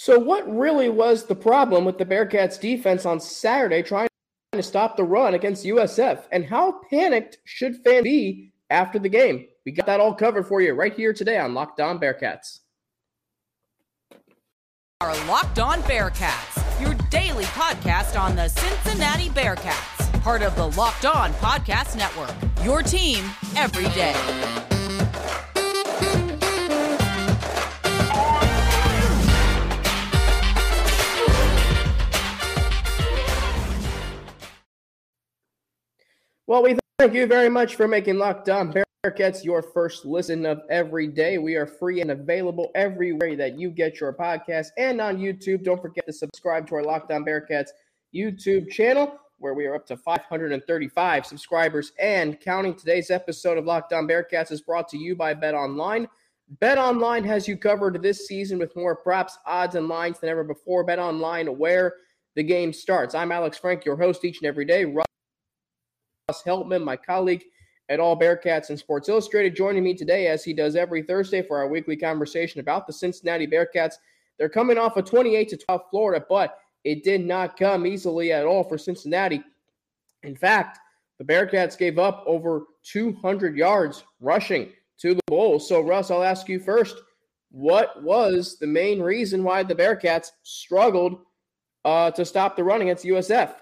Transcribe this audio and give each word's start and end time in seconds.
So, 0.00 0.16
what 0.16 0.48
really 0.48 0.88
was 0.88 1.24
the 1.24 1.34
problem 1.34 1.84
with 1.84 1.98
the 1.98 2.04
Bearcats 2.04 2.60
defense 2.60 3.04
on 3.04 3.18
Saturday 3.18 3.82
trying 3.82 4.06
to 4.52 4.62
stop 4.62 4.96
the 4.96 5.02
run 5.02 5.34
against 5.34 5.64
USF? 5.64 6.20
And 6.30 6.44
how 6.44 6.82
panicked 6.88 7.38
should 7.44 7.82
fans 7.82 8.04
be 8.04 8.52
after 8.70 9.00
the 9.00 9.08
game? 9.08 9.48
We 9.66 9.72
got 9.72 9.86
that 9.86 9.98
all 9.98 10.14
covered 10.14 10.46
for 10.46 10.60
you 10.60 10.74
right 10.74 10.94
here 10.94 11.12
today 11.12 11.36
on 11.36 11.52
Locked 11.52 11.80
On 11.80 11.98
Bearcats. 11.98 12.60
Our 15.00 15.16
Locked 15.26 15.58
On 15.58 15.80
Bearcats, 15.82 16.80
your 16.80 16.94
daily 17.10 17.46
podcast 17.46 18.18
on 18.18 18.36
the 18.36 18.46
Cincinnati 18.46 19.30
Bearcats, 19.30 20.22
part 20.22 20.42
of 20.42 20.54
the 20.54 20.66
Locked 20.80 21.06
On 21.06 21.32
Podcast 21.34 21.96
Network. 21.96 22.36
Your 22.64 22.84
team 22.84 23.24
every 23.56 23.88
day. 23.96 24.77
Well, 36.48 36.62
we 36.62 36.78
thank 36.98 37.12
you 37.12 37.26
very 37.26 37.50
much 37.50 37.74
for 37.74 37.86
making 37.86 38.16
Locked 38.16 38.48
On 38.48 38.72
Bearcats 39.04 39.44
your 39.44 39.60
first 39.60 40.06
listen 40.06 40.46
of 40.46 40.62
every 40.70 41.06
day. 41.06 41.36
We 41.36 41.56
are 41.56 41.66
free 41.66 42.00
and 42.00 42.10
available 42.10 42.70
everywhere 42.74 43.36
that 43.36 43.58
you 43.58 43.68
get 43.70 44.00
your 44.00 44.14
podcast 44.14 44.68
and 44.78 44.98
on 44.98 45.18
YouTube. 45.18 45.62
Don't 45.62 45.82
forget 45.82 46.06
to 46.06 46.12
subscribe 46.14 46.66
to 46.68 46.76
our 46.76 46.82
Locked 46.82 47.12
On 47.12 47.22
Bearcats 47.22 47.68
YouTube 48.14 48.70
channel, 48.70 49.18
where 49.36 49.52
we 49.52 49.66
are 49.66 49.74
up 49.74 49.84
to 49.88 49.98
535 49.98 51.26
subscribers 51.26 51.92
and 51.98 52.40
counting. 52.40 52.74
Today's 52.74 53.10
episode 53.10 53.58
of 53.58 53.66
Locked 53.66 53.92
On 53.92 54.08
Bearcats 54.08 54.50
is 54.50 54.62
brought 54.62 54.88
to 54.88 54.96
you 54.96 55.14
by 55.14 55.34
Bet 55.34 55.54
Online. 55.54 56.08
Bet 56.60 56.78
Online 56.78 57.24
has 57.24 57.46
you 57.46 57.58
covered 57.58 58.00
this 58.00 58.26
season 58.26 58.58
with 58.58 58.74
more 58.74 58.96
props, 58.96 59.36
odds, 59.44 59.74
and 59.74 59.86
lines 59.86 60.18
than 60.18 60.30
ever 60.30 60.44
before. 60.44 60.82
Bet 60.82 60.98
Online, 60.98 61.58
where 61.58 61.96
the 62.36 62.42
game 62.42 62.72
starts. 62.72 63.14
I'm 63.14 63.32
Alex 63.32 63.58
Frank, 63.58 63.84
your 63.84 63.98
host 63.98 64.24
each 64.24 64.38
and 64.40 64.46
every 64.46 64.64
day. 64.64 64.86
Russ 66.28 66.42
Heltman, 66.42 66.84
my 66.84 66.94
colleague 66.96 67.44
at 67.88 68.00
All 68.00 68.14
Bearcats 68.14 68.68
and 68.68 68.78
Sports 68.78 69.08
Illustrated, 69.08 69.56
joining 69.56 69.82
me 69.82 69.94
today 69.94 70.26
as 70.26 70.44
he 70.44 70.52
does 70.52 70.76
every 70.76 71.02
Thursday 71.02 71.40
for 71.40 71.56
our 71.56 71.68
weekly 71.68 71.96
conversation 71.96 72.60
about 72.60 72.86
the 72.86 72.92
Cincinnati 72.92 73.46
Bearcats. 73.46 73.94
They're 74.38 74.50
coming 74.50 74.76
off 74.76 74.98
a 74.98 75.02
28 75.02 75.48
to 75.48 75.56
12 75.56 75.80
Florida, 75.90 76.26
but 76.28 76.58
it 76.84 77.02
did 77.02 77.24
not 77.24 77.56
come 77.58 77.86
easily 77.86 78.30
at 78.30 78.44
all 78.44 78.62
for 78.62 78.76
Cincinnati. 78.76 79.42
In 80.22 80.36
fact, 80.36 80.78
the 81.18 81.24
Bearcats 81.24 81.78
gave 81.78 81.98
up 81.98 82.24
over 82.26 82.64
200 82.82 83.56
yards 83.56 84.04
rushing 84.20 84.70
to 85.00 85.14
the 85.14 85.22
Bulls. 85.28 85.66
So, 85.66 85.80
Russ, 85.80 86.10
I'll 86.10 86.22
ask 86.22 86.46
you 86.46 86.60
first 86.60 86.96
what 87.50 88.02
was 88.02 88.58
the 88.58 88.66
main 88.66 89.00
reason 89.00 89.42
why 89.42 89.62
the 89.62 89.74
Bearcats 89.74 90.32
struggled 90.42 91.20
uh, 91.86 92.10
to 92.10 92.26
stop 92.26 92.54
the 92.54 92.64
run 92.64 92.82
against 92.82 93.06
USF? 93.06 93.54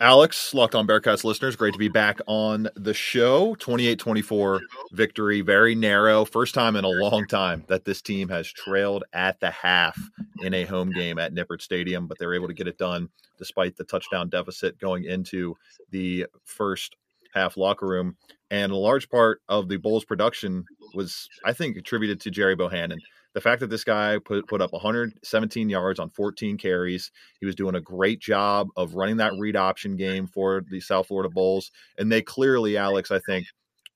Alex, 0.00 0.54
Locked 0.54 0.76
on 0.76 0.86
Bearcats 0.86 1.24
listeners, 1.24 1.56
great 1.56 1.72
to 1.72 1.78
be 1.78 1.88
back 1.88 2.20
on 2.28 2.68
the 2.76 2.94
show. 2.94 3.56
28 3.56 3.98
24 3.98 4.60
victory, 4.92 5.40
very 5.40 5.74
narrow. 5.74 6.24
First 6.24 6.54
time 6.54 6.76
in 6.76 6.84
a 6.84 6.88
long 6.88 7.26
time 7.26 7.64
that 7.66 7.84
this 7.84 8.00
team 8.00 8.28
has 8.28 8.46
trailed 8.46 9.02
at 9.12 9.40
the 9.40 9.50
half 9.50 9.98
in 10.40 10.54
a 10.54 10.64
home 10.64 10.92
game 10.92 11.18
at 11.18 11.34
Nippert 11.34 11.60
Stadium, 11.60 12.06
but 12.06 12.16
they 12.18 12.26
were 12.26 12.34
able 12.34 12.46
to 12.46 12.54
get 12.54 12.68
it 12.68 12.78
done 12.78 13.08
despite 13.38 13.76
the 13.76 13.82
touchdown 13.82 14.28
deficit 14.28 14.78
going 14.78 15.02
into 15.04 15.56
the 15.90 16.26
first 16.44 16.94
half 17.34 17.56
locker 17.56 17.88
room. 17.88 18.16
And 18.52 18.70
a 18.70 18.76
large 18.76 19.08
part 19.08 19.42
of 19.48 19.68
the 19.68 19.78
Bulls' 19.78 20.04
production 20.04 20.64
was, 20.94 21.28
I 21.44 21.52
think, 21.52 21.76
attributed 21.76 22.20
to 22.20 22.30
Gerry 22.30 22.54
Bohanon 22.54 23.00
the 23.34 23.40
fact 23.40 23.60
that 23.60 23.70
this 23.70 23.84
guy 23.84 24.18
put 24.18 24.46
put 24.46 24.60
up 24.60 24.72
117 24.72 25.68
yards 25.68 26.00
on 26.00 26.10
14 26.10 26.56
carries, 26.56 27.10
he 27.40 27.46
was 27.46 27.54
doing 27.54 27.74
a 27.74 27.80
great 27.80 28.20
job 28.20 28.68
of 28.76 28.94
running 28.94 29.18
that 29.18 29.32
read 29.38 29.56
option 29.56 29.96
game 29.96 30.26
for 30.26 30.62
the 30.70 30.80
South 30.80 31.08
Florida 31.08 31.28
Bulls, 31.28 31.70
and 31.98 32.10
they 32.10 32.22
clearly, 32.22 32.76
Alex, 32.76 33.10
I 33.10 33.20
think, 33.20 33.46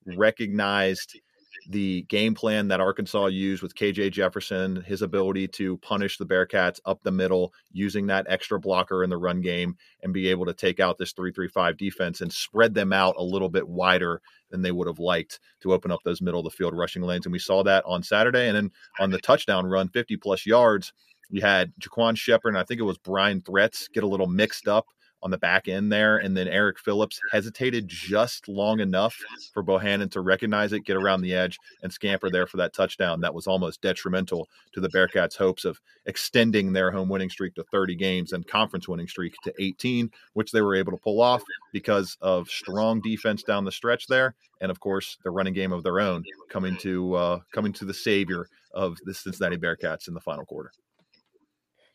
recognized 0.07 1.19
the 1.69 2.03
game 2.03 2.35
plan 2.35 2.69
that 2.69 2.81
Arkansas 2.81 3.27
used 3.27 3.63
with 3.63 3.75
KJ 3.75 4.13
Jefferson, 4.13 4.83
his 4.83 5.03
ability 5.03 5.49
to 5.49 5.77
punish 5.79 6.19
the 6.19 6.27
Bearcats 6.27 6.81
up 6.85 7.03
the 7.03 7.11
middle 7.11 7.53
using 7.71 8.07
that 8.07 8.27
extra 8.29 8.59
blocker 8.59 9.05
in 9.05 9.11
the 9.11 9.17
run 9.17 9.41
game 9.41 9.77
and 10.03 10.13
be 10.13 10.29
able 10.29 10.47
to 10.47 10.55
take 10.55 10.81
out 10.81 10.99
this 10.99 11.13
3-3-5 11.13 11.77
defense 11.77 12.21
and 12.21 12.33
spread 12.33 12.75
them 12.75 12.93
out 12.93 13.15
a 13.19 13.23
little 13.23 13.49
bit 13.49 13.69
wider 13.69 14.21
than 14.51 14.63
they 14.63 14.73
would 14.73 14.87
have 14.87 14.99
liked 14.99 15.41
to 15.61 15.73
open 15.73 15.91
up 15.91 16.01
those 16.05 16.21
middle 16.21 16.41
of 16.41 16.45
the 16.45 16.51
field 16.51 16.75
rushing 16.77 17.03
lanes. 17.03 17.27
And 17.27 17.33
we 17.33 17.39
saw 17.39 17.63
that 17.63 17.85
on 17.87 18.03
Saturday. 18.03 18.49
And 18.49 18.57
then 18.57 18.71
on 18.99 19.11
the 19.11 19.21
touchdown 19.21 19.67
run, 19.67 19.89
50 19.89 20.17
plus 20.17 20.47
yards, 20.47 20.93
we 21.31 21.41
had 21.41 21.73
Ja'quan 21.81 22.17
Sheppard 22.17 22.55
and 22.55 22.59
I 22.59 22.65
think 22.65 22.81
it 22.81 22.85
was 22.85 22.99
Bryan 22.99 23.41
Threats 23.41 23.89
get 23.89 24.05
a 24.05 24.09
little 24.09 24.27
mixed 24.27 24.69
up 24.69 24.87
on 25.23 25.31
the 25.31 25.39
back 25.39 25.69
end 25.69 25.93
there. 25.93 26.19
And 26.19 26.37
then 26.37 26.49
Eric 26.49 26.79
Phillips 26.79 27.21
hesitated 27.31 27.89
just 27.89 28.49
long 28.49 28.81
enough 28.81 29.17
for 29.53 29.63
Bohanon 29.63 30.09
to 30.11 30.21
recognize 30.21 30.73
it, 30.73 30.85
get 30.85 30.97
around 30.97 31.23
the 31.23 31.35
edge, 31.35 31.59
and 31.83 31.93
scamper 31.93 32.31
there 32.31 32.47
for 32.47 32.57
that 32.57 32.73
touchdown. 32.73 33.21
That 33.21 33.35
was 33.35 33.47
almost 33.47 33.81
detrimental 33.81 34.49
to 34.73 34.81
the 34.81 34.89
Bearcats' 34.89 35.37
hopes 35.37 35.65
of 35.65 35.81
extending 36.07 36.73
their 36.73 36.91
home 36.91 37.09
winning 37.09 37.31
streak 37.31 37.55
to 37.55 37.65
30 37.65 37.95
games 37.95 38.33
and 38.33 38.47
conference 38.47 38.89
winning 38.89 39.09
streak 39.09 39.35
to 39.45 39.53
18, 39.59 40.11
which 40.33 40.51
they 40.53 40.61
were 40.61 40.75
able 40.75 40.93
to 40.93 40.99
pull 40.99 41.21
off 41.21 41.43
because 41.73 42.17
of 42.21 42.49
strong 42.49 43.01
defense 43.01 43.43
down 43.43 43.65
the 43.65 43.73
stretch 43.73 44.07
there. 44.07 44.35
And 44.61 44.71
of 44.71 44.81
course, 44.81 45.19
the 45.25 45.31
running 45.31 45.55
game 45.55 45.73
of 45.73 45.83
their 45.83 46.01
own 46.01 46.25
coming 46.49 46.77
to 46.79 47.15
uh, 47.15 47.39
coming 47.53 47.73
to 47.75 47.85
the 47.85 47.95
savior 47.95 48.47
of 48.75 48.97
the 49.05 49.15
Cincinnati 49.15 49.57
Bearcats 49.57 50.09
in 50.09 50.15
the 50.15 50.21
final 50.21 50.45
quarter. 50.45 50.73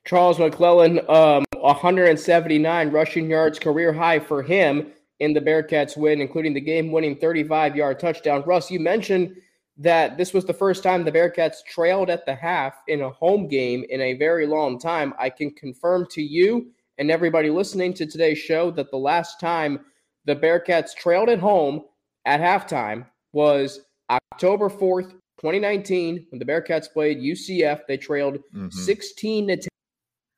Charles 0.05 0.39
McClellan, 0.39 1.01
um, 1.09 1.43
179 1.67 2.91
rushing 2.91 3.29
yards, 3.29 3.59
career 3.59 3.91
high 3.91 4.19
for 4.19 4.41
him 4.41 4.93
in 5.19 5.33
the 5.33 5.41
Bearcats 5.41 5.97
win, 5.97 6.21
including 6.21 6.53
the 6.53 6.61
game 6.61 6.93
winning 6.93 7.17
35 7.17 7.75
yard 7.75 7.99
touchdown. 7.99 8.41
Russ, 8.45 8.71
you 8.71 8.79
mentioned 8.79 9.35
that 9.75 10.17
this 10.17 10.33
was 10.33 10.45
the 10.45 10.53
first 10.53 10.81
time 10.81 11.03
the 11.03 11.11
Bearcats 11.11 11.57
trailed 11.65 12.09
at 12.09 12.25
the 12.25 12.33
half 12.33 12.75
in 12.87 13.01
a 13.01 13.09
home 13.09 13.49
game 13.49 13.83
in 13.89 13.99
a 13.99 14.13
very 14.13 14.47
long 14.47 14.79
time. 14.79 15.13
I 15.19 15.29
can 15.29 15.51
confirm 15.51 16.07
to 16.11 16.21
you 16.21 16.71
and 16.99 17.11
everybody 17.11 17.49
listening 17.49 17.93
to 17.95 18.05
today's 18.05 18.39
show 18.39 18.71
that 18.71 18.89
the 18.89 18.97
last 18.97 19.37
time 19.39 19.81
the 20.23 20.37
Bearcats 20.37 20.95
trailed 20.95 21.27
at 21.27 21.39
home 21.39 21.83
at 22.23 22.39
halftime 22.39 23.05
was 23.33 23.81
October 24.09 24.69
4th, 24.69 25.11
2019, 25.41 26.27
when 26.29 26.39
the 26.39 26.45
Bearcats 26.45 26.89
played 26.89 27.17
UCF. 27.17 27.81
They 27.89 27.97
trailed 27.97 28.37
mm-hmm. 28.55 28.69
16 28.69 29.47
to 29.49 29.69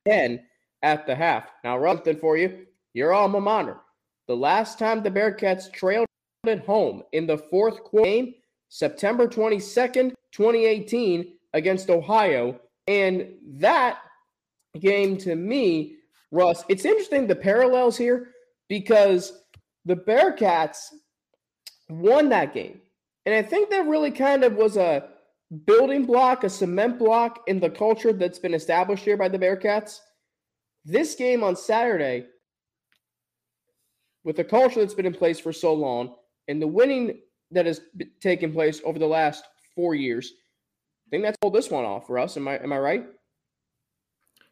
10 0.07 0.40
at 0.81 1.06
the 1.06 1.16
half. 1.16 1.50
Now, 1.63 1.84
something 1.84 2.17
for 2.17 2.38
you. 2.38 2.66
Your 2.94 3.13
alma 3.13 3.41
mater. 3.41 3.78
The 4.28 4.35
last 4.35 4.79
time 4.79 5.01
the 5.01 5.12
Bearcats 5.12 5.72
trailed 5.72 6.07
at 6.47 6.66
home 6.66 7.03
in 7.12 7.28
the 7.28 7.38
fourth 7.38 7.84
quarter 7.84 8.06
game, 8.06 8.35
September 8.69 9.28
22nd, 9.28 10.13
2018, 10.31 11.34
against 11.53 11.90
Ohio. 11.90 12.59
And 12.88 13.28
that 13.57 14.00
game 14.79 15.17
to 15.17 15.35
me, 15.35 15.95
Russ, 16.31 16.63
it's 16.69 16.85
interesting 16.85 17.28
the 17.28 17.35
parallels 17.35 17.97
here 17.97 18.29
because 18.67 19.34
the 19.85 19.96
Bearcats 19.96 20.94
won 21.90 22.29
that 22.29 22.53
game. 22.53 22.81
And 23.25 23.35
I 23.35 23.41
think 23.41 23.69
that 23.69 23.88
really 23.88 24.11
kind 24.11 24.44
of 24.44 24.53
was 24.53 24.78
a 24.78 25.09
building 25.66 26.06
block, 26.06 26.44
a 26.44 26.50
cement 26.50 27.00
block 27.00 27.44
in 27.47 27.59
the 27.59 27.69
culture 27.69 28.13
that's 28.13 28.40
been 28.40 28.53
established 28.53 29.03
here 29.03 29.17
by 29.17 29.28
the 29.28 29.40
Bearcats. 29.40 30.00
This 30.85 31.16
game 31.16 31.44
on 31.44 31.56
Saturday, 31.56 32.25
with 34.23 34.35
the 34.35 34.44
culture 34.44 34.79
that's 34.79 34.94
been 34.94 35.06
in 35.06 35.13
place 35.13 35.40
for 35.40 35.53
so 35.53 35.73
long 35.73 36.16
and 36.47 36.62
the 36.62 36.67
winning 36.67 37.19
that 37.51 37.66
has 37.66 37.81
taken 38.22 38.51
place 38.51 38.81
over 38.84 39.00
the 39.00 39.07
last 39.07 39.44
four 39.75 39.95
years, 39.95 40.34
I 41.07 41.09
think 41.09 41.23
that's 41.23 41.38
pulled 41.41 41.56
this 41.56 41.69
one 41.69 41.85
off 41.85 42.06
for 42.06 42.19
us. 42.19 42.38
Am 42.38 42.47
I 42.47 42.57
am 42.59 42.72
I 42.72 42.78
right? 42.78 43.06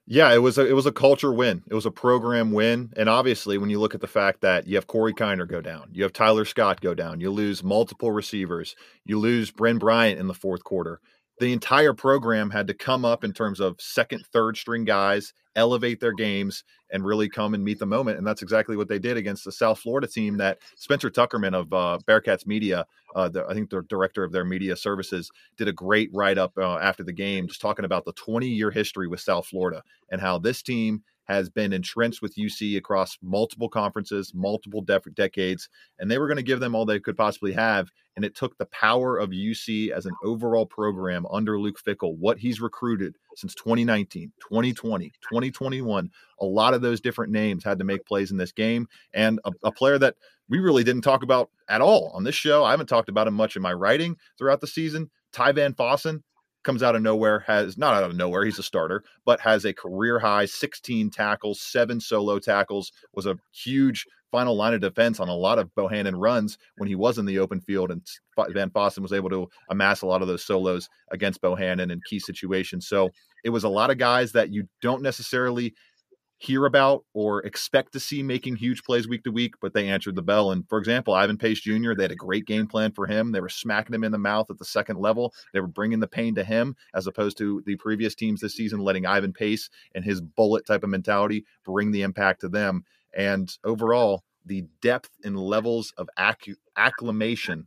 Yeah, 0.09 0.33
it 0.33 0.37
was 0.37 0.57
a 0.57 0.65
it 0.65 0.71
was 0.71 0.85
a 0.85 0.91
culture 0.91 1.33
win. 1.33 1.63
It 1.69 1.75
was 1.75 1.85
a 1.85 1.91
program 1.91 2.53
win, 2.53 2.93
and 2.95 3.09
obviously, 3.09 3.57
when 3.57 3.69
you 3.69 3.79
look 3.79 3.93
at 3.93 3.99
the 3.99 4.07
fact 4.07 4.39
that 4.41 4.65
you 4.65 4.75
have 4.75 4.87
Corey 4.87 5.13
Kiner 5.13 5.47
go 5.47 5.59
down, 5.59 5.89
you 5.91 6.03
have 6.03 6.13
Tyler 6.13 6.45
Scott 6.45 6.79
go 6.79 6.93
down, 6.93 7.19
you 7.19 7.29
lose 7.29 7.61
multiple 7.61 8.11
receivers, 8.11 8.75
you 9.05 9.19
lose 9.19 9.51
Ben 9.51 9.77
Bryant 9.77 10.17
in 10.17 10.27
the 10.27 10.33
fourth 10.33 10.63
quarter. 10.63 11.01
The 11.39 11.53
entire 11.53 11.93
program 11.93 12.49
had 12.49 12.67
to 12.67 12.73
come 12.73 13.05
up 13.05 13.23
in 13.23 13.31
terms 13.31 13.59
of 13.59 13.79
second, 13.79 14.25
third 14.33 14.57
string 14.57 14.85
guys 14.85 15.33
elevate 15.55 15.99
their 15.99 16.13
games 16.13 16.63
and 16.91 17.03
really 17.05 17.27
come 17.27 17.53
and 17.53 17.63
meet 17.63 17.79
the 17.79 17.85
moment. 17.85 18.17
And 18.17 18.25
that's 18.25 18.41
exactly 18.41 18.77
what 18.77 18.87
they 18.87 18.99
did 18.99 19.17
against 19.17 19.43
the 19.43 19.51
South 19.51 19.79
Florida 19.79 20.07
team 20.07 20.37
that 20.37 20.59
Spencer 20.77 21.09
Tuckerman 21.09 21.53
of 21.53 21.73
uh, 21.73 21.99
Bearcats 22.07 22.47
Media, 22.47 22.85
uh, 23.15 23.27
the, 23.29 23.45
I 23.47 23.53
think 23.53 23.69
the 23.69 23.81
director 23.83 24.23
of 24.23 24.31
their 24.31 24.45
media 24.45 24.75
services, 24.75 25.29
did 25.57 25.67
a 25.67 25.73
great 25.73 26.09
write 26.13 26.37
up 26.37 26.53
uh, 26.57 26.77
after 26.77 27.03
the 27.03 27.13
game, 27.13 27.47
just 27.47 27.61
talking 27.61 27.85
about 27.85 28.05
the 28.05 28.13
20 28.13 28.47
year 28.47 28.71
history 28.71 29.07
with 29.07 29.19
South 29.19 29.47
Florida 29.47 29.83
and 30.11 30.21
how 30.21 30.37
this 30.37 30.61
team 30.61 31.03
has 31.27 31.49
been 31.49 31.73
entrenched 31.73 32.21
with 32.21 32.35
UC 32.35 32.77
across 32.77 33.17
multiple 33.21 33.69
conferences, 33.69 34.33
multiple 34.33 34.81
def- 34.81 35.13
decades, 35.13 35.69
and 35.99 36.09
they 36.09 36.17
were 36.17 36.27
going 36.27 36.37
to 36.37 36.43
give 36.43 36.59
them 36.59 36.73
all 36.73 36.85
they 36.85 36.99
could 36.99 37.17
possibly 37.17 37.51
have. 37.53 37.91
And 38.15 38.25
it 38.25 38.35
took 38.35 38.57
the 38.57 38.65
power 38.67 39.17
of 39.17 39.29
UC 39.29 39.91
as 39.91 40.05
an 40.05 40.15
overall 40.23 40.65
program 40.65 41.25
under 41.31 41.59
Luke 41.59 41.79
Fickell, 41.85 42.17
what 42.17 42.39
he's 42.39 42.61
recruited 42.61 43.15
since 43.35 43.53
2019, 43.55 44.31
2020, 44.41 45.09
2021. 45.21 46.09
A 46.41 46.45
lot 46.45 46.73
of 46.73 46.81
those 46.81 47.01
different 47.01 47.31
names 47.31 47.63
had 47.63 47.77
to 47.77 47.85
make 47.85 48.05
plays 48.05 48.31
in 48.31 48.37
this 48.37 48.51
game. 48.51 48.87
And 49.13 49.39
a, 49.45 49.51
a 49.65 49.71
player 49.71 49.99
that 49.99 50.15
we 50.49 50.59
really 50.59 50.83
didn't 50.83 51.01
talk 51.01 51.23
about 51.23 51.49
at 51.69 51.81
all 51.81 52.11
on 52.15 52.23
this 52.23 52.35
show. 52.35 52.63
I 52.63 52.71
haven't 52.71 52.87
talked 52.87 53.09
about 53.09 53.27
him 53.27 53.33
much 53.33 53.55
in 53.55 53.61
my 53.61 53.73
writing 53.73 54.17
throughout 54.37 54.61
the 54.61 54.67
season. 54.67 55.11
Ty 55.33 55.53
VanFossen 55.53 56.23
comes 56.67 56.83
out 56.83 56.97
of 56.97 57.01
nowhere, 57.01 57.39
has 57.47 57.77
not 57.77 57.93
out 57.93 58.03
of 58.03 58.13
nowhere, 58.17 58.43
he's 58.43 58.59
a 58.59 58.63
starter, 58.63 59.01
but 59.25 59.39
has 59.39 59.63
a 59.63 59.73
career 59.73 60.19
high 60.19 60.45
16 60.45 61.09
tackles, 61.09 61.61
seven 61.61 62.01
solo 62.01 62.39
tackles, 62.39 62.91
was 63.13 63.25
a 63.25 63.37
huge 63.53 64.05
final 64.31 64.53
line 64.53 64.73
of 64.73 64.81
defense 64.81 65.21
on 65.21 65.29
a 65.29 65.33
lot 65.33 65.59
of 65.59 65.73
Bohanon 65.75 66.17
runs 66.17 66.57
when 66.75 66.89
he 66.89 66.95
was 66.95 67.17
in 67.17 67.25
the 67.25 67.39
open 67.39 67.61
field. 67.61 67.89
And 67.89 68.01
VanFossen 68.37 68.99
was 68.99 69.13
able 69.13 69.29
to 69.29 69.47
amass 69.69 70.01
a 70.01 70.07
lot 70.07 70.21
of 70.21 70.27
those 70.27 70.43
solos 70.43 70.89
against 71.09 71.41
Bohanon 71.41 71.89
in 71.89 72.01
key 72.05 72.19
situations. 72.19 72.85
So 72.85 73.11
it 73.45 73.49
was 73.51 73.63
a 73.63 73.69
lot 73.69 73.89
of 73.89 73.97
guys 73.97 74.33
that 74.33 74.51
you 74.51 74.67
don't 74.81 75.01
necessarily 75.01 75.73
hear 76.39 76.65
about 76.65 77.03
or 77.13 77.41
expect 77.43 77.93
to 77.93 77.99
see 77.99 78.21
making 78.21 78.55
huge 78.55 78.83
plays 78.83 79.07
week 79.07 79.23
to 79.23 79.31
week, 79.31 79.55
but 79.59 79.73
they 79.73 79.87
answered 79.87 80.15
the 80.15 80.21
bell. 80.21 80.51
And 80.51 80.67
for 80.69 80.77
example, 80.77 81.13
Ivan 81.13 81.37
Pace 81.37 81.59
Jr., 81.59 81.93
they 81.95 82.03
had 82.03 82.11
a 82.11 82.15
great 82.15 82.45
game 82.45 82.67
plan 82.67 82.91
for 82.91 83.07
him. 83.07 83.31
They 83.31 83.41
were 83.41 83.49
smacking 83.49 83.95
him 83.95 84.03
in 84.03 84.11
the 84.11 84.17
mouth 84.19 84.49
at 84.51 84.59
the 84.59 84.65
second 84.65 84.99
level. 84.99 85.33
They 85.53 85.59
were 85.59 85.67
bringing 85.67 85.99
the 85.99 86.07
pain 86.07 86.35
to 86.35 86.43
him 86.43 86.75
as 86.93 87.07
opposed 87.07 87.37
to 87.39 87.63
the 87.65 87.75
previous 87.77 88.13
teams 88.13 88.41
this 88.41 88.53
season, 88.53 88.79
letting 88.79 89.05
Ivan 89.05 89.33
Pace 89.33 89.69
and 89.95 90.05
his 90.05 90.21
bullet 90.21 90.65
type 90.65 90.83
of 90.83 90.89
mentality 90.89 91.45
bring 91.65 91.91
the 91.91 92.03
impact 92.03 92.41
to 92.41 92.49
them. 92.49 92.85
And 93.15 93.51
overall, 93.63 94.23
the 94.45 94.65
depth 94.81 95.09
and 95.23 95.37
levels 95.39 95.91
of 95.97 96.07
acc- 96.17 96.57
acclimation 96.75 97.65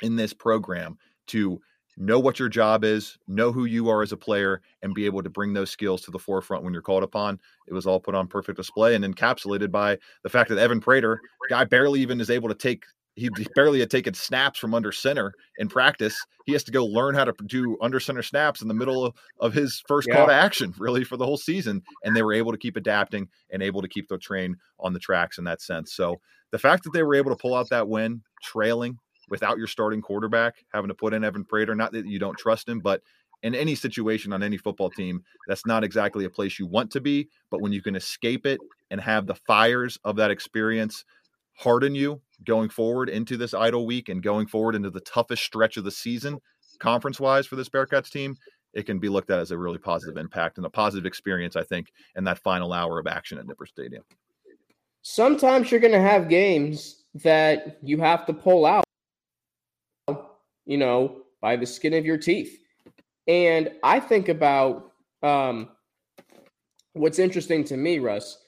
in 0.00 0.16
this 0.16 0.32
program 0.32 0.96
to 1.28 1.60
know 1.98 2.18
what 2.18 2.38
your 2.38 2.48
job 2.48 2.84
is, 2.84 3.18
know 3.26 3.52
who 3.52 3.64
you 3.64 3.88
are 3.88 4.02
as 4.02 4.12
a 4.12 4.16
player, 4.16 4.62
and 4.82 4.94
be 4.94 5.04
able 5.04 5.22
to 5.22 5.28
bring 5.28 5.52
those 5.52 5.70
skills 5.70 6.00
to 6.02 6.10
the 6.10 6.18
forefront 6.18 6.62
when 6.64 6.72
you're 6.72 6.80
called 6.80 7.02
upon. 7.02 7.40
It 7.66 7.74
was 7.74 7.86
all 7.86 8.00
put 8.00 8.14
on 8.14 8.28
perfect 8.28 8.56
display 8.56 8.94
and 8.94 9.04
encapsulated 9.04 9.70
by 9.70 9.98
the 10.22 10.28
fact 10.30 10.48
that 10.48 10.58
Evan 10.58 10.80
Prater, 10.80 11.20
guy 11.50 11.64
barely 11.64 12.00
even 12.00 12.20
is 12.20 12.30
able 12.30 12.48
to 12.48 12.54
take 12.54 12.84
he 13.18 13.30
barely 13.56 13.80
had 13.80 13.90
taken 13.90 14.14
snaps 14.14 14.60
from 14.60 14.74
under 14.74 14.92
center 14.92 15.32
in 15.58 15.68
practice. 15.68 16.16
He 16.46 16.52
has 16.52 16.62
to 16.64 16.70
go 16.70 16.86
learn 16.86 17.16
how 17.16 17.24
to 17.24 17.34
do 17.46 17.76
under 17.82 17.98
center 17.98 18.22
snaps 18.22 18.62
in 18.62 18.68
the 18.68 18.74
middle 18.74 19.04
of, 19.04 19.14
of 19.40 19.52
his 19.52 19.82
first 19.88 20.06
yeah. 20.08 20.14
call 20.14 20.28
to 20.28 20.32
action, 20.32 20.72
really, 20.78 21.02
for 21.02 21.16
the 21.16 21.26
whole 21.26 21.36
season. 21.36 21.82
And 22.04 22.14
they 22.14 22.22
were 22.22 22.32
able 22.32 22.52
to 22.52 22.58
keep 22.58 22.76
adapting 22.76 23.28
and 23.50 23.60
able 23.60 23.82
to 23.82 23.88
keep 23.88 24.08
the 24.08 24.18
train 24.18 24.56
on 24.78 24.92
the 24.92 25.00
tracks 25.00 25.38
in 25.38 25.44
that 25.44 25.60
sense. 25.60 25.92
So 25.94 26.20
the 26.52 26.58
fact 26.58 26.84
that 26.84 26.92
they 26.92 27.02
were 27.02 27.16
able 27.16 27.30
to 27.30 27.36
pull 27.36 27.54
out 27.54 27.68
that 27.70 27.88
win, 27.88 28.22
trailing 28.40 28.98
without 29.30 29.58
your 29.58 29.66
starting 29.66 30.02
quarterback, 30.02 30.56
having 30.72 30.88
to 30.88 30.94
put 30.94 31.14
in 31.14 31.24
Evan 31.24 31.44
Prater. 31.44 31.74
Not 31.74 31.92
that 31.92 32.06
you 32.06 32.18
don't 32.18 32.38
trust 32.38 32.68
him, 32.68 32.80
but 32.80 33.02
in 33.42 33.54
any 33.54 33.74
situation 33.74 34.32
on 34.32 34.42
any 34.42 34.56
football 34.56 34.90
team, 34.90 35.22
that's 35.46 35.66
not 35.66 35.84
exactly 35.84 36.24
a 36.24 36.30
place 36.30 36.58
you 36.58 36.66
want 36.66 36.90
to 36.92 37.00
be. 37.00 37.28
But 37.50 37.60
when 37.60 37.72
you 37.72 37.82
can 37.82 37.96
escape 37.96 38.46
it 38.46 38.60
and 38.90 39.00
have 39.00 39.26
the 39.26 39.36
fires 39.46 39.98
of 40.04 40.16
that 40.16 40.30
experience 40.30 41.04
harden 41.54 41.94
you 41.94 42.20
going 42.44 42.68
forward 42.68 43.08
into 43.08 43.36
this 43.36 43.52
idle 43.52 43.84
week 43.84 44.08
and 44.08 44.22
going 44.22 44.46
forward 44.46 44.74
into 44.74 44.90
the 44.90 45.00
toughest 45.00 45.42
stretch 45.42 45.76
of 45.76 45.84
the 45.84 45.90
season, 45.90 46.38
conference 46.78 47.18
wise, 47.18 47.46
for 47.46 47.56
this 47.56 47.68
Bearcats 47.68 48.10
team, 48.10 48.36
it 48.74 48.86
can 48.86 48.98
be 48.98 49.08
looked 49.08 49.30
at 49.30 49.40
as 49.40 49.50
a 49.50 49.58
really 49.58 49.78
positive 49.78 50.16
impact 50.16 50.58
and 50.58 50.66
a 50.66 50.70
positive 50.70 51.06
experience, 51.06 51.56
I 51.56 51.64
think, 51.64 51.88
in 52.16 52.24
that 52.24 52.38
final 52.38 52.72
hour 52.72 52.98
of 52.98 53.06
action 53.06 53.38
at 53.38 53.46
Nippert 53.46 53.68
Stadium. 53.68 54.04
Sometimes 55.02 55.70
you're 55.70 55.80
going 55.80 55.92
to 55.92 56.00
have 56.00 56.28
games 56.28 57.04
that 57.22 57.78
you 57.82 57.98
have 57.98 58.26
to 58.26 58.34
pull 58.34 58.66
out 58.66 58.84
you 60.68 60.76
know, 60.76 61.22
by 61.40 61.56
the 61.56 61.66
skin 61.66 61.94
of 61.94 62.04
your 62.04 62.18
teeth. 62.18 62.56
And 63.26 63.72
I 63.82 63.98
think 63.98 64.28
about 64.28 64.92
um, 65.22 65.70
what's 66.92 67.18
interesting 67.18 67.64
to 67.64 67.76
me, 67.76 67.98
Russ, 67.98 68.38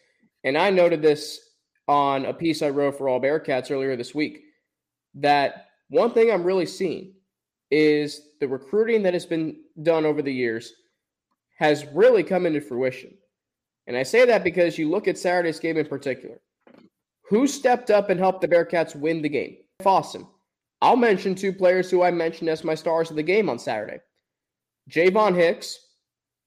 and 0.44 0.56
I 0.56 0.70
noted 0.70 1.02
this 1.02 1.40
on 1.88 2.26
a 2.26 2.34
piece 2.34 2.62
I 2.62 2.68
wrote 2.68 2.96
for 2.98 3.08
All 3.08 3.20
Bearcats 3.20 3.70
earlier 3.70 3.96
this 3.96 4.14
week, 4.14 4.42
that 5.14 5.66
one 5.88 6.12
thing 6.12 6.30
I'm 6.30 6.44
really 6.44 6.66
seeing 6.66 7.14
is 7.70 8.20
the 8.38 8.46
recruiting 8.46 9.02
that 9.02 9.14
has 9.14 9.26
been 9.26 9.56
done 9.82 10.04
over 10.04 10.22
the 10.22 10.32
years 10.32 10.72
has 11.58 11.86
really 11.92 12.22
come 12.22 12.46
into 12.46 12.60
fruition. 12.60 13.12
And 13.86 13.96
I 13.96 14.02
say 14.02 14.24
that 14.26 14.44
because 14.44 14.78
you 14.78 14.88
look 14.88 15.08
at 15.08 15.18
Saturday's 15.18 15.58
game 15.58 15.78
in 15.78 15.86
particular. 15.86 16.40
Who 17.28 17.46
stepped 17.46 17.90
up 17.90 18.10
and 18.10 18.20
helped 18.20 18.40
the 18.40 18.48
Bearcats 18.48 18.94
win 18.94 19.22
the 19.22 19.28
game? 19.28 19.56
Fossen, 19.82 20.26
I'll 20.82 20.96
mention 20.96 21.34
two 21.34 21.52
players 21.52 21.90
who 21.90 22.02
I 22.02 22.10
mentioned 22.10 22.48
as 22.48 22.64
my 22.64 22.74
stars 22.74 23.10
of 23.10 23.16
the 23.16 23.22
game 23.22 23.48
on 23.48 23.58
Saturday. 23.58 23.98
Ja'von 24.90 25.34
Hicks, 25.36 25.78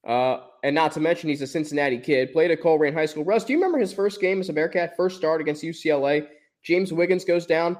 uh, 0.08 0.40
and 0.64 0.74
not 0.74 0.92
to 0.94 1.00
mention 1.00 1.30
he's 1.30 1.42
a 1.42 1.48
Cincinnati 1.48 2.00
kid, 2.00 2.34
played 2.34 2.52
at 2.52 2.62
Colerain 2.62 2.94
High 2.94 3.06
School. 3.06 3.24
Russ, 3.24 3.44
do 3.46 3.54
you 3.54 3.60
remember 3.60 3.78
his 3.78 3.94
first 3.94 4.20
game 4.20 4.40
as 4.40 4.50
a 4.50 4.54
Bearcat, 4.54 4.98
first 4.98 5.18
start 5.18 5.40
against 5.40 5.64
UCLA? 5.64 6.28
James 6.64 6.92
Wiggins 6.92 7.26
goes 7.26 7.46
down, 7.46 7.78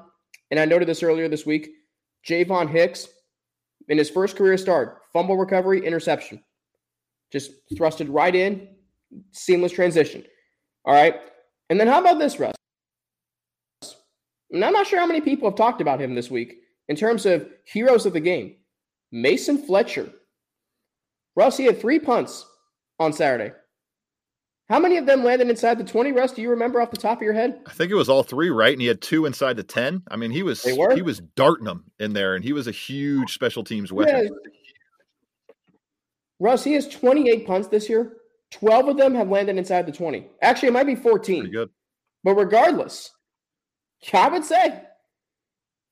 and 0.50 0.60
I 0.60 0.64
noted 0.64 0.88
this 0.88 1.02
earlier 1.02 1.28
this 1.28 1.44
week. 1.44 1.70
Ja'von 2.28 2.70
Hicks, 2.70 3.08
in 3.88 3.98
his 3.98 4.10
first 4.10 4.36
career 4.36 4.56
start, 4.56 5.02
fumble 5.12 5.36
recovery, 5.36 5.84
interception. 5.84 6.42
Just 7.32 7.50
thrusted 7.74 8.06
right 8.08 8.34
in, 8.34 8.68
seamless 9.32 9.72
transition. 9.72 10.24
All 10.84 10.94
right. 10.94 11.16
And 11.70 11.80
then 11.80 11.88
how 11.88 12.00
about 12.00 12.18
this, 12.18 12.38
Russ? 12.38 12.54
And 14.54 14.64
I'm 14.64 14.72
not 14.72 14.86
sure 14.86 15.00
how 15.00 15.06
many 15.06 15.20
people 15.20 15.50
have 15.50 15.56
talked 15.56 15.80
about 15.80 16.00
him 16.00 16.14
this 16.14 16.30
week 16.30 16.60
in 16.88 16.94
terms 16.94 17.26
of 17.26 17.48
heroes 17.64 18.06
of 18.06 18.12
the 18.12 18.20
game. 18.20 18.54
Mason 19.10 19.58
Fletcher. 19.58 20.08
Russ, 21.34 21.56
he 21.56 21.64
had 21.64 21.80
three 21.80 21.98
punts 21.98 22.46
on 23.00 23.12
Saturday. 23.12 23.52
How 24.68 24.78
many 24.78 24.96
of 24.96 25.06
them 25.06 25.24
landed 25.24 25.50
inside 25.50 25.76
the 25.76 25.84
20, 25.84 26.12
Russ? 26.12 26.32
Do 26.32 26.40
you 26.40 26.50
remember 26.50 26.80
off 26.80 26.92
the 26.92 26.96
top 26.96 27.18
of 27.18 27.22
your 27.22 27.32
head? 27.34 27.60
I 27.66 27.72
think 27.72 27.90
it 27.90 27.96
was 27.96 28.08
all 28.08 28.22
three, 28.22 28.48
right? 28.48 28.72
And 28.72 28.80
he 28.80 28.86
had 28.86 29.02
two 29.02 29.26
inside 29.26 29.56
the 29.56 29.64
10. 29.64 30.04
I 30.08 30.16
mean, 30.16 30.30
he 30.30 30.44
was 30.44 30.62
he 30.62 31.02
was 31.02 31.20
darting 31.34 31.66
them 31.66 31.84
in 31.98 32.12
there, 32.12 32.34
and 32.34 32.44
he 32.44 32.52
was 32.52 32.66
a 32.66 32.72
huge 32.72 33.34
special 33.34 33.64
teams 33.64 33.92
weapon. 33.92 34.24
Yeah. 34.24 34.28
Russ, 36.38 36.64
he 36.64 36.74
has 36.74 36.88
28 36.88 37.46
punts 37.46 37.68
this 37.68 37.88
year. 37.88 38.16
12 38.52 38.88
of 38.88 38.96
them 38.96 39.14
have 39.16 39.28
landed 39.28 39.56
inside 39.58 39.84
the 39.84 39.92
20. 39.92 40.28
Actually, 40.40 40.68
it 40.68 40.72
might 40.72 40.86
be 40.86 40.94
14. 40.94 41.40
Pretty 41.40 41.52
good. 41.52 41.70
But 42.22 42.34
regardless, 42.34 43.10
I 44.12 44.28
would 44.28 44.44
say. 44.44 44.82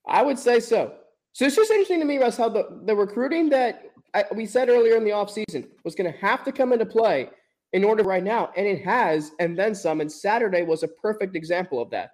I 0.06 0.22
would 0.22 0.38
say 0.38 0.60
so. 0.60 0.94
So 1.32 1.46
it's 1.46 1.56
just 1.56 1.70
interesting 1.70 2.00
to 2.00 2.04
me, 2.04 2.18
Russ, 2.18 2.36
how 2.36 2.48
the, 2.48 2.80
the 2.84 2.94
recruiting 2.94 3.48
that 3.50 3.92
I, 4.14 4.24
we 4.34 4.46
said 4.46 4.68
earlier 4.68 4.96
in 4.96 5.04
the 5.04 5.10
offseason 5.10 5.68
was 5.84 5.94
going 5.94 6.12
to 6.12 6.18
have 6.18 6.44
to 6.44 6.52
come 6.52 6.72
into 6.72 6.84
play 6.84 7.30
in 7.72 7.84
order 7.84 8.02
right 8.02 8.22
now. 8.22 8.50
And 8.56 8.66
it 8.66 8.84
has, 8.84 9.32
and 9.38 9.58
then 9.58 9.74
some. 9.74 10.00
And 10.00 10.12
Saturday 10.12 10.62
was 10.62 10.82
a 10.82 10.88
perfect 10.88 11.34
example 11.36 11.80
of 11.80 11.90
that. 11.90 12.10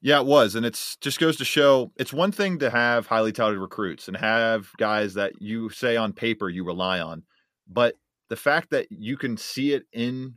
Yeah, 0.00 0.18
it 0.18 0.26
was. 0.26 0.56
And 0.56 0.66
it's 0.66 0.96
just 0.96 1.20
goes 1.20 1.36
to 1.36 1.44
show 1.44 1.92
it's 1.96 2.12
one 2.12 2.32
thing 2.32 2.58
to 2.58 2.70
have 2.70 3.06
highly 3.06 3.30
touted 3.30 3.60
recruits 3.60 4.08
and 4.08 4.16
have 4.16 4.68
guys 4.78 5.14
that 5.14 5.40
you 5.40 5.70
say 5.70 5.96
on 5.96 6.12
paper 6.12 6.48
you 6.48 6.64
rely 6.64 6.98
on. 6.98 7.22
But 7.68 7.94
the 8.28 8.36
fact 8.36 8.70
that 8.70 8.90
you 8.90 9.16
can 9.16 9.36
see 9.36 9.74
it 9.74 9.84
in 9.92 10.36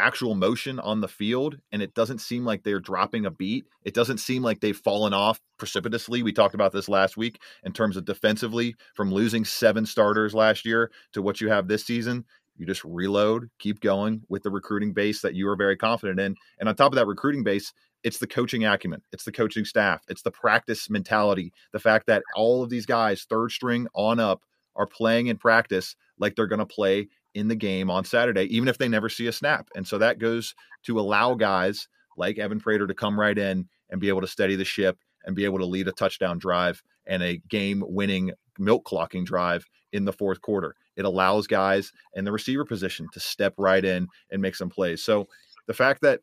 actual 0.00 0.34
motion 0.34 0.80
on 0.80 1.00
the 1.00 1.08
field 1.08 1.58
and 1.72 1.82
it 1.82 1.94
doesn't 1.94 2.18
seem 2.18 2.44
like 2.44 2.62
they're 2.62 2.80
dropping 2.80 3.26
a 3.26 3.30
beat. 3.30 3.66
It 3.84 3.94
doesn't 3.94 4.18
seem 4.18 4.42
like 4.42 4.60
they've 4.60 4.76
fallen 4.76 5.12
off 5.12 5.40
precipitously. 5.58 6.22
We 6.22 6.32
talked 6.32 6.54
about 6.54 6.72
this 6.72 6.88
last 6.88 7.16
week 7.16 7.40
in 7.64 7.72
terms 7.72 7.96
of 7.96 8.04
defensively 8.04 8.74
from 8.94 9.12
losing 9.12 9.44
seven 9.44 9.86
starters 9.86 10.34
last 10.34 10.64
year 10.64 10.90
to 11.12 11.22
what 11.22 11.40
you 11.40 11.48
have 11.50 11.68
this 11.68 11.84
season. 11.84 12.24
You 12.56 12.66
just 12.66 12.84
reload, 12.84 13.48
keep 13.58 13.80
going 13.80 14.22
with 14.28 14.42
the 14.42 14.50
recruiting 14.50 14.92
base 14.92 15.22
that 15.22 15.34
you 15.34 15.48
are 15.48 15.56
very 15.56 15.76
confident 15.76 16.18
in. 16.18 16.34
And 16.58 16.68
on 16.68 16.74
top 16.74 16.92
of 16.92 16.96
that 16.96 17.06
recruiting 17.06 17.44
base, 17.44 17.72
it's 18.02 18.18
the 18.18 18.26
coaching 18.26 18.64
acumen, 18.64 19.02
it's 19.12 19.24
the 19.24 19.32
coaching 19.32 19.64
staff, 19.64 20.02
it's 20.08 20.22
the 20.22 20.30
practice 20.30 20.88
mentality, 20.88 21.52
the 21.72 21.78
fact 21.78 22.06
that 22.06 22.22
all 22.34 22.62
of 22.62 22.70
these 22.70 22.86
guys, 22.86 23.24
third 23.24 23.50
string 23.50 23.86
on 23.94 24.18
up, 24.18 24.42
are 24.76 24.86
playing 24.86 25.26
in 25.26 25.36
practice 25.36 25.96
like 26.18 26.36
they're 26.36 26.46
going 26.46 26.60
to 26.60 26.66
play 26.66 27.08
in 27.34 27.48
the 27.48 27.54
game 27.54 27.90
on 27.90 28.04
Saturday, 28.04 28.44
even 28.54 28.68
if 28.68 28.78
they 28.78 28.88
never 28.88 29.08
see 29.08 29.26
a 29.26 29.32
snap. 29.32 29.68
And 29.74 29.86
so 29.86 29.98
that 29.98 30.18
goes 30.18 30.54
to 30.84 30.98
allow 30.98 31.34
guys 31.34 31.88
like 32.16 32.38
Evan 32.38 32.60
Prater 32.60 32.86
to 32.86 32.94
come 32.94 33.18
right 33.18 33.36
in 33.36 33.68
and 33.90 34.00
be 34.00 34.08
able 34.08 34.20
to 34.20 34.26
steady 34.26 34.56
the 34.56 34.64
ship 34.64 34.98
and 35.24 35.36
be 35.36 35.44
able 35.44 35.58
to 35.58 35.66
lead 35.66 35.88
a 35.88 35.92
touchdown 35.92 36.38
drive 36.38 36.82
and 37.06 37.22
a 37.22 37.40
game 37.48 37.82
winning 37.86 38.32
milk 38.58 38.84
clocking 38.84 39.24
drive 39.24 39.64
in 39.92 40.04
the 40.04 40.12
fourth 40.12 40.40
quarter. 40.40 40.74
It 40.96 41.04
allows 41.04 41.46
guys 41.46 41.92
in 42.14 42.24
the 42.24 42.32
receiver 42.32 42.64
position 42.64 43.08
to 43.12 43.20
step 43.20 43.54
right 43.56 43.84
in 43.84 44.08
and 44.30 44.42
make 44.42 44.54
some 44.54 44.70
plays. 44.70 45.02
So 45.02 45.28
the 45.66 45.74
fact 45.74 46.02
that 46.02 46.20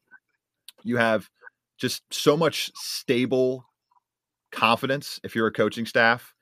you 0.83 0.97
have 0.97 1.29
just 1.77 2.03
so 2.11 2.35
much 2.37 2.71
stable 2.75 3.65
confidence 4.51 5.19
if 5.23 5.35
you're 5.35 5.47
a 5.47 5.51
coaching 5.51 5.85
staff 5.85 6.33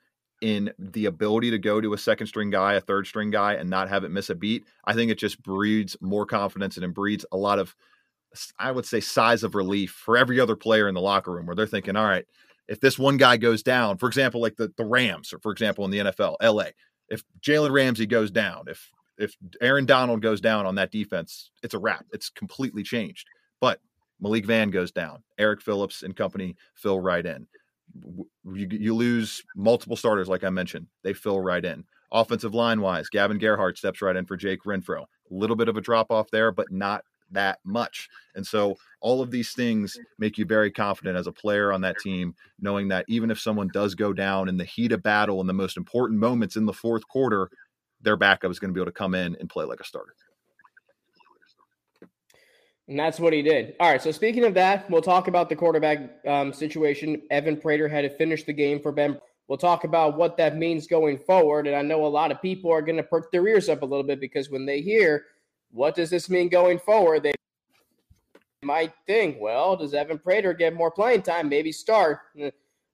in 0.42 0.72
the 0.78 1.06
ability 1.06 1.50
to 1.50 1.58
go 1.58 1.80
to 1.80 1.94
a 1.94 1.98
second 1.98 2.26
string 2.26 2.50
guy, 2.50 2.74
a 2.74 2.80
third 2.80 3.06
string 3.06 3.30
guy, 3.30 3.54
and 3.54 3.70
not 3.70 3.88
have 3.88 4.04
it 4.04 4.10
miss 4.10 4.30
a 4.30 4.34
beat, 4.34 4.64
I 4.84 4.92
think 4.92 5.10
it 5.10 5.18
just 5.18 5.42
breeds 5.42 5.96
more 6.00 6.26
confidence 6.26 6.76
and 6.76 6.84
it 6.84 6.94
breeds 6.94 7.24
a 7.32 7.36
lot 7.36 7.58
of, 7.58 7.74
I 8.58 8.70
would 8.70 8.86
say, 8.86 9.00
size 9.00 9.42
of 9.42 9.54
relief 9.54 9.92
for 9.92 10.16
every 10.16 10.38
other 10.38 10.56
player 10.56 10.88
in 10.88 10.94
the 10.94 11.00
locker 11.00 11.32
room 11.32 11.46
where 11.46 11.56
they're 11.56 11.66
thinking, 11.66 11.96
all 11.96 12.04
right, 12.04 12.26
if 12.68 12.80
this 12.80 12.98
one 12.98 13.16
guy 13.16 13.36
goes 13.36 13.62
down, 13.62 13.96
for 13.96 14.08
example, 14.08 14.40
like 14.40 14.56
the, 14.56 14.72
the 14.76 14.84
Rams, 14.84 15.32
or 15.32 15.38
for 15.38 15.52
example, 15.52 15.84
in 15.84 15.90
the 15.90 15.98
NFL, 15.98 16.36
LA, 16.42 16.70
if 17.08 17.22
Jalen 17.40 17.70
Ramsey 17.70 18.06
goes 18.06 18.30
down, 18.30 18.64
if 18.66 18.90
if 19.18 19.34
Aaron 19.62 19.86
Donald 19.86 20.20
goes 20.20 20.42
down 20.42 20.66
on 20.66 20.74
that 20.74 20.90
defense, 20.90 21.50
it's 21.62 21.72
a 21.72 21.78
wrap. 21.78 22.04
It's 22.12 22.28
completely 22.28 22.82
changed. 22.82 23.26
But 23.62 23.80
Malik 24.20 24.44
Vann 24.44 24.70
goes 24.70 24.92
down. 24.92 25.22
Eric 25.38 25.62
Phillips 25.62 26.02
and 26.02 26.14
company 26.14 26.54
fill 26.74 27.00
right 27.00 27.24
in 27.24 27.46
you, 27.94 28.68
you 28.70 28.94
lose 28.94 29.42
multiple 29.54 29.96
starters, 29.96 30.28
like 30.28 30.44
I 30.44 30.50
mentioned, 30.50 30.86
they 31.02 31.12
fill 31.12 31.40
right 31.40 31.64
in. 31.64 31.84
Offensive 32.12 32.54
line 32.54 32.80
wise, 32.80 33.08
Gavin 33.08 33.38
Gerhardt 33.38 33.78
steps 33.78 34.00
right 34.00 34.16
in 34.16 34.26
for 34.26 34.36
Jake 34.36 34.62
Renfro. 34.64 35.02
A 35.02 35.06
little 35.30 35.56
bit 35.56 35.68
of 35.68 35.76
a 35.76 35.80
drop 35.80 36.10
off 36.10 36.30
there, 36.30 36.52
but 36.52 36.70
not 36.70 37.04
that 37.32 37.58
much. 37.64 38.08
And 38.34 38.46
so 38.46 38.76
all 39.00 39.20
of 39.20 39.30
these 39.30 39.52
things 39.52 39.98
make 40.18 40.38
you 40.38 40.44
very 40.44 40.70
confident 40.70 41.16
as 41.16 41.26
a 41.26 41.32
player 41.32 41.72
on 41.72 41.80
that 41.80 41.98
team, 41.98 42.34
knowing 42.60 42.88
that 42.88 43.04
even 43.08 43.30
if 43.30 43.40
someone 43.40 43.68
does 43.72 43.94
go 43.94 44.12
down 44.12 44.48
in 44.48 44.56
the 44.56 44.64
heat 44.64 44.92
of 44.92 45.02
battle 45.02 45.40
in 45.40 45.46
the 45.46 45.52
most 45.52 45.76
important 45.76 46.20
moments 46.20 46.56
in 46.56 46.66
the 46.66 46.72
fourth 46.72 47.06
quarter, 47.08 47.50
their 48.00 48.16
backup 48.16 48.50
is 48.50 48.58
going 48.60 48.70
to 48.70 48.74
be 48.74 48.80
able 48.80 48.92
to 48.92 48.96
come 48.96 49.14
in 49.14 49.36
and 49.40 49.48
play 49.50 49.64
like 49.64 49.80
a 49.80 49.84
starter. 49.84 50.14
And 52.88 52.98
that's 52.98 53.18
what 53.18 53.32
he 53.32 53.42
did. 53.42 53.74
All 53.80 53.90
right. 53.90 54.00
So 54.00 54.12
speaking 54.12 54.44
of 54.44 54.54
that, 54.54 54.88
we'll 54.90 55.02
talk 55.02 55.26
about 55.26 55.48
the 55.48 55.56
quarterback 55.56 56.24
um, 56.26 56.52
situation. 56.52 57.22
Evan 57.30 57.56
Prater 57.56 57.88
had 57.88 58.02
to 58.02 58.10
finish 58.10 58.44
the 58.44 58.52
game 58.52 58.80
for 58.80 58.92
Ben. 58.92 59.18
We'll 59.48 59.58
talk 59.58 59.84
about 59.84 60.16
what 60.16 60.36
that 60.36 60.56
means 60.56 60.86
going 60.86 61.18
forward. 61.18 61.66
And 61.66 61.74
I 61.74 61.82
know 61.82 62.04
a 62.04 62.08
lot 62.08 62.30
of 62.30 62.40
people 62.40 62.70
are 62.72 62.82
going 62.82 62.96
to 62.96 63.02
perk 63.02 63.32
their 63.32 63.46
ears 63.46 63.68
up 63.68 63.82
a 63.82 63.86
little 63.86 64.04
bit 64.04 64.20
because 64.20 64.50
when 64.50 64.66
they 64.66 64.80
hear, 64.80 65.24
what 65.70 65.94
does 65.94 66.10
this 66.10 66.30
mean 66.30 66.48
going 66.48 66.78
forward? 66.78 67.24
They 67.24 67.32
might 68.62 68.92
think, 69.06 69.38
well, 69.40 69.76
does 69.76 69.94
Evan 69.94 70.18
Prater 70.18 70.52
get 70.54 70.74
more 70.74 70.90
playing 70.90 71.22
time? 71.22 71.48
Maybe 71.48 71.72
start. 71.72 72.20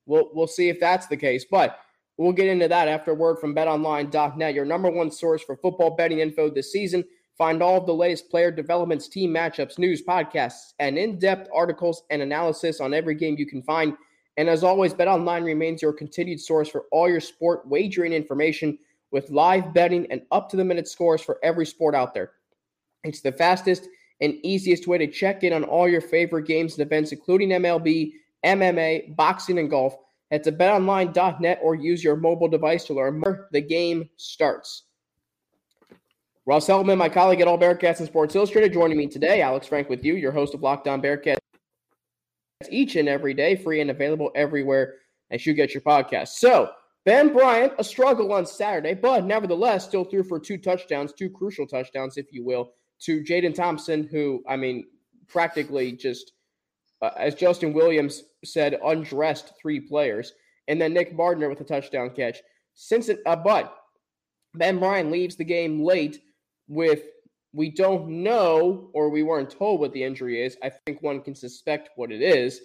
We'll, 0.05 0.29
we'll 0.33 0.47
see 0.47 0.69
if 0.69 0.79
that's 0.79 1.07
the 1.07 1.17
case. 1.17 1.45
But 1.49 1.79
we'll 2.17 2.33
get 2.33 2.47
into 2.47 2.67
that 2.67 2.87
after 2.87 3.13
word 3.13 3.39
from 3.39 3.55
betonline.net, 3.55 4.53
your 4.53 4.65
number 4.65 4.89
one 4.89 5.11
source 5.11 5.43
for 5.43 5.55
football 5.55 5.95
betting 5.95 6.19
info 6.19 6.49
this 6.49 6.71
season. 6.71 7.03
Find 7.37 7.63
all 7.63 7.77
of 7.77 7.87
the 7.87 7.93
latest 7.93 8.29
player 8.29 8.51
developments, 8.51 9.07
team 9.07 9.33
matchups, 9.33 9.79
news, 9.79 10.03
podcasts, 10.03 10.73
and 10.79 10.97
in 10.97 11.17
depth 11.17 11.49
articles 11.53 12.03
and 12.11 12.21
analysis 12.21 12.79
on 12.79 12.93
every 12.93 13.15
game 13.15 13.35
you 13.37 13.47
can 13.47 13.63
find. 13.63 13.95
And 14.37 14.49
as 14.49 14.63
always, 14.63 14.93
BetOnline 14.93 15.43
remains 15.43 15.81
your 15.81 15.93
continued 15.93 16.39
source 16.39 16.69
for 16.69 16.85
all 16.91 17.09
your 17.09 17.19
sport 17.19 17.67
wagering 17.67 18.13
information 18.13 18.77
with 19.11 19.29
live 19.29 19.73
betting 19.73 20.07
and 20.11 20.21
up 20.31 20.49
to 20.49 20.57
the 20.57 20.65
minute 20.65 20.87
scores 20.87 21.21
for 21.21 21.39
every 21.43 21.65
sport 21.65 21.95
out 21.95 22.13
there. 22.13 22.31
It's 23.03 23.21
the 23.21 23.31
fastest 23.31 23.87
and 24.21 24.35
easiest 24.43 24.87
way 24.87 24.97
to 24.97 25.07
check 25.07 25.43
in 25.43 25.53
on 25.53 25.63
all 25.63 25.87
your 25.87 26.01
favorite 26.01 26.47
games 26.47 26.73
and 26.73 26.85
events, 26.85 27.11
including 27.11 27.49
MLB, 27.49 28.13
MMA, 28.45 29.15
boxing, 29.15 29.59
and 29.59 29.69
golf. 29.69 29.95
Head 30.31 30.43
to 30.45 30.51
betonline.net 30.51 31.59
or 31.61 31.75
use 31.75 32.03
your 32.03 32.15
mobile 32.15 32.47
device 32.47 32.85
to 32.85 32.93
learn 32.93 33.19
more. 33.19 33.49
The 33.51 33.61
game 33.61 34.09
starts. 34.17 34.83
Russ 36.45 36.67
Heltman, 36.67 36.97
my 36.97 37.07
colleague 37.07 37.39
at 37.39 37.47
All 37.47 37.57
Bearcats 37.57 37.99
and 37.99 38.07
Sports 38.07 38.35
Illustrated, 38.35 38.73
joining 38.73 38.97
me 38.97 39.07
today. 39.07 39.41
Alex 39.41 39.65
Frank 39.65 39.87
with 39.87 40.03
you, 40.03 40.15
your 40.15 40.33
host 40.33 40.53
of 40.53 40.61
Locked 40.61 40.89
On 40.89 41.01
Bearcats, 41.01 41.37
each 42.69 42.97
and 42.97 43.07
every 43.07 43.33
day, 43.33 43.55
free 43.55 43.79
and 43.79 43.89
available 43.89 44.29
everywhere 44.35 44.95
as 45.31 45.45
you 45.45 45.53
get 45.53 45.73
your 45.73 45.79
podcast. 45.79 46.29
So, 46.29 46.71
Ben 47.05 47.31
Bryant, 47.31 47.71
a 47.79 47.83
struggle 47.83 48.33
on 48.33 48.45
Saturday, 48.45 48.93
but 48.93 49.23
nevertheless, 49.23 49.85
still 49.85 50.03
threw 50.03 50.21
for 50.21 50.37
two 50.37 50.57
touchdowns, 50.57 51.13
two 51.13 51.29
crucial 51.29 51.65
touchdowns, 51.65 52.17
if 52.17 52.25
you 52.33 52.43
will, 52.43 52.73
to 53.03 53.23
Jadon 53.23 53.55
Thompson, 53.55 54.09
who, 54.11 54.43
I 54.45 54.57
mean, 54.57 54.83
practically 55.29 55.93
just, 55.93 56.33
uh, 57.01 57.11
as 57.15 57.35
Justin 57.35 57.71
Williams 57.71 58.21
said, 58.43 58.77
undressed 58.83 59.53
three 59.61 59.79
players. 59.79 60.33
And 60.67 60.79
then 60.79 60.93
Nick 60.93 61.15
Bardner 61.15 61.47
with 61.47 61.61
a 61.61 61.65
touchdown 61.65 62.09
catch. 62.09 62.39
Since 62.73 63.07
it, 63.07 63.21
uh, 63.25 63.37
but 63.37 63.73
Ben 64.55 64.79
Bryant 64.79 65.09
leaves 65.09 65.37
the 65.37 65.45
game 65.45 65.81
late 65.81 66.19
with 66.73 67.03
we 67.53 67.69
don't 67.69 68.09
know 68.09 68.89
or 68.93 69.09
we 69.09 69.23
weren't 69.23 69.49
told 69.49 69.79
what 69.79 69.93
the 69.93 70.03
injury 70.03 70.43
is. 70.43 70.57
I 70.63 70.71
think 70.85 71.01
one 71.01 71.21
can 71.21 71.35
suspect 71.35 71.89
what 71.95 72.11
it 72.11 72.21
is. 72.21 72.61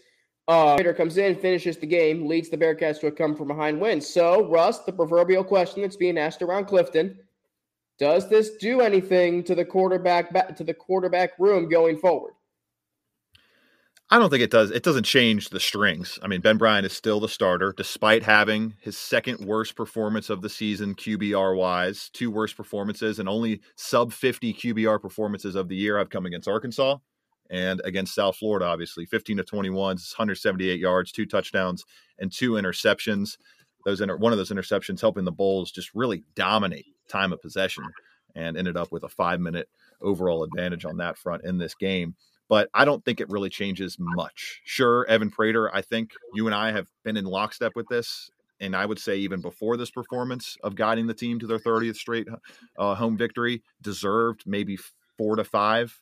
Uh, 0.48 0.76
Prater 0.76 0.94
comes 0.94 1.18
in, 1.18 1.36
finishes 1.36 1.76
the 1.76 1.86
game, 1.86 2.26
leads 2.26 2.48
the 2.48 2.56
Bearcats 2.56 3.00
to 3.00 3.08
a 3.08 3.12
come 3.12 3.36
from 3.36 3.48
behind 3.48 3.78
win. 3.78 4.00
So, 4.00 4.48
Russ, 4.48 4.78
the 4.80 4.92
proverbial 4.92 5.44
question 5.44 5.82
that's 5.82 5.96
being 5.96 6.16
asked 6.16 6.40
around 6.40 6.64
Clifton: 6.64 7.18
Does 7.98 8.30
this 8.30 8.56
do 8.56 8.80
anything 8.80 9.44
to 9.44 9.54
the 9.54 9.64
quarterback 9.64 10.56
to 10.56 10.64
the 10.64 10.72
quarterback 10.72 11.32
room 11.38 11.68
going 11.68 11.98
forward? 11.98 12.32
I 14.10 14.18
don't 14.18 14.30
think 14.30 14.42
it 14.42 14.50
does. 14.50 14.70
It 14.70 14.82
doesn't 14.82 15.04
change 15.04 15.50
the 15.50 15.60
strings. 15.60 16.18
I 16.22 16.28
mean, 16.28 16.40
Ben 16.40 16.56
Bryant 16.56 16.86
is 16.86 16.94
still 16.94 17.20
the 17.20 17.28
starter, 17.28 17.74
despite 17.76 18.22
having 18.22 18.74
his 18.80 18.96
second 18.96 19.44
worst 19.44 19.76
performance 19.76 20.30
of 20.30 20.40
the 20.40 20.48
season 20.48 20.94
QBR 20.94 21.54
wise, 21.54 22.08
two 22.14 22.30
worst 22.30 22.56
performances, 22.56 23.18
and 23.18 23.28
only 23.28 23.60
sub 23.76 24.14
50 24.14 24.54
QBR 24.54 25.02
performances 25.02 25.54
of 25.54 25.68
the 25.68 25.76
year 25.76 25.98
have 25.98 26.08
come 26.08 26.24
against 26.24 26.48
Arkansas 26.48 26.96
and 27.50 27.82
against 27.84 28.14
South 28.14 28.36
Florida, 28.36 28.64
obviously. 28.64 29.04
15 29.04 29.38
to 29.38 29.44
21, 29.44 29.76
178 29.76 30.80
yards, 30.80 31.12
two 31.12 31.26
touchdowns, 31.26 31.84
and 32.18 32.32
two 32.32 32.52
interceptions. 32.52 33.36
Those 33.84 34.00
inter- 34.00 34.16
one 34.16 34.32
of 34.32 34.38
those 34.38 34.50
interceptions 34.50 35.02
helping 35.02 35.26
the 35.26 35.32
Bulls 35.32 35.70
just 35.70 35.94
really 35.94 36.24
dominate 36.34 36.86
time 37.08 37.34
of 37.34 37.42
possession 37.42 37.84
and 38.34 38.56
ended 38.56 38.78
up 38.78 38.90
with 38.90 39.02
a 39.02 39.08
five 39.08 39.38
minute 39.38 39.68
overall 40.00 40.44
advantage 40.44 40.86
on 40.86 40.96
that 40.96 41.18
front 41.18 41.44
in 41.44 41.58
this 41.58 41.74
game 41.74 42.14
but 42.48 42.68
I 42.74 42.84
don't 42.84 43.04
think 43.04 43.20
it 43.20 43.28
really 43.28 43.50
changes 43.50 43.96
much. 43.98 44.60
Sure, 44.64 45.06
Evan 45.08 45.30
Prater, 45.30 45.74
I 45.74 45.82
think 45.82 46.12
you 46.34 46.46
and 46.46 46.54
I 46.54 46.72
have 46.72 46.88
been 47.04 47.16
in 47.16 47.24
lockstep 47.24 47.72
with 47.74 47.86
this. 47.88 48.30
And 48.60 48.74
I 48.74 48.86
would 48.86 48.98
say 48.98 49.16
even 49.18 49.40
before 49.40 49.76
this 49.76 49.90
performance 49.90 50.56
of 50.64 50.74
guiding 50.74 51.06
the 51.06 51.14
team 51.14 51.38
to 51.38 51.46
their 51.46 51.60
30th 51.60 51.94
straight 51.94 52.26
uh, 52.76 52.94
home 52.96 53.16
victory, 53.16 53.62
deserved 53.80 54.42
maybe 54.46 54.76
four 55.16 55.36
to 55.36 55.44
five 55.44 56.00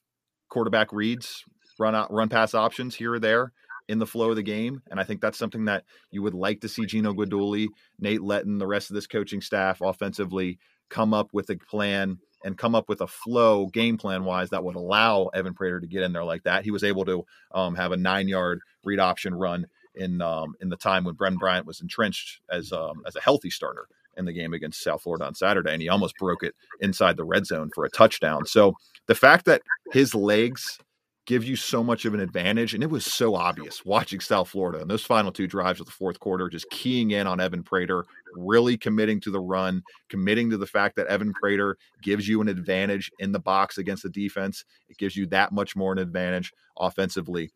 quarterback 0.49 0.93
reads, 0.93 1.45
run 1.79 1.95
out, 1.95 2.11
run 2.11 2.29
pass 2.29 2.55
options 2.55 2.95
here 2.95 3.15
or 3.15 3.19
there 3.19 3.53
in 3.89 3.99
the 3.99 4.07
flow 4.07 4.31
of 4.31 4.37
the 4.37 4.43
game. 4.43 4.83
And 4.91 4.99
I 4.99 5.05
think 5.05 5.21
that's 5.21 5.39
something 5.39 5.67
that 5.67 5.85
you 6.11 6.23
would 6.23 6.35
like 6.35 6.61
to 6.63 6.69
see 6.69 6.87
Gino 6.87 7.13
Guidugli, 7.13 7.69
Nate 7.99 8.23
Letton, 8.23 8.59
the 8.59 8.67
rest 8.67 8.91
of 8.91 8.95
this 8.95 9.07
coaching 9.07 9.41
staff 9.41 9.81
offensively 9.81 10.59
come 10.89 11.13
up 11.13 11.29
with 11.33 11.51
a 11.51 11.57
plan 11.57 12.19
and 12.47 12.57
come 12.57 12.77
up 12.77 12.89
with 12.89 13.01
a 13.01 13.07
flow 13.09 13.67
game 13.67 13.99
plan 13.99 14.25
wise 14.25 14.51
that 14.51 14.63
would 14.63 14.77
allow 14.77 15.27
Evan 15.35 15.53
Prater 15.53 15.81
to 15.81 15.87
get 15.87 16.05
in 16.05 16.13
there 16.13 16.25
like 16.25 16.45
that. 16.45 16.63
He 16.63 16.71
was 16.71 16.85
able 16.85 17.05
to 17.05 17.27
um, 17.53 17.75
have 17.75 17.91
a 17.91 17.97
nine 17.97 18.29
yard 18.29 18.61
read 18.85 19.01
option 19.01 19.35
run 19.35 19.67
in 19.97 20.23
um, 20.23 20.55
in 20.61 20.69
the 20.69 20.77
time 20.77 21.03
when 21.03 21.17
Ben 21.17 21.37
Bryant 21.37 21.67
was 21.67 21.81
entrenched 21.81 22.41
as 22.49 22.73
um, 22.73 23.03
as 23.05 23.17
a 23.17 23.21
healthy 23.21 23.51
starter 23.51 23.89
in 24.17 24.25
the 24.25 24.33
game 24.33 24.55
against 24.55 24.81
South 24.81 25.03
Florida 25.03 25.25
on 25.25 25.35
Saturday, 25.35 25.73
and 25.73 25.83
he 25.83 25.89
almost 25.89 26.17
broke 26.19 26.45
it 26.45 26.55
inside 26.81 27.17
the 27.17 27.25
red 27.25 27.47
zone 27.47 27.69
for 27.75 27.85
a 27.85 27.91
touchdown. 27.91 28.47
So 28.47 28.75
the 29.09 29.17
fact 29.17 29.45
that 29.47 29.63
his 29.93 30.15
legs 30.15 30.79
gives 31.27 31.49
you 31.49 31.57
so 31.57 31.83
much 31.83 32.05
of 32.05 32.15
an 32.15 32.21
advantage. 32.21 32.73
And 32.73 32.83
it 32.83 32.91
was 32.91 33.05
so 33.05 33.35
obvious 33.35 33.85
watching 33.85 34.21
South 34.21 34.49
Florida 34.49 34.81
and 34.81 34.89
those 34.89 35.05
final 35.05 35.33
two 35.33 35.47
drives 35.47 35.81
of 35.81 35.87
the 35.87 35.93
fourth 35.93 36.21
quarter, 36.21 36.49
just 36.49 36.71
keying 36.71 37.11
in 37.11 37.27
on 37.27 37.41
Evan 37.41 37.63
Prater, 37.63 38.05
really 38.35 38.77
committing 38.77 39.21
to 39.21 39.31
the 39.31 39.41
run, 39.41 39.83
committing 40.09 40.49
to 40.51 40.57
the 40.57 40.67
fact 40.67 40.97
that 40.97 41.09
Evan 41.09 41.33
Prater 41.35 41.77
gives 42.03 42.29
you 42.29 42.41
an 42.41 42.49
advantage 42.49 43.11
in 43.19 43.33
the 43.33 43.41
box 43.41 43.77
against 43.77 44.05
the 44.05 44.09
defense. 44.09 44.65
It 44.89 44.99
gives 44.99 45.17
you 45.17 45.27
that 45.27 45.53
much 45.53 45.75
more 45.75 45.93
an 45.93 45.99
advantage 45.99 46.53
offensively. 46.79 47.51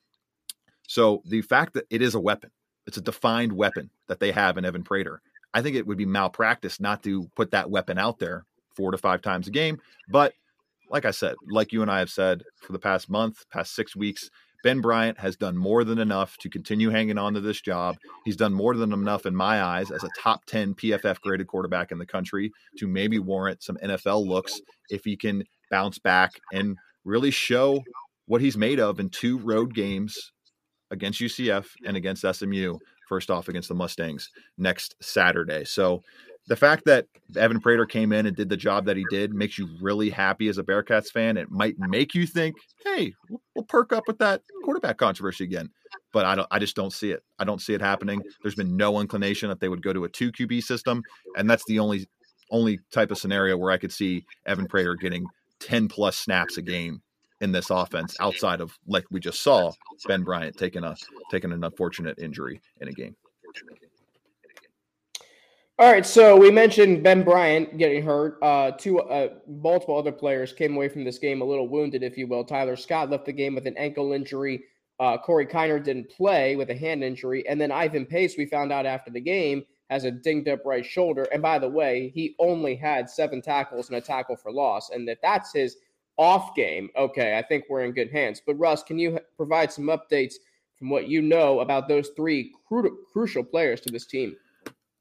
So 0.89 1.23
the 1.25 1.43
fact 1.43 1.75
that 1.75 1.87
it 1.91 2.03
is 2.03 2.17
a 2.17 2.21
weapon, 2.21 2.51
it's 2.87 2.97
a 2.97 3.03
defined 3.03 3.53
weapon 3.53 3.91
that 4.09 4.19
they 4.19 4.33
have 4.33 4.59
in 4.59 4.65
Evan 4.65 4.83
Prater. 4.83 5.23
I 5.55 5.63
think 5.63 5.77
it 5.77 5.87
would 5.87 5.99
be 5.99 6.07
malpractice 6.07 6.81
not 6.81 7.03
to 7.05 7.29
put 7.37 7.53
that 7.53 7.71
weapon 7.71 7.99
out 7.99 8.19
there 8.19 8.45
four 8.75 8.91
to 8.91 8.99
five 8.99 9.23
times 9.23 9.47
a 9.47 9.53
game. 9.53 9.81
But 10.09 10.35
like 10.91 11.05
I 11.05 11.13
said, 11.13 11.37
like 11.49 11.73
you 11.73 11.83
and 11.83 11.91
I 11.91 12.01
have 12.01 12.11
said 12.11 12.43
for 12.57 12.73
the 12.73 12.79
past 12.79 13.09
month, 13.09 13.45
past 13.51 13.75
six 13.75 13.95
weeks, 13.97 14.29
Ben 14.63 14.81
Bryant 14.81 15.19
has 15.21 15.37
done 15.37 15.57
more 15.57 15.85
than 15.85 15.99
enough 15.99 16.37
to 16.39 16.51
continue 16.51 16.91
hanging 16.91 17.17
on 17.17 17.35
to 17.35 17.41
this 17.41 17.61
job. 17.61 17.97
He's 18.25 18.37
done 18.37 18.53
more 18.53 18.77
than 18.77 18.93
enough, 18.93 19.25
in 19.25 19.35
my 19.35 19.63
eyes, 19.63 19.91
as 19.91 20.05
a 20.05 20.11
top 20.19 20.45
10 20.47 20.75
PFF 20.75 21.21
graded 21.21 21.47
quarterback 21.47 21.93
in 21.93 21.99
the 21.99 22.07
country 22.07 22.53
to 22.79 22.87
maybe 22.87 23.19
warrant 23.19 23.63
some 23.63 23.79
NFL 23.83 24.27
looks 24.27 24.61
if 24.91 25.05
he 25.05 25.17
can 25.17 25.45
bounce 25.71 25.99
back 25.99 26.33
and 26.53 26.77
really 27.05 27.31
show 27.31 27.83
what 28.27 28.41
he's 28.41 28.57
made 28.57 28.81
of 28.81 29.01
in 29.01 29.09
two 29.09 29.39
road 29.39 29.75
games 29.75 30.33
against 30.91 31.21
UCF 31.21 31.67
and 31.87 31.97
against 31.97 32.25
SMU. 32.31 32.77
First 33.09 33.31
off, 33.31 33.49
against 33.49 33.69
the 33.69 33.75
Mustangs 33.75 34.31
next 34.57 34.95
Saturday. 35.01 35.65
So 35.65 36.03
the 36.49 36.57
fact 36.57 36.85
that 36.87 37.07
Evan 37.37 37.61
Prater 37.61 37.87
came 37.87 38.13
in 38.13 38.27
and 38.27 38.37
did 38.37 38.49
the 38.49 38.57
job 38.57 38.85
that 38.87 38.97
he 38.97 39.05
did 39.11 39.33
makes 39.33 39.57
you 39.59 39.69
really 39.81 40.11
happy 40.11 40.49
as 40.49 40.59
a 40.59 40.65
Bearcats 40.65 41.09
fan. 41.09 41.37
It 41.37 41.51
might 41.51 41.79
make 41.79 42.15
you 42.15 42.27
think, 42.27 42.57
hey, 42.85 43.13
we'll 43.55 43.65
perk 43.65 43.93
up 43.93 44.05
with 44.09 44.19
that 44.19 44.43
quarterback 44.65 44.97
controversy 44.97 45.45
again. 45.45 45.71
but 46.13 46.27
I 46.27 46.35
don't. 46.35 46.49
I 46.51 46.59
just 46.59 46.75
don't 46.77 46.93
see 46.93 47.13
it. 47.13 47.23
I 47.39 47.45
don't 47.45 47.61
see 47.61 47.75
it 47.75 47.81
happening. 47.81 48.21
There's 48.43 48.55
been 48.57 48.77
no 48.77 49.01
inclination 49.01 49.49
that 49.49 49.61
they 49.61 49.69
would 49.69 49.83
go 49.83 49.93
to 49.93 50.05
a 50.05 50.09
two 50.09 50.33
QB 50.33 50.63
system, 50.65 51.03
and 51.37 51.49
that's 51.49 51.65
the 51.67 51.79
only 51.79 52.09
only 52.51 52.81
type 52.93 53.11
of 53.13 53.19
scenario 53.19 53.57
where 53.57 53.71
I 53.71 53.79
could 53.79 53.93
see 53.93 54.25
Evan 54.45 54.67
Prater 54.67 54.97
getting 54.97 55.25
10 55.61 55.87
plus 55.87 56.17
snaps 56.17 56.57
a 56.57 56.63
game 56.63 57.01
in 57.41 57.53
this 57.53 57.71
offense 57.71 58.17
outside 58.19 58.61
of 58.61 58.77
like 58.89 59.05
we 59.11 59.21
just 59.21 59.43
saw 59.43 59.71
Ben 60.09 60.25
Bryant 60.25 60.57
taking 60.57 60.83
a 60.83 60.97
taking 61.31 61.53
an 61.53 61.63
unfortunate 61.63 62.19
injury 62.19 62.61
in 62.81 62.89
a 62.89 62.93
game. 62.93 63.15
All 65.81 65.91
right, 65.91 66.05
so 66.05 66.37
we 66.37 66.51
mentioned 66.51 67.03
Ben 67.03 67.23
Bryant 67.23 67.79
getting 67.79 68.03
hurt. 68.03 68.37
Uh, 68.43 68.71
two, 68.73 69.01
uh, 69.01 69.31
multiple 69.49 69.97
other 69.97 70.13
players 70.13 70.53
came 70.53 70.77
away 70.77 70.91
from 70.91 71.05
this 71.05 71.19
game 71.19 71.41
a 71.41 71.45
little 71.47 71.69
wounded, 71.69 72.03
if 72.03 72.19
you 72.19 72.27
will. 72.27 72.45
Tyler 72.45 72.77
Scott 72.77 73.09
left 73.09 73.25
the 73.25 73.33
game 73.33 73.55
with 73.55 73.67
an 73.67 73.79
ankle 73.79 74.13
injury. 74.13 74.63
Uh, 74.99 75.17
Corey 75.17 75.47
Kiner 75.47 75.83
didn't 75.83 76.11
play 76.11 76.55
with 76.55 76.69
a 76.69 76.75
hand 76.75 77.03
injury, 77.03 77.49
and 77.49 77.59
then 77.59 77.73
Ivan 77.73 78.05
Pace, 78.05 78.37
we 78.37 78.45
found 78.45 78.73
out 78.73 78.85
after 78.85 79.11
the 79.11 79.23
game, 79.23 79.65
has 79.89 80.05
a 80.05 80.11
dinged 80.11 80.49
up 80.49 80.67
right 80.67 80.85
shoulder. 80.85 81.27
And 81.33 81.41
by 81.41 81.59
the 81.59 81.71
way, 81.71 82.13
he 82.15 82.37
only 82.39 82.77
had 82.77 83.09
seven 83.09 83.41
tackles 83.41 83.89
and 83.89 83.97
a 83.97 84.03
tackle 84.03 84.37
for 84.37 84.53
loss. 84.53 84.91
And 84.91 85.09
if 85.09 85.19
that's 85.23 85.51
his 85.55 85.79
off 86.19 86.55
game, 86.55 86.91
okay, 86.95 87.39
I 87.39 87.43
think 87.43 87.65
we're 87.71 87.85
in 87.85 87.93
good 87.93 88.11
hands. 88.13 88.43
But 88.47 88.57
Russ, 88.57 88.83
can 88.83 88.99
you 88.99 89.19
provide 89.35 89.73
some 89.73 89.87
updates 89.87 90.35
from 90.79 90.91
what 90.91 91.09
you 91.09 91.23
know 91.23 91.61
about 91.61 91.89
those 91.89 92.11
three 92.15 92.53
cru- 92.69 92.99
crucial 93.15 93.43
players 93.43 93.81
to 93.81 93.91
this 93.91 94.05
team? 94.05 94.37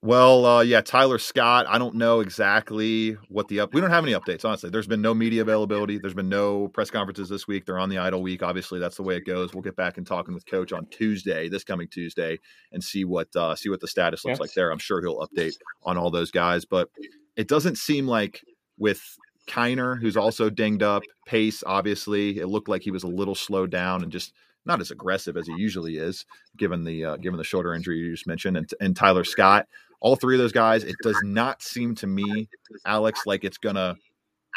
Well, 0.02 0.46
uh, 0.46 0.62
yeah, 0.62 0.80
Tyler 0.80 1.18
Scott. 1.18 1.66
I 1.68 1.78
don't 1.78 1.96
know 1.96 2.22
exactly 2.22 3.18
what 3.28 3.50
the 3.50 3.60
up. 3.60 3.74
We 3.74 3.82
don't 3.82 3.90
have 3.90 4.06
any 4.06 4.14
updates, 4.14 4.46
honestly. 4.46 4.70
There's 4.70 4.88
been 4.88 5.02
no 5.02 5.14
media 5.14 5.42
availability. 5.42 5.98
There's 5.98 6.14
been 6.14 6.30
no 6.30 6.70
press 6.70 6.90
conferences 6.90 7.28
this 7.28 7.50
week. 7.50 7.66
They're 7.66 7.78
on 7.78 7.90
the 7.90 7.98
idle 7.98 8.22
week. 8.22 8.42
Obviously, 8.42 8.80
that's 8.80 8.96
the 8.96 9.04
way 9.04 9.18
it 9.18 9.26
goes. 9.26 9.54
We'll 9.54 9.62
get 9.62 9.76
back 9.76 9.98
and 9.98 10.08
talking 10.08 10.34
with 10.34 10.46
Coach 10.46 10.72
on 10.72 10.86
Tuesday, 10.86 11.50
this 11.50 11.66
coming 11.66 11.90
Tuesday, 11.90 12.40
and 12.72 12.82
see 12.82 13.04
what 13.04 13.36
uh, 13.36 13.56
see 13.56 13.70
what 13.70 13.82
the 13.82 13.90
status 13.90 14.24
looks 14.24 14.36
yes. 14.36 14.40
like 14.40 14.54
there. 14.54 14.72
I'm 14.72 14.80
sure 14.80 15.02
he'll 15.02 15.20
update 15.20 15.56
on 15.84 15.98
all 15.98 16.12
those 16.12 16.32
guys, 16.32 16.64
but 16.64 16.90
it 17.36 17.50
doesn't 17.50 17.78
seem 17.78 18.08
like 18.08 18.42
with 18.78 19.02
Kiner, 19.50 20.00
who's 20.00 20.16
also 20.16 20.50
dinged 20.50 20.82
up, 20.82 21.04
Pace. 21.28 21.62
Obviously, 21.66 22.40
it 22.40 22.48
looked 22.48 22.70
like 22.70 22.84
he 22.84 22.92
was 22.92 23.04
a 23.04 23.08
little 23.08 23.36
slowed 23.36 23.70
down 23.70 24.02
and 24.04 24.14
just 24.14 24.32
not 24.66 24.80
as 24.80 24.92
aggressive 24.92 25.36
as 25.36 25.48
he 25.48 25.54
usually 25.58 25.98
is, 25.98 26.26
given 26.56 26.86
the 26.86 27.04
uh, 27.04 27.18
given 27.18 27.38
the 27.38 27.44
shoulder 27.44 27.74
injury 27.74 27.98
you 27.98 28.12
just 28.12 28.28
mentioned, 28.28 28.56
and, 28.56 28.70
and 28.80 28.96
Tyler 28.96 29.26
Scott 29.26 29.68
all 30.02 30.16
three 30.16 30.36
of 30.36 30.40
those 30.40 30.52
guys, 30.52 30.84
it 30.84 30.96
does 31.04 31.20
not 31.24 31.62
seem 31.62 31.96
to 31.96 32.08
me, 32.08 32.48
Alex, 32.86 33.22
like 33.26 33.44
it's 33.44 33.58
gonna 33.58 33.98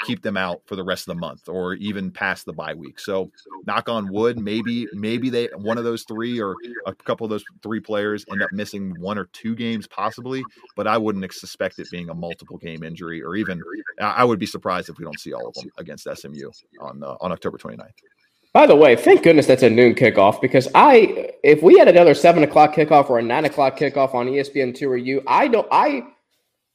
keep 0.05 0.23
them 0.23 0.37
out 0.37 0.63
for 0.65 0.75
the 0.75 0.83
rest 0.83 1.03
of 1.03 1.15
the 1.15 1.21
month 1.21 1.49
or 1.49 1.75
even 1.75 2.11
past 2.11 2.47
the 2.47 2.53
bye 2.53 2.75
week. 2.75 2.99
So 2.99 3.31
knock 3.67 3.89
on 3.89 4.11
wood, 4.11 4.39
maybe 4.39 4.87
maybe 4.93 5.31
they 5.31 5.49
one 5.55 5.79
of 5.79 5.85
those 5.85 6.05
three 6.05 6.41
or 6.41 6.57
a 6.87 6.95
couple 6.95 7.25
of 7.25 7.31
those 7.31 7.45
three 7.63 7.81
players 7.81 8.25
end 8.31 8.43
up 8.43 8.53
missing 8.53 8.95
one 8.99 9.19
or 9.19 9.27
two 9.27 9.55
games 9.55 9.87
possibly, 9.87 10.43
but 10.77 10.87
I 10.87 10.99
wouldn't 10.99 11.33
suspect 11.33 11.79
it 11.79 11.91
being 11.91 12.09
a 12.09 12.15
multiple 12.15 12.59
game 12.59 12.83
injury 12.83 13.23
or 13.23 13.37
even 13.37 13.63
I 14.01 14.25
would 14.25 14.39
be 14.39 14.47
surprised 14.47 14.89
if 14.89 14.99
we 14.99 15.05
don't 15.05 15.21
see 15.21 15.33
all 15.33 15.49
of 15.49 15.55
them 15.55 15.71
against 15.79 16.09
SMU 16.13 16.51
on 16.81 17.03
uh, 17.03 17.17
on 17.21 17.33
October 17.33 17.59
29th. 17.59 17.91
By 18.53 18.67
the 18.67 18.77
way, 18.77 18.97
thank 18.97 19.23
goodness 19.23 19.47
that's 19.47 19.63
a 19.63 19.71
noon 19.71 19.95
kickoff 19.95 20.41
because 20.41 20.69
I, 20.75 21.31
if 21.43 21.63
we 21.63 21.79
had 21.79 21.89
another 21.89 22.15
seven 22.15 22.43
o'clock 22.43 22.75
kickoff 22.75 23.09
or 23.09 23.19
a 23.19 23.23
nine 23.23 23.47
o'clock 23.47 23.79
kickoff 23.79 24.15
on 24.15 24.27
ESPN 24.27 24.75
two 24.75 24.91
or 24.91 24.99
you, 24.99 25.23
I 25.27 25.49
don't, 25.49 25.67
I 25.73 26.03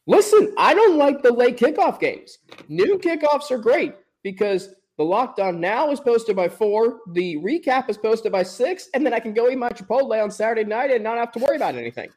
listen. 0.07 0.55
I 0.57 0.73
don't 0.73 0.97
like 0.97 1.21
the 1.21 1.31
late 1.31 1.57
kickoff 1.57 1.99
games. 1.99 2.39
Noon 2.67 2.97
kickoffs 2.97 3.51
are 3.51 3.59
great 3.59 3.93
because 4.23 4.69
the 4.97 5.03
lockdown 5.03 5.59
Now 5.59 5.91
is 5.91 5.99
posted 5.99 6.35
by 6.35 6.49
four, 6.49 7.01
the 7.11 7.37
recap 7.37 7.87
is 7.89 7.97
posted 7.99 8.31
by 8.31 8.41
six, 8.41 8.89
and 8.95 9.05
then 9.05 9.13
I 9.13 9.19
can 9.19 9.35
go 9.35 9.47
eat 9.47 9.59
my 9.59 9.69
Chipotle 9.69 10.21
on 10.21 10.31
Saturday 10.31 10.63
night 10.63 10.89
and 10.89 11.03
not 11.03 11.17
have 11.17 11.31
to 11.33 11.39
worry 11.39 11.57
about 11.57 11.75
anything. 11.75 12.09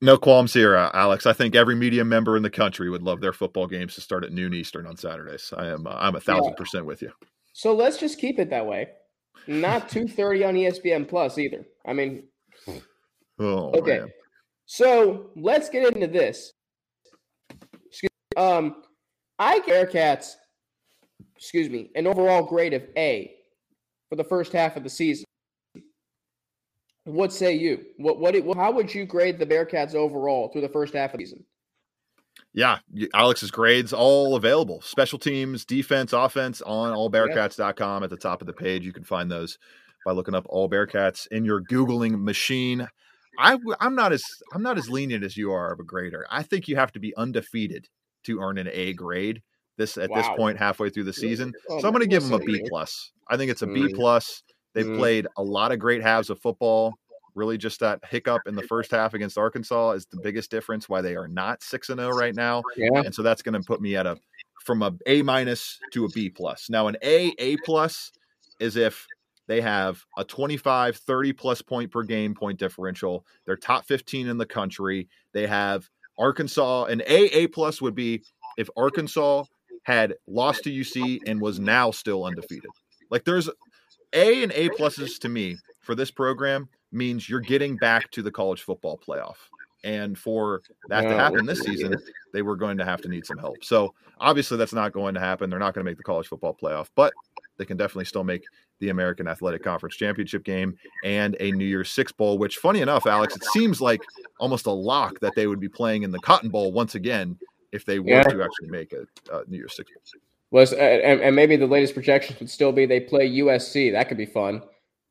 No 0.00 0.18
qualms 0.18 0.52
here, 0.52 0.76
uh, 0.76 0.90
Alex. 0.92 1.24
I 1.24 1.32
think 1.32 1.54
every 1.54 1.76
media 1.76 2.04
member 2.04 2.36
in 2.36 2.42
the 2.42 2.50
country 2.50 2.90
would 2.90 3.02
love 3.02 3.20
their 3.20 3.32
football 3.32 3.68
games 3.68 3.94
to 3.94 4.00
start 4.00 4.24
at 4.24 4.32
noon 4.32 4.52
Eastern 4.52 4.86
on 4.86 4.96
Saturdays. 4.96 5.54
I 5.56 5.68
am, 5.68 5.86
uh, 5.86 5.94
I'm 5.96 6.16
a 6.16 6.20
thousand 6.20 6.50
yeah. 6.50 6.56
percent 6.56 6.84
with 6.84 7.00
you. 7.00 7.12
So 7.56 7.74
let's 7.74 7.96
just 7.96 8.18
keep 8.18 8.38
it 8.38 8.50
that 8.50 8.66
way. 8.66 8.90
Not 9.46 9.88
2:30 9.90 10.48
on 10.48 10.54
ESPN 10.56 11.08
Plus 11.08 11.38
either. 11.38 11.64
I 11.86 11.94
mean, 11.94 12.24
oh, 13.38 13.70
okay. 13.70 14.00
Man. 14.00 14.12
So 14.66 15.30
let's 15.36 15.70
get 15.70 15.94
into 15.94 16.06
this. 16.06 16.52
Excuse 17.86 18.10
me. 18.36 18.42
Um, 18.42 18.82
I 19.38 19.60
Bearcats, 19.60 20.32
excuse 21.34 21.70
me, 21.70 21.90
an 21.94 22.06
overall 22.06 22.42
grade 22.42 22.74
of 22.74 22.82
A 22.98 23.32
for 24.10 24.16
the 24.16 24.24
first 24.24 24.52
half 24.52 24.76
of 24.76 24.82
the 24.82 24.90
season. 24.90 25.24
What 27.04 27.32
say 27.32 27.54
you? 27.54 27.86
What 27.96 28.18
what? 28.20 28.34
How 28.54 28.70
would 28.70 28.94
you 28.94 29.06
grade 29.06 29.38
the 29.38 29.46
Bearcats 29.46 29.94
overall 29.94 30.48
through 30.48 30.60
the 30.60 30.68
first 30.68 30.92
half 30.92 31.14
of 31.14 31.20
the 31.20 31.24
season? 31.24 31.42
Yeah, 32.56 32.78
Alex's 33.12 33.50
grades 33.50 33.92
all 33.92 34.34
available. 34.34 34.80
Special 34.80 35.18
teams, 35.18 35.66
defense, 35.66 36.14
offense 36.14 36.62
on 36.62 36.94
allbearcats.com 36.94 38.02
at 38.02 38.08
the 38.08 38.16
top 38.16 38.40
of 38.40 38.46
the 38.46 38.54
page. 38.54 38.82
You 38.82 38.94
can 38.94 39.04
find 39.04 39.30
those 39.30 39.58
by 40.06 40.12
looking 40.12 40.34
up 40.34 40.46
all 40.48 40.66
Bearcats 40.66 41.26
in 41.30 41.44
your 41.44 41.60
googling 41.60 42.22
machine. 42.22 42.88
I 43.38 43.58
I'm 43.78 43.94
not 43.94 44.14
as 44.14 44.24
I'm 44.54 44.62
not 44.62 44.78
as 44.78 44.88
lenient 44.88 45.22
as 45.22 45.36
you 45.36 45.52
are 45.52 45.70
of 45.70 45.80
a 45.80 45.84
grader. 45.84 46.26
I 46.30 46.42
think 46.42 46.66
you 46.66 46.76
have 46.76 46.92
to 46.92 46.98
be 46.98 47.14
undefeated 47.18 47.88
to 48.24 48.40
earn 48.40 48.56
an 48.56 48.70
A 48.72 48.94
grade 48.94 49.42
this 49.76 49.98
at 49.98 50.08
wow. 50.08 50.16
this 50.16 50.28
point 50.38 50.58
halfway 50.58 50.88
through 50.88 51.04
the 51.04 51.12
season. 51.12 51.52
Oh, 51.68 51.80
so 51.80 51.86
I'm 51.86 51.92
going 51.92 52.00
to 52.00 52.08
give 52.08 52.22
them 52.22 52.32
a 52.32 52.38
B 52.38 52.64
plus. 52.70 53.12
I 53.28 53.36
think 53.36 53.50
it's 53.50 53.60
a 53.60 53.66
B 53.66 53.82
mm. 53.82 53.94
plus. 53.94 54.42
They've 54.72 54.86
mm. 54.86 54.96
played 54.96 55.26
a 55.36 55.42
lot 55.42 55.72
of 55.72 55.78
great 55.78 56.02
halves 56.02 56.30
of 56.30 56.40
football 56.40 56.94
really 57.36 57.58
just 57.58 57.80
that 57.80 58.00
hiccup 58.08 58.42
in 58.46 58.56
the 58.56 58.62
first 58.62 58.90
half 58.90 59.14
against 59.14 59.38
Arkansas 59.38 59.92
is 59.92 60.06
the 60.06 60.18
biggest 60.22 60.50
difference 60.50 60.88
why 60.88 61.00
they 61.00 61.14
are 61.14 61.28
not 61.28 61.62
6 61.62 61.90
and 61.90 62.00
0 62.00 62.10
right 62.10 62.34
now. 62.34 62.62
Yeah. 62.76 63.02
And 63.04 63.14
so 63.14 63.22
that's 63.22 63.42
going 63.42 63.60
to 63.60 63.66
put 63.66 63.80
me 63.80 63.96
at 63.96 64.06
a 64.06 64.16
from 64.64 64.82
a 64.82 64.92
A 65.06 65.22
minus 65.22 65.78
to 65.92 66.06
a 66.06 66.08
B 66.08 66.28
plus. 66.30 66.68
Now 66.68 66.88
an 66.88 66.96
A 67.02 67.32
A 67.38 67.56
plus 67.58 68.10
is 68.58 68.76
if 68.76 69.06
they 69.46 69.60
have 69.60 70.04
a 70.18 70.24
25 70.24 70.96
30 70.96 71.32
plus 71.32 71.62
point 71.62 71.90
per 71.90 72.02
game 72.02 72.34
point 72.34 72.58
differential. 72.58 73.24
They're 73.44 73.56
top 73.56 73.86
15 73.86 74.26
in 74.26 74.38
the 74.38 74.46
country. 74.46 75.08
They 75.32 75.46
have 75.46 75.88
Arkansas 76.18 76.84
an 76.84 77.02
A 77.02 77.26
A 77.26 77.46
plus 77.48 77.80
would 77.80 77.94
be 77.94 78.24
if 78.58 78.68
Arkansas 78.76 79.44
had 79.82 80.14
lost 80.26 80.64
to 80.64 80.70
UC 80.70 81.20
and 81.26 81.40
was 81.40 81.60
now 81.60 81.90
still 81.90 82.24
undefeated. 82.24 82.70
Like 83.10 83.24
there's 83.24 83.48
A 84.12 84.42
and 84.42 84.52
A 84.52 84.68
pluses 84.70 85.18
to 85.20 85.28
me 85.28 85.56
for 85.86 85.94
this 85.94 86.10
program 86.10 86.68
means 86.92 87.28
you're 87.28 87.40
getting 87.40 87.76
back 87.76 88.10
to 88.10 88.22
the 88.22 88.30
college 88.30 88.62
football 88.62 88.98
playoff. 88.98 89.36
And 89.84 90.18
for 90.18 90.62
that 90.88 91.02
to 91.02 91.14
happen 91.14 91.46
this 91.46 91.60
season, 91.60 91.94
they 92.32 92.42
were 92.42 92.56
going 92.56 92.76
to 92.78 92.84
have 92.84 93.00
to 93.02 93.08
need 93.08 93.24
some 93.24 93.38
help. 93.38 93.62
So 93.62 93.94
obviously, 94.18 94.56
that's 94.56 94.72
not 94.72 94.92
going 94.92 95.14
to 95.14 95.20
happen. 95.20 95.48
They're 95.48 95.60
not 95.60 95.74
going 95.74 95.84
to 95.84 95.88
make 95.88 95.96
the 95.96 96.02
college 96.02 96.26
football 96.26 96.56
playoff, 96.60 96.88
but 96.96 97.12
they 97.56 97.64
can 97.64 97.76
definitely 97.76 98.06
still 98.06 98.24
make 98.24 98.42
the 98.80 98.88
American 98.88 99.28
Athletic 99.28 99.62
Conference 99.62 99.94
championship 99.94 100.44
game 100.44 100.76
and 101.04 101.36
a 101.38 101.52
New 101.52 101.64
Year's 101.64 101.90
Six 101.90 102.10
Bowl, 102.10 102.36
which, 102.36 102.56
funny 102.56 102.80
enough, 102.80 103.06
Alex, 103.06 103.36
it 103.36 103.44
seems 103.44 103.80
like 103.80 104.00
almost 104.40 104.66
a 104.66 104.72
lock 104.72 105.20
that 105.20 105.34
they 105.36 105.46
would 105.46 105.60
be 105.60 105.68
playing 105.68 106.02
in 106.02 106.10
the 106.10 106.18
Cotton 106.18 106.50
Bowl 106.50 106.72
once 106.72 106.96
again 106.96 107.38
if 107.72 107.84
they 107.84 108.00
were 108.00 108.08
yeah. 108.08 108.22
to 108.24 108.42
actually 108.42 108.68
make 108.68 108.92
a, 108.92 109.06
a 109.34 109.44
New 109.46 109.56
Year's 109.56 109.76
Six 109.76 109.90
Bowl. 109.90 110.20
Was 110.50 110.72
uh, 110.72 110.76
and, 110.76 111.20
and, 111.20 111.34
maybe 111.34 111.56
the 111.56 111.66
latest 111.66 111.94
projections 111.94 112.38
would 112.38 112.50
still 112.50 112.72
be 112.72 112.86
they 112.86 113.00
play 113.00 113.28
USC. 113.28 113.92
That 113.92 114.08
could 114.08 114.16
be 114.16 114.26
fun. 114.26 114.62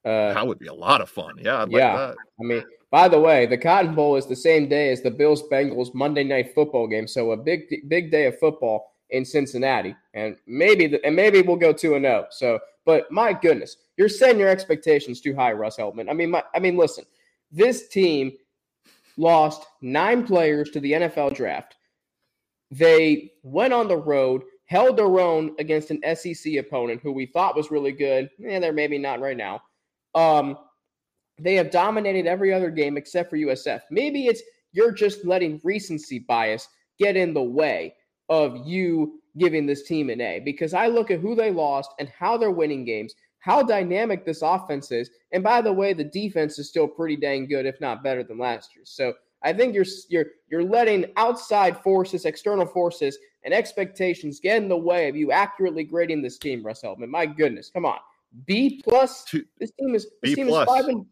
Uh, 0.06 0.34
that 0.34 0.46
would 0.46 0.60
be 0.60 0.68
a 0.68 0.74
lot 0.74 1.02
of 1.02 1.10
fun. 1.10 1.36
Yeah, 1.39 1.63
I'd 1.63 1.72
yeah. 1.72 1.94
Like 1.96 2.15
I 2.39 2.44
mean, 2.44 2.63
by 2.91 3.08
the 3.08 3.20
way, 3.20 3.46
the 3.46 3.58
Cotton 3.58 3.96
Bowl 3.96 4.15
is 4.15 4.28
the 4.28 4.36
same 4.36 4.70
day 4.70 4.91
as 4.91 5.02
the 5.02 5.12
Bills 5.12 5.44
Bengals 5.52 5.94
Monday 5.96 6.24
Night 6.24 6.54
Football 6.54 6.88
game, 6.88 7.08
so 7.08 7.32
a 7.32 7.38
big 7.38 7.89
big 7.89 8.12
day 8.12 8.28
of 8.28 8.38
football 8.38 8.94
in 9.10 9.26
Cincinnati, 9.26 9.96
and 10.13 10.36
maybe 10.46 10.88
the, 10.88 11.04
and 11.06 11.15
maybe 11.15 11.41
we'll 11.41 11.56
go 11.56 11.74
two 11.74 11.96
and 11.96 12.06
zero. 12.06 12.26
Oh. 12.26 12.28
So, 12.30 12.60
but 12.86 13.12
my 13.12 13.34
goodness, 13.34 13.78
you're 13.98 14.10
setting 14.10 14.39
your 14.39 14.50
expectations 14.50 15.22
too 15.22 15.36
high, 15.36 15.54
Russ 15.54 15.78
Heltman. 15.78 16.10
I 16.10 16.13
mean, 16.13 16.32
my, 16.32 16.44
I 16.54 16.60
mean, 16.60 16.78
listen, 16.78 17.06
this 17.52 17.88
team 17.88 18.34
lost 19.18 19.65
nine 19.82 20.26
players 20.26 20.70
to 20.72 20.80
the 20.80 20.91
NFL 20.91 21.36
draft. 21.36 21.76
They 22.72 23.32
went 23.44 23.74
on 23.74 23.88
the 23.88 23.98
road, 23.98 24.44
held 24.65 24.98
their 24.98 25.20
own 25.20 25.56
against 25.60 25.91
an 25.91 26.02
SEC 26.15 26.56
opponent 26.56 27.02
who 27.02 27.12
we 27.12 27.26
thought 27.26 27.56
was 27.56 27.72
really 27.72 27.91
good. 27.91 28.30
Yeah, 28.38 28.60
they're 28.60 28.74
maybe 28.74 28.98
not 28.98 29.22
right 29.22 29.38
now. 29.38 29.62
Um, 30.15 30.58
they 31.38 31.56
have 31.56 31.69
dominated 31.69 32.25
every 32.25 32.54
other 32.54 32.71
game 32.71 32.97
except 32.97 33.30
for 33.30 33.38
USF. 33.38 33.82
Maybe 33.91 34.28
it's 34.28 34.41
you're 34.71 34.91
just 34.91 35.25
letting 35.25 35.62
recency 35.63 36.19
bias 36.19 36.67
get 36.97 37.15
in 37.15 37.34
the 37.34 37.43
way 37.43 37.93
of 38.30 38.65
you 38.65 39.19
giving 39.38 39.65
this 39.65 39.84
team 39.84 40.10
an 40.10 40.21
A 40.21 40.39
because 40.39 40.73
I 40.73 40.88
look 40.88 41.12
at 41.12 41.19
who 41.19 41.36
they 41.36 41.51
lost 41.51 41.91
and 41.99 42.10
how 42.10 42.38
they're 42.38 42.51
winning 42.51 42.86
games, 42.86 43.13
how 43.39 43.62
dynamic 43.62 44.25
this 44.25 44.41
offense 44.41 44.91
is, 44.91 45.10
and 45.32 45.43
by 45.43 45.62
the 45.62 45.73
way, 45.73 45.93
the 45.93 46.04
defense 46.06 46.58
is 46.58 46.69
still 46.69 46.88
pretty 46.88 47.17
dang 47.17 47.47
good, 47.47 47.65
if 47.65 47.80
not 47.82 48.04
better 48.04 48.23
than 48.23 48.38
last 48.38 48.75
year. 48.75 48.86
So 48.86 49.13
I 49.43 49.54
think 49.54 49.75
you're 49.75 49.86
you're 50.10 50.28
you're 50.49 50.63
letting 50.63 51.12
outside 51.17 51.78
forces, 51.84 52.25
external 52.25 52.65
forces, 52.65 53.17
and 53.43 53.54
expectations 53.54 54.39
get 54.39 54.58
in 54.58 54.69
the 54.69 54.78
way 54.78 55.10
of 55.10 55.15
you 55.15 55.32
accurately 55.32 55.84
grading 55.84 56.21
this 56.21 56.38
team, 56.38 56.65
Russ 56.65 56.82
Heltman. 56.82 57.10
My 57.10 57.25
goodness, 57.25 57.69
come 57.69 57.86
on 57.86 57.99
B 58.45 58.82
plus. 58.84 59.26
This 59.60 59.71
team 59.80 59.95
is 59.95 60.04
this 60.04 60.12
B 60.21 60.36
team 60.36 60.48
plus. 60.48 60.67
is 60.67 60.76
five 60.76 60.86
and 60.86 61.06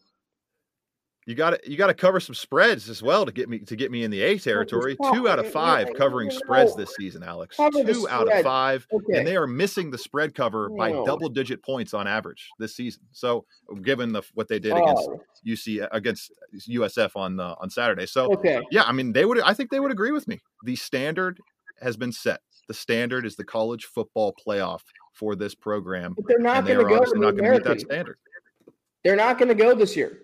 you 1.25 1.35
got 1.35 1.51
to 1.51 1.71
you 1.71 1.77
got 1.77 1.87
to 1.87 1.93
cover 1.93 2.19
some 2.19 2.35
spreads 2.35 2.89
as 2.89 3.01
well 3.01 3.25
to 3.25 3.31
get 3.31 3.47
me 3.47 3.59
to 3.59 3.75
get 3.75 3.91
me 3.91 4.03
in 4.03 4.11
the 4.11 4.21
A 4.21 4.37
territory. 4.37 4.97
Two 5.13 5.29
out 5.29 5.39
of 5.39 5.49
five 5.49 5.87
covering 5.95 6.29
spreads 6.29 6.75
this 6.75 6.93
season, 6.97 7.23
Alex. 7.23 7.55
Two 7.55 8.09
out 8.09 8.31
of 8.31 8.43
five, 8.43 8.85
okay. 8.91 9.17
and 9.17 9.27
they 9.27 9.37
are 9.37 9.47
missing 9.47 9.89
the 9.89 9.97
spread 9.97 10.35
cover 10.35 10.69
by 10.69 10.91
double 10.91 11.29
digit 11.29 11.63
points 11.63 11.93
on 11.93 12.07
average 12.07 12.49
this 12.59 12.75
season. 12.75 13.03
So, 13.11 13.45
given 13.81 14.11
the 14.11 14.21
what 14.33 14.47
they 14.49 14.59
did 14.59 14.73
against 14.73 15.09
oh. 15.09 15.21
UC 15.47 15.87
against 15.91 16.31
USF 16.69 17.15
on 17.15 17.39
uh, 17.39 17.55
on 17.59 17.69
Saturday, 17.69 18.05
so 18.05 18.33
okay. 18.33 18.61
yeah, 18.69 18.83
I 18.83 18.91
mean 18.91 19.13
they 19.13 19.23
would. 19.23 19.39
I 19.39 19.53
think 19.53 19.69
they 19.69 19.79
would 19.79 19.91
agree 19.91 20.11
with 20.11 20.27
me. 20.27 20.41
The 20.65 20.75
standard 20.75 21.39
has 21.81 21.95
been 21.95 22.11
set. 22.11 22.41
The 22.67 22.73
standard 22.73 23.25
is 23.25 23.35
the 23.35 23.43
college 23.43 23.85
football 23.85 24.33
playoff 24.45 24.81
for 25.13 25.35
this 25.35 25.53
program. 25.53 26.13
But 26.15 26.27
they're 26.27 26.39
not 26.39 26.65
going 26.65 26.79
to 26.79 26.85
go. 26.85 26.99
Not 27.15 27.35
going 27.35 27.43
to 27.43 27.51
meet 27.51 27.63
that 27.63 27.81
standard. 27.81 28.17
They're 29.03 29.15
not 29.15 29.37
going 29.37 29.49
to 29.49 29.55
go 29.55 29.75
this 29.75 29.95
year. 29.95 30.19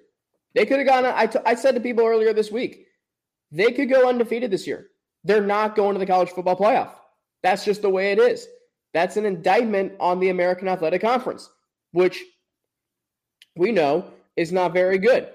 They 0.56 0.66
could 0.66 0.80
have 0.80 0.88
gone. 0.88 1.06
I, 1.06 1.28
t- 1.28 1.40
I 1.46 1.56
said 1.56 1.76
to 1.76 1.82
people 1.82 2.06
earlier 2.06 2.34
this 2.34 2.52
week, 2.52 2.88
they 3.52 3.72
could 3.72 3.90
go 3.90 4.08
undefeated 4.08 4.52
this 4.52 4.66
year. 4.66 4.88
They're 5.24 5.46
not 5.46 5.76
going 5.76 5.94
to 5.94 6.00
the 6.00 6.06
college 6.06 6.30
football 6.30 6.56
playoff. 6.56 6.92
That's 7.44 7.66
just 7.66 7.82
the 7.82 7.90
way 7.90 8.12
it 8.12 8.20
is. 8.20 8.48
That's 8.94 9.18
an 9.18 9.26
indictment 9.26 9.94
on 10.00 10.20
the 10.20 10.30
American 10.30 10.68
Athletic 10.68 11.02
Conference, 11.02 11.50
which 11.92 12.24
we 13.56 13.72
know 13.72 14.06
is 14.36 14.52
not 14.52 14.74
very 14.74 14.98
good. 14.98 15.30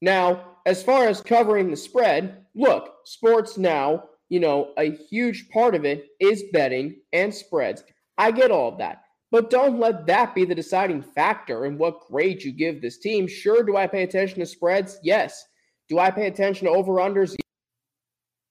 Now, 0.00 0.44
as 0.66 0.82
far 0.82 1.08
as 1.08 1.20
covering 1.20 1.70
the 1.70 1.76
spread, 1.76 2.44
look, 2.54 2.94
sports 3.04 3.56
now, 3.56 4.04
you 4.32 4.40
know, 4.40 4.72
a 4.78 4.90
huge 4.90 5.50
part 5.50 5.74
of 5.74 5.84
it 5.84 6.06
is 6.18 6.44
betting 6.54 6.96
and 7.12 7.34
spreads. 7.34 7.84
I 8.16 8.30
get 8.30 8.50
all 8.50 8.72
of 8.72 8.78
that. 8.78 9.02
But 9.30 9.50
don't 9.50 9.78
let 9.78 10.06
that 10.06 10.34
be 10.34 10.46
the 10.46 10.54
deciding 10.54 11.02
factor 11.02 11.66
in 11.66 11.76
what 11.76 12.06
grade 12.08 12.42
you 12.42 12.50
give 12.50 12.80
this 12.80 12.96
team. 12.96 13.28
Sure, 13.28 13.62
do 13.62 13.76
I 13.76 13.86
pay 13.86 14.04
attention 14.04 14.40
to 14.40 14.46
spreads? 14.46 14.98
Yes. 15.02 15.44
Do 15.90 15.98
I 15.98 16.10
pay 16.10 16.28
attention 16.28 16.66
to 16.66 16.72
over 16.72 16.94
unders? 16.94 17.36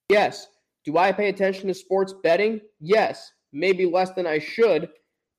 Yes. 0.08 0.46
Do 0.86 1.00
I 1.00 1.12
pay 1.12 1.30
attention 1.30 1.67
to 1.67 1.74
sports 1.74 2.13
betting? 2.22 2.62
Yes. 2.80 3.32
Maybe 3.52 3.88
less 3.88 4.12
than 4.12 4.28
I 4.28 4.38
should. 4.38 4.88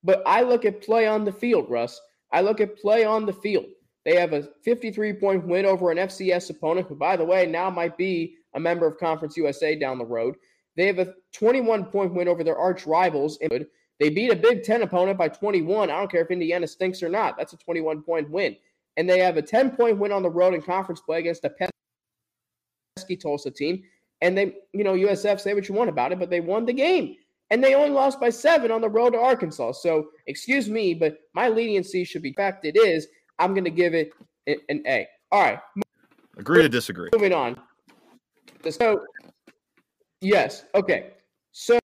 But 0.03 0.25
I 0.27 0.43
look 0.43 0.65
at 0.65 0.83
play 0.83 1.07
on 1.07 1.25
the 1.25 1.31
field, 1.31 1.71
Russ. 1.71 2.01
I 2.33 2.41
look 2.41 2.61
at 2.61 2.79
play 2.79 3.05
on 3.05 3.27
the 3.27 3.33
field. 3.33 3.67
They 4.05 4.17
have 4.17 4.33
a 4.33 4.49
53 4.65 5.13
point 5.13 5.47
win 5.47 5.67
over 5.67 5.93
an 5.93 5.99
FCS 5.99 6.51
opponent, 6.51 6.89
who, 6.89 6.97
by 6.97 7.17
the 7.17 7.25
way, 7.25 7.47
now 7.47 7.71
might 7.71 7.97
be 7.97 8.39
a 8.55 8.61
member 8.61 8.87
of 8.87 8.99
Conference 8.99 9.37
USA 9.37 9.75
down 9.75 9.99
the 9.99 10.05
road. 10.05 10.37
They 10.77 10.87
have 10.87 10.99
a 10.99 11.15
21 11.33 11.87
point 11.87 12.15
win 12.15 12.29
over 12.29 12.43
their 12.43 12.57
arch 12.57 12.87
rivals. 12.87 13.39
They 14.01 14.11
beat 14.11 14.33
a 14.33 14.37
Big 14.37 14.63
Ten 14.63 14.83
opponent 14.83 15.19
by 15.19 15.29
21. 15.29 15.91
I 15.91 15.99
don't 15.99 16.11
care 16.11 16.23
if 16.23 16.31
Indiana 16.31 16.67
stinks 16.67 17.03
or 17.03 17.09
not. 17.09 17.37
That's 17.37 17.53
a 17.53 17.59
21 17.59 18.03
point 18.03 18.31
win. 18.31 18.57
And 18.97 19.09
they 19.09 19.19
have 19.19 19.37
a 19.37 19.43
10 19.43 19.77
point 19.77 19.99
win 19.99 20.13
on 20.13 20.23
the 20.23 20.31
road 20.31 20.55
in 20.55 20.63
conference 20.63 21.01
play 21.01 21.19
against 21.19 21.45
a 21.45 21.51
pesky 22.97 23.17
Tulsa 23.17 23.51
team. 23.51 23.83
And 24.21 24.37
they, 24.37 24.57
you 24.73 24.85
know, 24.85 24.95
USF, 24.95 25.41
say 25.41 25.55
what 25.55 25.69
you 25.69 25.75
want 25.75 25.91
about 25.91 26.13
it, 26.13 26.19
but 26.19 26.31
they 26.31 26.41
won 26.41 26.65
the 26.65 26.73
game. 26.73 27.17
And 27.51 27.63
they 27.63 27.75
only 27.75 27.91
lost 27.91 28.21
by 28.21 28.31
seven 28.31 28.71
on 28.71 28.81
the 28.81 28.89
road 28.89 29.11
to 29.11 29.19
Arkansas. 29.19 29.73
So, 29.73 30.09
excuse 30.27 30.69
me, 30.69 30.95
but 30.95 31.19
my 31.35 31.49
leniency 31.49 32.05
should 32.05 32.23
be 32.23 32.33
fact 32.33 32.65
it 32.65 32.77
is. 32.77 33.09
I'm 33.39 33.53
going 33.53 33.65
to 33.65 33.71
give 33.71 33.95
it 33.95 34.13
an 34.47 34.83
A. 34.87 35.07
All 35.31 35.43
right. 35.43 35.59
Agree 36.37 36.63
to 36.63 36.69
disagree. 36.69 37.11
Moving 37.13 37.33
on. 37.33 37.61
So, 38.71 39.05
yes. 40.21 40.65
Okay. 40.75 41.11
So, 41.53 41.79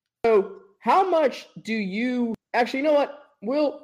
how 0.81 1.09
much 1.09 1.49
do 1.63 1.75
you 1.75 2.35
actually? 2.55 2.81
You 2.81 2.87
know 2.87 2.95
what? 2.95 3.23
We'll 3.43 3.83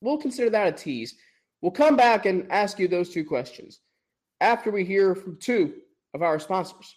we'll 0.00 0.18
consider 0.18 0.50
that 0.50 0.68
a 0.68 0.72
tease. 0.72 1.14
We'll 1.60 1.72
come 1.72 1.96
back 1.96 2.26
and 2.26 2.50
ask 2.50 2.78
you 2.78 2.88
those 2.88 3.10
two 3.10 3.24
questions 3.24 3.80
after 4.40 4.70
we 4.70 4.84
hear 4.84 5.14
from 5.14 5.36
two 5.36 5.74
of 6.14 6.22
our 6.22 6.38
sponsors. 6.38 6.96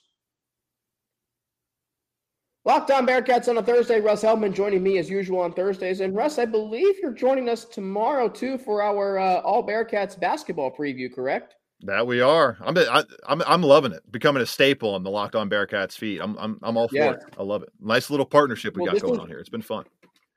Locked 2.65 2.91
on 2.91 3.05
Bearcats 3.05 3.49
on 3.49 3.57
a 3.57 3.63
Thursday. 3.63 3.99
Russ 3.99 4.23
Heltman 4.23 4.53
joining 4.53 4.81
me 4.81 4.97
as 4.97 5.09
usual 5.09 5.41
on 5.41 5.51
Thursdays. 5.51 5.99
And 5.99 6.15
Russ, 6.15 6.39
I 6.39 6.45
believe 6.45 6.95
you're 7.01 7.11
joining 7.11 7.49
us 7.49 7.65
tomorrow 7.65 8.29
too 8.29 8.57
for 8.57 8.81
our 8.81 9.19
uh, 9.19 9.41
All 9.41 9.67
Bearcats 9.67 10.17
basketball 10.17 10.71
preview, 10.71 11.13
correct? 11.13 11.55
That 11.85 12.07
we 12.07 12.21
are. 12.21 12.57
I'm 12.61 12.77
I, 12.77 13.03
I'm 13.27 13.41
I'm 13.41 13.61
loving 13.61 13.91
it. 13.91 14.09
Becoming 14.09 14.41
a 14.41 14.45
staple 14.45 14.95
on 14.95 15.03
the 15.03 15.09
Locked 15.09 15.35
On 15.35 15.49
Bearcats 15.49 15.97
feed. 15.97 16.21
I'm 16.21 16.37
I'm 16.37 16.57
I'm 16.63 16.77
all 16.77 16.87
for 16.87 16.95
yeah. 16.95 17.11
it. 17.11 17.23
I 17.37 17.43
love 17.43 17.61
it. 17.61 17.69
Nice 17.81 18.09
little 18.09 18.25
partnership 18.25 18.77
we 18.77 18.83
well, 18.83 18.93
got 18.93 19.01
going 19.01 19.15
is, 19.15 19.19
on 19.19 19.27
here. 19.27 19.39
It's 19.39 19.49
been 19.49 19.61
fun. 19.61 19.83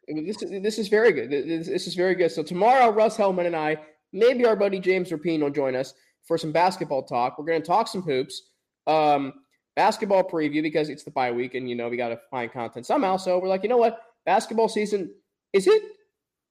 This 0.08 0.42
is 0.42 0.62
this 0.62 0.78
is 0.78 0.88
very 0.88 1.12
good. 1.12 1.30
This, 1.30 1.68
this, 1.68 1.86
is 1.86 1.94
very 1.94 2.16
good. 2.16 2.32
So 2.32 2.42
tomorrow, 2.42 2.90
Russ 2.90 3.16
Heltman 3.16 3.46
and 3.46 3.54
I, 3.54 3.76
maybe 4.12 4.44
our 4.44 4.56
buddy 4.56 4.80
James 4.80 5.12
Rapine 5.12 5.40
will 5.40 5.50
join 5.50 5.76
us 5.76 5.94
for 6.26 6.36
some 6.36 6.50
basketball 6.50 7.04
talk. 7.04 7.38
We're 7.38 7.44
going 7.44 7.62
to 7.62 7.66
talk 7.66 7.86
some 7.86 8.02
hoops, 8.02 8.50
um, 8.88 9.32
basketball 9.76 10.24
preview 10.24 10.62
because 10.62 10.88
it's 10.88 11.04
the 11.04 11.12
bye 11.12 11.30
week, 11.30 11.54
and 11.54 11.70
you 11.70 11.76
know 11.76 11.88
we 11.88 11.96
got 11.96 12.08
to 12.08 12.18
find 12.28 12.52
content 12.52 12.86
somehow. 12.86 13.16
So 13.16 13.38
we're 13.38 13.48
like, 13.48 13.62
you 13.62 13.68
know 13.68 13.76
what, 13.76 14.00
basketball 14.24 14.68
season 14.68 15.14
is 15.52 15.68
it 15.68 15.82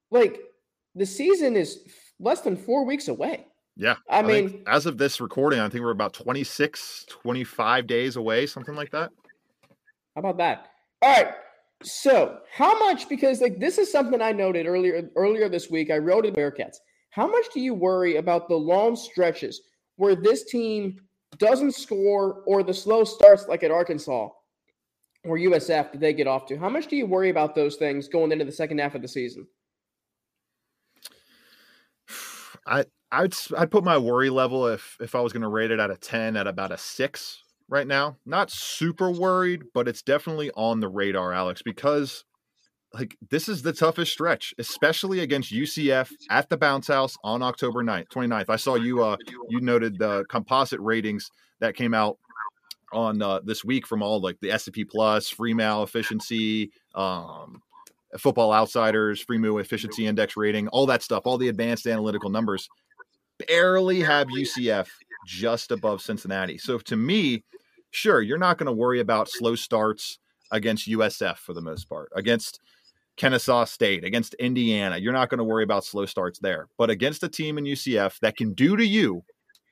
like 0.10 0.40
the 0.96 1.06
season 1.06 1.58
is 1.58 1.80
less 2.18 2.40
than 2.40 2.56
four 2.56 2.86
weeks 2.86 3.10
away. 3.10 3.46
Yeah. 3.78 3.96
I, 4.10 4.20
I 4.20 4.22
mean, 4.22 4.64
as 4.68 4.86
of 4.86 4.98
this 4.98 5.20
recording, 5.20 5.60
I 5.60 5.70
think 5.70 5.84
we're 5.84 5.92
about 5.92 6.14
26, 6.14 7.06
25 7.10 7.88
days 7.88 8.16
away, 8.16 8.46
something 8.46 8.76
like 8.76 8.92
that. 8.92 9.12
How 10.16 10.20
about 10.20 10.38
that? 10.38 10.68
All 11.02 11.12
right. 11.12 11.34
So, 11.84 12.40
how 12.52 12.80
much 12.80 13.10
because 13.10 13.42
like 13.42 13.60
this 13.60 13.78
is 13.78 13.92
something 13.92 14.22
I 14.22 14.32
noted 14.32 14.66
earlier 14.66 15.10
earlier 15.18 15.50
this 15.50 15.70
week. 15.70 15.92
I 15.92 15.98
wrote 15.98 16.26
in 16.26 16.34
the 16.34 16.40
Bearcats. 16.40 16.78
How 17.10 17.28
much 17.28 17.46
do 17.54 17.60
you 17.60 17.74
worry 17.74 18.16
about 18.16 18.48
the 18.48 18.56
long 18.56 18.96
stretches 18.96 19.62
where 19.98 20.16
this 20.16 20.46
team 20.46 21.00
doesn't 21.38 21.74
score 21.74 22.44
or 22.48 22.64
the 22.64 22.74
slow 22.74 23.04
starts 23.04 23.48
like 23.48 23.64
at 23.64 23.72
Arkansas 23.72 24.30
or 25.26 25.38
USF 25.38 25.92
that 25.92 26.00
they 26.00 26.14
get 26.14 26.28
off 26.28 26.46
to? 26.48 26.58
How 26.58 26.70
much 26.70 26.88
do 26.88 26.96
you 26.96 27.06
worry 27.06 27.30
about 27.30 27.56
those 27.56 27.76
things 27.76 28.08
going 28.08 28.32
into 28.32 28.46
the 28.46 28.52
second 28.52 28.80
half 28.80 28.96
of 28.96 29.02
the 29.02 29.08
season? 29.08 29.46
I 32.66 32.86
I'd 33.12 33.34
I'd 33.58 33.72
put 33.72 33.84
my 33.84 33.98
worry 33.98 34.30
level 34.30 34.68
if 34.68 34.98
if 35.00 35.16
I 35.16 35.22
was 35.22 35.34
going 35.34 35.44
to 35.44 35.48
rate 35.48 35.72
it 35.72 35.80
at 35.80 35.92
a 35.92 35.96
10 35.96 36.36
at 36.36 36.48
about 36.48 36.72
a 36.72 36.78
6 36.78 37.44
right 37.70 37.88
now. 37.88 38.18
Not 38.26 38.52
super 38.52 39.10
worried, 39.10 39.64
but 39.74 39.88
it's 39.88 40.02
definitely 40.02 40.52
on 40.52 40.80
the 40.80 40.90
radar, 40.90 41.34
Alex, 41.34 41.62
because 41.64 42.24
like 42.94 43.18
this 43.30 43.50
is 43.50 43.62
the 43.62 43.74
toughest 43.74 44.14
stretch, 44.14 44.54
especially 44.58 45.20
against 45.20 45.54
UCF 45.54 46.12
at 46.30 46.50
the 46.50 46.58
bounce 46.58 46.88
house 46.88 47.18
on 47.24 47.42
October 47.42 47.84
9th, 47.84 48.08
29th. 48.10 48.50
I 48.50 48.56
saw 48.56 48.76
you 48.76 49.04
uh 49.04 49.18
you 49.50 49.62
noted 49.62 49.98
the 49.98 50.26
composite 50.30 50.80
ratings 50.80 51.30
that 51.60 51.76
came 51.76 51.94
out 51.94 52.18
on 52.94 53.22
uh, 53.22 53.40
this 53.44 53.64
week 53.66 53.86
from 53.86 54.02
all 54.02 54.22
like 54.22 54.40
the 54.42 54.52
S&P 54.52 54.86
Plus, 54.86 55.32
Fremeau 55.32 55.84
efficiency, 55.84 56.72
um, 56.94 57.62
Football 58.18 58.54
Outsiders, 58.54 59.24
Fremeau 59.24 59.62
efficiency 59.62 60.08
index 60.08 60.38
rating, 60.38 60.68
all 60.70 60.86
that 60.86 61.04
stuff, 61.04 61.24
all 61.26 61.38
the 61.38 61.50
advanced 61.50 61.88
analytical 61.88 62.30
numbers 62.30 62.68
barely 63.48 64.02
have 64.02 64.28
UCF 64.28 64.88
just 65.26 65.72
above 65.72 66.02
Cincinnati. 66.02 66.58
So 66.58 66.78
to 66.78 66.96
me, 66.96 67.44
sure, 67.92 68.22
you're 68.22 68.38
not 68.38 68.58
going 68.58 68.68
to 68.68 68.74
worry 68.74 69.00
about 69.00 69.30
slow 69.30 69.56
starts 69.56 70.20
against 70.52 70.88
USF 70.88 71.38
for 71.38 71.54
the 71.54 71.62
most 71.62 71.90
part, 71.90 72.10
against 72.16 72.60
Kennesaw 73.18 73.66
State, 73.66 74.04
against 74.04 74.34
Indiana. 74.36 74.98
You're 74.98 75.14
not 75.14 75.30
going 75.30 75.40
to 75.40 75.44
worry 75.44 75.64
about 75.64 75.86
slow 75.86 76.06
starts 76.06 76.40
there. 76.40 76.68
But 76.78 76.90
against 76.90 77.24
a 77.24 77.30
team 77.30 77.58
in 77.58 77.64
UCF 77.64 78.20
that 78.20 78.38
can 78.38 78.54
do 78.54 78.76
to 78.76 78.86
you 78.86 79.24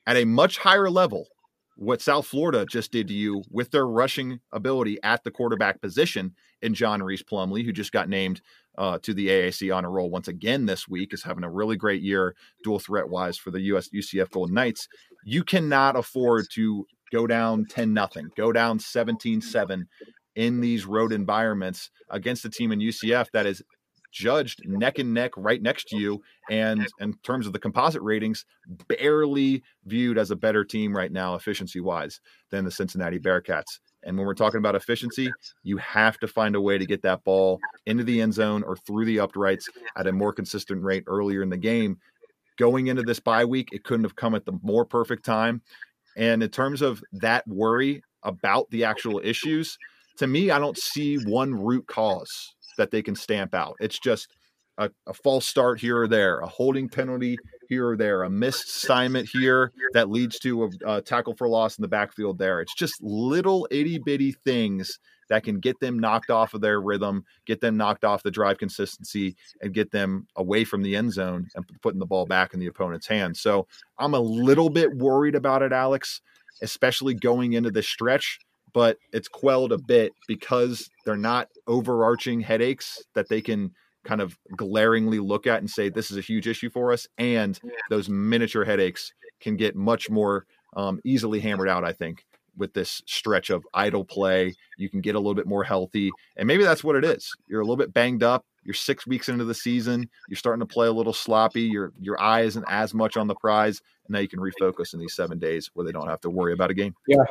at 0.06 0.16
a 0.16 0.24
much 0.24 0.58
higher 0.58 0.90
level 0.90 1.28
what 1.76 2.00
South 2.00 2.26
Florida 2.26 2.66
just 2.66 2.92
did 2.92 3.08
to 3.08 3.14
you 3.14 3.42
with 3.50 3.70
their 3.70 3.86
rushing 3.86 4.40
ability 4.52 4.98
at 5.02 5.24
the 5.24 5.30
quarterback 5.30 5.80
position 5.80 6.34
in 6.62 6.74
John 6.74 7.02
Rhys 7.02 7.22
Plumlee, 7.22 7.64
who 7.64 7.72
just 7.72 7.92
got 7.92 8.08
named 8.08 8.40
uh, 8.78 8.98
to 9.02 9.12
the 9.12 9.28
AAC 9.28 9.74
honor 9.74 9.90
roll 9.90 10.10
once 10.10 10.28
again 10.28 10.66
this 10.66 10.88
week, 10.88 11.12
is 11.12 11.22
having 11.22 11.44
a 11.44 11.50
really 11.50 11.76
great 11.76 12.02
year 12.02 12.34
dual 12.62 12.78
threat 12.78 13.08
wise 13.08 13.36
for 13.36 13.50
the 13.50 13.60
US 13.62 13.88
UCF 13.88 14.30
Golden 14.30 14.54
Knights. 14.54 14.88
You 15.24 15.42
cannot 15.42 15.96
afford 15.96 16.46
to 16.54 16.86
go 17.12 17.26
down 17.26 17.66
10 17.68 17.92
nothing, 17.92 18.28
go 18.36 18.52
down 18.52 18.78
17 18.78 19.40
7 19.40 19.88
in 20.36 20.60
these 20.60 20.84
road 20.84 21.12
environments 21.12 21.90
against 22.10 22.44
a 22.44 22.50
team 22.50 22.72
in 22.72 22.80
UCF 22.80 23.28
that 23.32 23.46
is 23.46 23.62
judged 24.14 24.62
neck 24.64 24.98
and 25.00 25.12
neck 25.12 25.32
right 25.36 25.60
next 25.60 25.88
to 25.88 25.96
you 25.96 26.22
and 26.48 26.86
in 27.00 27.12
terms 27.24 27.48
of 27.48 27.52
the 27.52 27.58
composite 27.58 28.00
ratings 28.00 28.44
barely 28.88 29.62
viewed 29.86 30.16
as 30.16 30.30
a 30.30 30.36
better 30.36 30.64
team 30.64 30.96
right 30.96 31.10
now 31.10 31.34
efficiency 31.34 31.80
wise 31.80 32.20
than 32.50 32.64
the 32.64 32.70
Cincinnati 32.70 33.18
Bearcats 33.18 33.80
and 34.04 34.16
when 34.16 34.26
we're 34.26 34.34
talking 34.34 34.58
about 34.58 34.74
efficiency, 34.74 35.30
you 35.62 35.78
have 35.78 36.18
to 36.18 36.28
find 36.28 36.54
a 36.54 36.60
way 36.60 36.78
to 36.78 36.86
get 36.86 37.02
that 37.02 37.24
ball 37.24 37.58
into 37.86 38.04
the 38.04 38.20
end 38.20 38.34
zone 38.34 38.62
or 38.62 38.76
through 38.76 39.06
the 39.06 39.20
uprights 39.20 39.68
at 39.96 40.06
a 40.06 40.12
more 40.12 40.32
consistent 40.32 40.82
rate 40.82 41.04
earlier 41.06 41.42
in 41.42 41.48
the 41.48 41.56
game. 41.56 41.98
Going 42.58 42.86
into 42.88 43.02
this 43.02 43.18
bye 43.18 43.44
week, 43.44 43.70
it 43.72 43.82
couldn't 43.82 44.04
have 44.04 44.16
come 44.16 44.34
at 44.34 44.44
the 44.44 44.58
more 44.62 44.84
perfect 44.84 45.24
time. 45.24 45.62
And 46.16 46.42
in 46.42 46.50
terms 46.50 46.82
of 46.82 47.02
that 47.14 47.46
worry 47.48 48.02
about 48.22 48.70
the 48.70 48.84
actual 48.84 49.20
issues, 49.24 49.78
to 50.18 50.26
me, 50.26 50.50
I 50.50 50.58
don't 50.58 50.78
see 50.78 51.16
one 51.16 51.54
root 51.54 51.86
cause 51.88 52.54
that 52.76 52.90
they 52.90 53.02
can 53.02 53.14
stamp 53.14 53.54
out. 53.54 53.76
It's 53.80 53.98
just 53.98 54.28
a, 54.78 54.90
a 55.06 55.14
false 55.14 55.46
start 55.46 55.80
here 55.80 56.02
or 56.02 56.08
there, 56.08 56.40
a 56.40 56.46
holding 56.46 56.88
penalty 56.88 57.36
here 57.68 57.90
or 57.90 57.96
there, 57.96 58.24
a 58.24 58.30
missed 58.30 58.66
assignment 58.66 59.28
here 59.32 59.72
that 59.92 60.10
leads 60.10 60.38
to 60.40 60.64
a, 60.64 60.96
a 60.96 61.02
tackle 61.02 61.34
for 61.36 61.48
loss 61.48 61.78
in 61.78 61.82
the 61.82 61.88
backfield 61.88 62.38
there. 62.38 62.60
It's 62.60 62.74
just 62.74 63.02
little 63.02 63.68
itty 63.70 63.98
bitty 63.98 64.32
things 64.44 64.98
that 65.28 65.44
can 65.44 65.58
get 65.58 65.78
them 65.80 65.98
knocked 65.98 66.30
off 66.30 66.54
of 66.54 66.60
their 66.60 66.80
rhythm, 66.80 67.24
get 67.46 67.60
them 67.60 67.76
knocked 67.76 68.04
off 68.04 68.22
the 68.22 68.30
drive 68.30 68.58
consistency, 68.58 69.36
and 69.62 69.72
get 69.72 69.90
them 69.90 70.26
away 70.36 70.64
from 70.64 70.82
the 70.82 70.96
end 70.96 71.12
zone 71.12 71.48
and 71.54 71.64
putting 71.80 72.00
the 72.00 72.06
ball 72.06 72.26
back 72.26 72.52
in 72.52 72.60
the 72.60 72.66
opponent's 72.66 73.06
hand. 73.06 73.36
So 73.36 73.66
I'm 73.98 74.14
a 74.14 74.20
little 74.20 74.68
bit 74.68 74.94
worried 74.96 75.34
about 75.34 75.62
it, 75.62 75.72
Alex, 75.72 76.20
especially 76.62 77.14
going 77.14 77.54
into 77.54 77.70
this 77.70 77.88
stretch 77.88 78.38
but 78.74 78.98
it's 79.12 79.28
quelled 79.28 79.72
a 79.72 79.78
bit 79.78 80.12
because 80.28 80.90
they're 81.06 81.16
not 81.16 81.48
overarching 81.66 82.40
headaches 82.40 83.02
that 83.14 83.28
they 83.30 83.40
can 83.40 83.72
kind 84.04 84.20
of 84.20 84.36
glaringly 84.54 85.18
look 85.18 85.46
at 85.46 85.60
and 85.60 85.70
say 85.70 85.88
this 85.88 86.10
is 86.10 86.18
a 86.18 86.20
huge 86.20 86.46
issue 86.46 86.68
for 86.68 86.92
us 86.92 87.06
and 87.16 87.58
those 87.88 88.10
miniature 88.10 88.64
headaches 88.64 89.14
can 89.40 89.56
get 89.56 89.74
much 89.74 90.10
more 90.10 90.44
um, 90.76 91.00
easily 91.04 91.40
hammered 91.40 91.68
out 91.68 91.84
i 91.84 91.92
think 91.92 92.26
with 92.56 92.72
this 92.74 93.02
stretch 93.06 93.50
of 93.50 93.66
idle 93.74 94.04
play. 94.04 94.54
You 94.76 94.88
can 94.88 95.00
get 95.00 95.14
a 95.14 95.18
little 95.18 95.34
bit 95.34 95.48
more 95.48 95.64
healthy 95.64 96.10
and 96.36 96.46
maybe 96.46 96.62
that's 96.62 96.84
what 96.84 96.96
it 96.96 97.04
is. 97.04 97.34
You're 97.48 97.60
a 97.60 97.64
little 97.64 97.76
bit 97.76 97.92
banged 97.92 98.22
up. 98.22 98.44
You're 98.62 98.74
six 98.74 99.06
weeks 99.06 99.28
into 99.28 99.44
the 99.44 99.54
season. 99.54 100.08
You're 100.28 100.36
starting 100.36 100.60
to 100.60 100.72
play 100.72 100.86
a 100.86 100.92
little 100.92 101.12
sloppy. 101.12 101.62
Your 101.62 101.92
your 102.00 102.20
eye 102.20 102.42
isn't 102.42 102.64
as 102.68 102.94
much 102.94 103.16
on 103.16 103.26
the 103.26 103.34
prize. 103.34 103.82
And 104.06 104.14
now 104.14 104.20
you 104.20 104.28
can 104.28 104.38
refocus 104.38 104.94
in 104.94 105.00
these 105.00 105.14
seven 105.14 105.38
days 105.38 105.70
where 105.74 105.84
they 105.84 105.92
don't 105.92 106.08
have 106.08 106.20
to 106.20 106.30
worry 106.30 106.52
about 106.52 106.70
a 106.70 106.74
game. 106.74 106.94
Yeah 107.08 107.24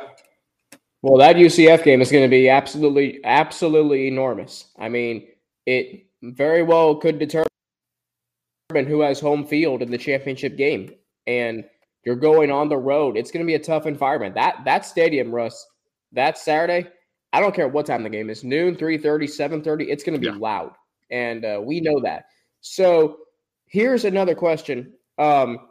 well, 1.04 1.18
that 1.18 1.36
UCF 1.36 1.84
game 1.84 2.00
is 2.00 2.10
going 2.10 2.24
to 2.24 2.30
be 2.30 2.48
absolutely, 2.48 3.20
absolutely 3.24 4.08
enormous. 4.08 4.68
I 4.78 4.88
mean, 4.88 5.26
it 5.66 6.06
very 6.22 6.62
well 6.62 6.94
could 6.94 7.18
determine 7.18 7.46
who 8.72 9.02
has 9.02 9.20
home 9.20 9.44
field 9.44 9.82
in 9.82 9.90
the 9.90 9.98
championship 9.98 10.56
game. 10.56 10.94
And 11.26 11.66
you're 12.06 12.16
going 12.16 12.50
on 12.50 12.70
the 12.70 12.78
road. 12.78 13.18
It's 13.18 13.30
going 13.30 13.44
to 13.44 13.46
be 13.46 13.54
a 13.54 13.58
tough 13.58 13.84
environment. 13.84 14.34
That 14.34 14.64
that 14.64 14.86
stadium, 14.86 15.30
Russ, 15.30 15.66
that 16.12 16.38
Saturday, 16.38 16.88
I 17.34 17.40
don't 17.40 17.54
care 17.54 17.68
what 17.68 17.84
time 17.84 18.02
the 18.02 18.08
game 18.08 18.30
is, 18.30 18.42
noon, 18.42 18.74
3.30, 18.74 19.62
7.30, 19.62 19.86
it's 19.86 20.04
going 20.04 20.18
to 20.18 20.26
be 20.26 20.34
yeah. 20.34 20.40
loud. 20.40 20.72
And 21.10 21.44
uh, 21.44 21.60
we 21.62 21.80
know 21.80 22.00
that. 22.00 22.28
So 22.62 23.18
here's 23.66 24.06
another 24.06 24.34
question 24.34 24.94
um, 25.18 25.68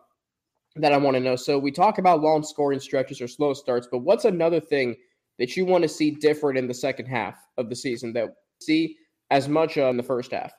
that 0.75 0.93
I 0.93 0.97
want 0.97 1.15
to 1.15 1.21
know. 1.21 1.35
So 1.35 1.57
we 1.57 1.71
talk 1.71 1.97
about 1.97 2.21
long 2.21 2.43
scoring 2.43 2.79
stretches 2.79 3.19
or 3.19 3.27
slow 3.27 3.55
starts, 3.55 3.87
but 3.91 4.03
what's 4.03 4.25
another 4.25 4.59
thing– 4.59 4.95
that 5.39 5.55
you 5.57 5.65
want 5.65 5.83
to 5.83 5.89
see 5.89 6.11
different 6.11 6.57
in 6.57 6.67
the 6.67 6.73
second 6.73 7.05
half 7.05 7.35
of 7.57 7.69
the 7.69 7.75
season 7.75 8.13
that 8.13 8.29
see 8.61 8.95
as 9.31 9.47
much 9.47 9.77
in 9.77 9.97
the 9.97 10.03
first 10.03 10.31
half? 10.31 10.53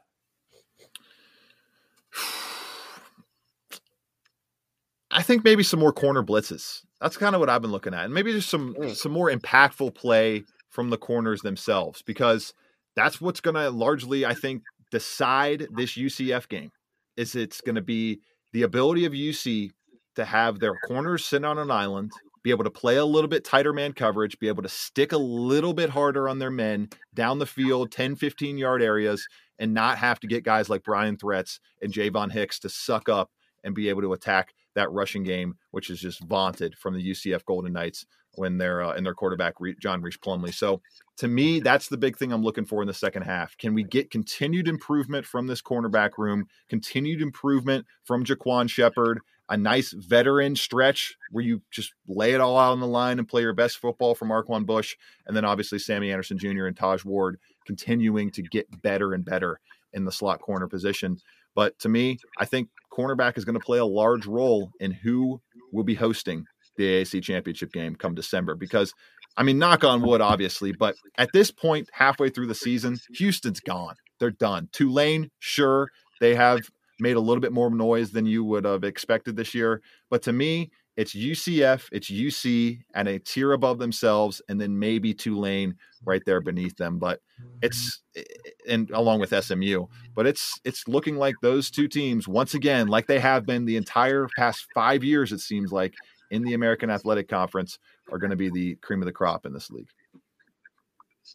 I 5.14 5.22
think 5.22 5.44
maybe 5.44 5.62
some 5.62 5.78
more 5.78 5.92
corner 5.92 6.24
blitzes. 6.24 6.80
That's 7.00 7.16
kind 7.16 7.36
of 7.36 7.40
what 7.40 7.48
I've 7.48 7.62
been 7.62 7.70
looking 7.70 7.94
at, 7.94 8.04
and 8.04 8.12
maybe 8.12 8.32
just 8.32 8.50
some 8.50 8.74
mm. 8.74 8.94
some 8.94 9.12
more 9.12 9.30
impactful 9.30 9.94
play 9.94 10.44
from 10.70 10.90
the 10.90 10.98
corners 10.98 11.40
themselves, 11.40 12.02
because 12.02 12.52
that's 12.96 13.20
what's 13.20 13.40
going 13.40 13.54
to 13.54 13.70
largely, 13.70 14.26
I 14.26 14.34
think, 14.34 14.62
decide 14.90 15.68
this 15.72 15.92
UCF 15.92 16.48
game. 16.48 16.72
Is 17.16 17.36
it's 17.36 17.60
going 17.60 17.76
to 17.76 17.82
be 17.82 18.20
the 18.52 18.62
ability 18.62 19.04
of 19.04 19.12
UC 19.12 19.70
to 20.16 20.24
have 20.24 20.58
their 20.58 20.74
corners 20.86 21.24
sit 21.24 21.44
on 21.44 21.58
an 21.58 21.70
island 21.70 22.10
be 22.44 22.50
able 22.50 22.62
to 22.62 22.70
play 22.70 22.96
a 22.96 23.04
little 23.04 23.26
bit 23.26 23.42
tighter 23.42 23.72
man 23.72 23.92
coverage, 23.92 24.38
be 24.38 24.48
able 24.48 24.62
to 24.62 24.68
stick 24.68 25.12
a 25.12 25.18
little 25.18 25.72
bit 25.72 25.90
harder 25.90 26.28
on 26.28 26.38
their 26.38 26.50
men 26.50 26.88
down 27.14 27.40
the 27.40 27.46
field, 27.46 27.90
10, 27.90 28.14
15 28.14 28.58
yard 28.58 28.82
areas, 28.82 29.26
and 29.58 29.74
not 29.74 29.98
have 29.98 30.20
to 30.20 30.28
get 30.28 30.44
guys 30.44 30.68
like 30.68 30.84
Bryan 30.84 31.16
Threats 31.16 31.58
and 31.82 31.92
Ja'von 31.92 32.30
Hicks 32.30 32.60
to 32.60 32.68
suck 32.68 33.08
up 33.08 33.30
and 33.64 33.74
be 33.74 33.88
able 33.88 34.02
to 34.02 34.12
attack 34.12 34.52
that 34.74 34.92
rushing 34.92 35.24
game, 35.24 35.54
which 35.70 35.88
is 35.88 36.00
just 36.00 36.20
vaunted 36.20 36.76
from 36.76 36.94
the 36.94 37.10
UCF 37.10 37.44
Golden 37.46 37.72
Knights 37.72 38.04
when 38.36 38.58
they're 38.58 38.82
uh, 38.82 38.94
in 38.94 39.04
their 39.04 39.14
quarterback 39.14 39.54
John 39.80 40.02
Rhys 40.02 40.18
Plumlee. 40.18 40.52
So 40.52 40.82
to 41.18 41.28
me, 41.28 41.60
that's 41.60 41.88
the 41.88 41.96
big 41.96 42.18
thing 42.18 42.32
I'm 42.32 42.42
looking 42.42 42.64
for 42.64 42.82
in 42.82 42.88
the 42.88 42.94
second 42.94 43.22
half. 43.22 43.56
Can 43.56 43.74
we 43.74 43.84
get 43.84 44.10
continued 44.10 44.68
improvement 44.68 45.24
from 45.24 45.46
this 45.46 45.62
cornerback 45.62 46.18
room? 46.18 46.46
Continued 46.68 47.22
improvement 47.22 47.86
from 48.02 48.24
Ja'quan 48.24 48.68
Sheppard 48.68 49.20
a 49.54 49.56
nice 49.56 49.92
veteran 49.92 50.56
stretch 50.56 51.16
where 51.30 51.44
you 51.44 51.62
just 51.70 51.94
lay 52.08 52.32
it 52.32 52.40
all 52.40 52.58
out 52.58 52.72
on 52.72 52.80
the 52.80 52.88
line 52.88 53.20
and 53.20 53.28
play 53.28 53.40
your 53.40 53.52
best 53.52 53.78
football 53.78 54.16
from 54.16 54.30
Arquon 54.30 54.66
Bush. 54.66 54.96
And 55.26 55.36
then 55.36 55.44
obviously 55.44 55.78
Sammy 55.78 56.10
Anderson 56.10 56.38
Jr. 56.38 56.66
and 56.66 56.76
Taj 56.76 57.04
Ward 57.04 57.38
continuing 57.64 58.32
to 58.32 58.42
get 58.42 58.66
better 58.82 59.14
and 59.14 59.24
better 59.24 59.60
in 59.92 60.04
the 60.04 60.10
slot 60.10 60.40
corner 60.40 60.66
position. 60.66 61.18
But 61.54 61.78
to 61.78 61.88
me, 61.88 62.18
I 62.36 62.46
think 62.46 62.68
cornerback 62.92 63.38
is 63.38 63.44
going 63.44 63.58
to 63.58 63.64
play 63.64 63.78
a 63.78 63.86
large 63.86 64.26
role 64.26 64.72
in 64.80 64.90
who 64.90 65.40
will 65.72 65.84
be 65.84 65.94
hosting 65.94 66.46
the 66.76 66.84
AAC 66.84 67.22
championship 67.22 67.72
game 67.72 67.94
come 67.94 68.16
December 68.16 68.56
because 68.56 68.92
I 69.36 69.44
mean, 69.44 69.58
knock 69.58 69.84
on 69.84 70.02
wood, 70.02 70.20
obviously, 70.20 70.72
but 70.72 70.96
at 71.16 71.30
this 71.32 71.52
point, 71.52 71.88
halfway 71.92 72.28
through 72.28 72.46
the 72.46 72.54
season, 72.54 72.98
Houston's 73.14 73.60
gone. 73.60 73.94
They're 74.18 74.30
done. 74.30 74.68
Tulane, 74.72 75.30
sure, 75.38 75.90
they 76.20 76.34
have 76.34 76.60
made 77.00 77.16
a 77.16 77.20
little 77.20 77.40
bit 77.40 77.52
more 77.52 77.70
noise 77.70 78.12
than 78.12 78.26
you 78.26 78.44
would 78.44 78.64
have 78.64 78.84
expected 78.84 79.36
this 79.36 79.54
year. 79.54 79.82
But 80.10 80.22
to 80.22 80.32
me, 80.32 80.70
it's 80.96 81.14
UCF, 81.14 81.88
it's 81.90 82.10
UC, 82.10 82.80
and 82.94 83.08
a 83.08 83.18
tier 83.18 83.52
above 83.52 83.78
themselves, 83.78 84.40
and 84.48 84.60
then 84.60 84.78
maybe 84.78 85.12
Tulane 85.12 85.74
right 86.04 86.22
there 86.24 86.40
beneath 86.40 86.76
them. 86.76 86.98
But 86.98 87.20
it's 87.62 88.02
mm-hmm. 88.16 88.20
eh, 88.20 88.40
eh, 88.46 88.72
and 88.72 88.90
along 88.90 89.20
with 89.20 89.34
SMU, 89.44 89.86
but 90.14 90.26
it's 90.26 90.60
it's 90.64 90.86
looking 90.86 91.16
like 91.16 91.34
those 91.42 91.70
two 91.70 91.88
teams 91.88 92.28
once 92.28 92.54
again, 92.54 92.86
like 92.86 93.06
they 93.08 93.18
have 93.18 93.44
been 93.44 93.64
the 93.64 93.76
entire 93.76 94.28
past 94.36 94.66
five 94.72 95.02
years, 95.02 95.32
it 95.32 95.40
seems 95.40 95.72
like 95.72 95.94
in 96.30 96.42
the 96.44 96.54
American 96.54 96.90
Athletic 96.90 97.28
Conference, 97.28 97.78
are 98.12 98.18
going 98.18 98.30
to 98.30 98.36
be 98.36 98.50
the 98.50 98.76
cream 98.76 99.02
of 99.02 99.06
the 99.06 99.12
crop 99.12 99.46
in 99.46 99.52
this 99.52 99.70
league. 99.70 99.88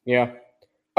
Yeah, 0.06 0.32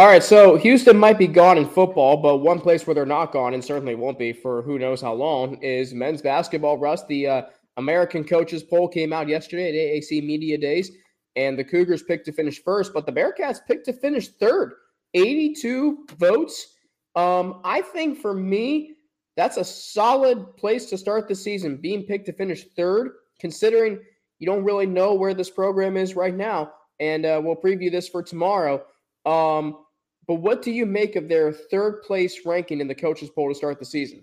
all 0.01 0.07
right, 0.07 0.23
so 0.23 0.57
Houston 0.57 0.97
might 0.97 1.19
be 1.19 1.27
gone 1.27 1.59
in 1.59 1.69
football, 1.69 2.17
but 2.17 2.39
one 2.39 2.59
place 2.59 2.87
where 2.87 2.95
they're 2.95 3.05
not 3.05 3.33
gone, 3.33 3.53
and 3.53 3.63
certainly 3.63 3.95
won't 3.95 4.19
be 4.19 4.33
for 4.33 4.63
who 4.63 4.79
knows 4.79 5.03
how 5.03 5.13
long, 5.13 5.63
is 5.63 5.93
men's 5.93 6.23
basketball. 6.23 6.79
Russ, 6.79 7.05
the 7.05 7.27
uh, 7.27 7.43
American 7.77 8.25
coaches 8.25 8.63
poll 8.63 8.89
came 8.89 9.13
out 9.13 9.29
yesterday 9.29 9.69
at 9.69 9.75
AAC 9.75 10.25
Media 10.25 10.57
Days, 10.57 10.91
and 11.37 11.59
the 11.59 11.65
Cougars 11.65 12.03
picked 12.03 12.25
to 12.25 12.33
finish 12.33 12.65
first, 12.65 12.95
but 12.95 13.05
the 13.05 13.13
Bearcats 13.13 13.59
picked 13.69 13.85
to 13.85 13.93
finish 13.93 14.29
third. 14.29 14.73
82 15.13 16.07
votes. 16.17 16.77
Um, 17.15 17.61
I 17.63 17.83
think 17.83 18.23
for 18.23 18.33
me, 18.33 18.95
that's 19.37 19.59
a 19.59 19.65
solid 19.65 20.57
place 20.57 20.87
to 20.87 20.97
start 20.97 21.29
the 21.29 21.35
season, 21.35 21.77
being 21.77 22.05
picked 22.05 22.25
to 22.25 22.33
finish 22.33 22.65
third, 22.75 23.11
considering 23.39 24.01
you 24.39 24.47
don't 24.47 24.65
really 24.65 24.87
know 24.87 25.13
where 25.13 25.35
this 25.35 25.51
program 25.51 25.99
is 25.99 26.17
right 26.17 26.35
now. 26.35 26.73
And 27.01 27.27
uh, 27.27 27.39
we'll 27.45 27.55
preview 27.55 27.93
this 27.93 28.09
for 28.09 28.23
tomorrow. 28.23 28.83
Um, 29.27 29.85
but 30.31 30.37
what 30.37 30.63
do 30.63 30.71
you 30.71 30.87
make 30.87 31.17
of 31.17 31.29
their 31.29 31.53
third 31.53 32.03
place 32.03 32.47
ranking 32.47 32.81
in 32.81 32.87
the 32.87 32.95
coaches 32.95 33.29
poll 33.31 33.49
to 33.49 33.55
start 33.57 33.81
the 33.81 33.85
season? 33.85 34.23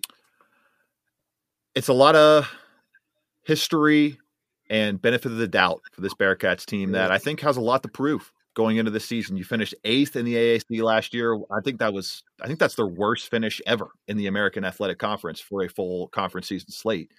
It's 1.75 1.89
a 1.89 1.93
lot 1.93 2.15
of 2.15 2.49
history 3.43 4.17
and 4.69 5.01
benefit 5.01 5.33
of 5.33 5.37
the 5.37 5.49
doubt 5.49 5.81
for 5.91 5.99
this 5.99 6.13
Bearcats 6.13 6.65
team 6.65 6.93
that 6.93 7.11
I 7.11 7.17
think 7.17 7.41
has 7.41 7.57
a 7.57 7.61
lot 7.61 7.83
to 7.83 7.89
prove 7.89 8.31
going 8.53 8.77
into 8.77 8.89
the 8.89 9.01
season. 9.01 9.35
You 9.35 9.43
finished 9.43 9.75
eighth 9.83 10.15
in 10.15 10.23
the 10.23 10.35
AAC 10.35 10.81
last 10.81 11.13
year. 11.13 11.37
I 11.51 11.59
think 11.61 11.77
that 11.79 11.91
was 11.91 12.23
I 12.41 12.47
think 12.47 12.59
that's 12.59 12.75
their 12.75 12.87
worst 12.87 13.29
finish 13.29 13.59
ever 13.65 13.89
in 14.07 14.15
the 14.15 14.27
American 14.27 14.63
Athletic 14.63 14.99
Conference 14.99 15.41
for 15.41 15.63
a 15.63 15.67
full 15.67 16.07
conference 16.07 16.47
season 16.47 16.71
slate. 16.71 17.11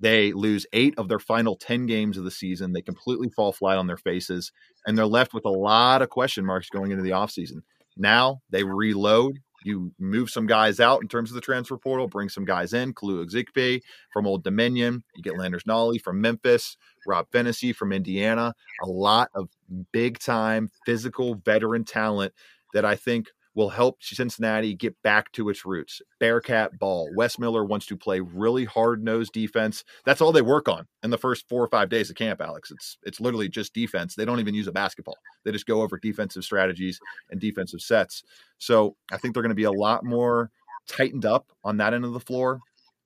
They 0.00 0.34
lose 0.34 0.66
eight 0.74 0.92
of 0.98 1.08
their 1.08 1.18
final 1.18 1.56
10 1.56 1.86
games 1.86 2.18
of 2.18 2.24
the 2.24 2.30
season. 2.30 2.74
They 2.74 2.82
completely 2.82 3.30
fall 3.30 3.52
flat 3.52 3.78
on 3.78 3.86
their 3.86 3.96
faces, 3.96 4.52
and 4.86 4.98
they're 4.98 5.06
left 5.06 5.32
with 5.32 5.46
a 5.46 5.50
lot 5.50 6.02
of 6.02 6.10
question 6.10 6.44
marks 6.44 6.68
going 6.68 6.90
into 6.90 7.02
the 7.02 7.12
offseason. 7.12 7.62
Now 7.96 8.40
they 8.50 8.64
reload. 8.64 9.38
You 9.64 9.92
move 9.98 10.28
some 10.28 10.46
guys 10.46 10.78
out 10.78 11.00
in 11.00 11.08
terms 11.08 11.30
of 11.30 11.36
the 11.36 11.40
transfer 11.40 11.78
portal, 11.78 12.06
bring 12.06 12.28
some 12.28 12.44
guys 12.44 12.74
in. 12.74 12.92
Kalu 12.92 13.24
Ezikpe 13.26 13.80
from 14.12 14.26
Old 14.26 14.44
Dominion. 14.44 15.02
You 15.16 15.22
get 15.22 15.38
Landers 15.38 15.64
Nolley 15.64 15.98
from 15.98 16.20
Memphis, 16.20 16.76
Rob 17.06 17.30
Phinisee 17.30 17.74
from 17.74 17.90
Indiana. 17.90 18.54
A 18.82 18.86
lot 18.86 19.30
of 19.34 19.48
big 19.90 20.18
time 20.18 20.70
physical 20.84 21.36
veteran 21.36 21.84
talent 21.84 22.34
that 22.74 22.84
I 22.84 22.94
think 22.94 23.28
will 23.54 23.68
help 23.68 24.02
Cincinnati 24.02 24.74
get 24.74 25.00
back 25.02 25.30
to 25.32 25.48
its 25.48 25.64
roots. 25.64 26.02
Bearcat 26.18 26.78
ball. 26.78 27.10
Wes 27.14 27.38
Miller 27.38 27.64
wants 27.64 27.86
to 27.86 27.96
play 27.96 28.20
really 28.20 28.64
hard 28.64 29.02
nosed 29.04 29.32
defense. 29.32 29.84
That's 30.04 30.20
all 30.20 30.32
they 30.32 30.42
work 30.42 30.68
on 30.68 30.86
in 31.02 31.10
the 31.10 31.18
first 31.18 31.48
four 31.48 31.62
or 31.62 31.68
five 31.68 31.88
days 31.88 32.10
of 32.10 32.16
camp, 32.16 32.40
Alex. 32.40 32.70
It's 32.70 32.98
it's 33.04 33.20
literally 33.20 33.48
just 33.48 33.74
defense. 33.74 34.14
They 34.14 34.24
don't 34.24 34.40
even 34.40 34.54
use 34.54 34.66
a 34.66 34.72
basketball. 34.72 35.16
They 35.44 35.52
just 35.52 35.66
go 35.66 35.82
over 35.82 35.98
defensive 35.98 36.44
strategies 36.44 36.98
and 37.30 37.40
defensive 37.40 37.80
sets. 37.80 38.24
So 38.58 38.96
I 39.12 39.18
think 39.18 39.34
they're 39.34 39.42
going 39.42 39.50
to 39.50 39.54
be 39.54 39.64
a 39.64 39.72
lot 39.72 40.04
more 40.04 40.50
tightened 40.88 41.24
up 41.24 41.50
on 41.62 41.76
that 41.78 41.94
end 41.94 42.04
of 42.04 42.12
the 42.12 42.20
floor. 42.20 42.60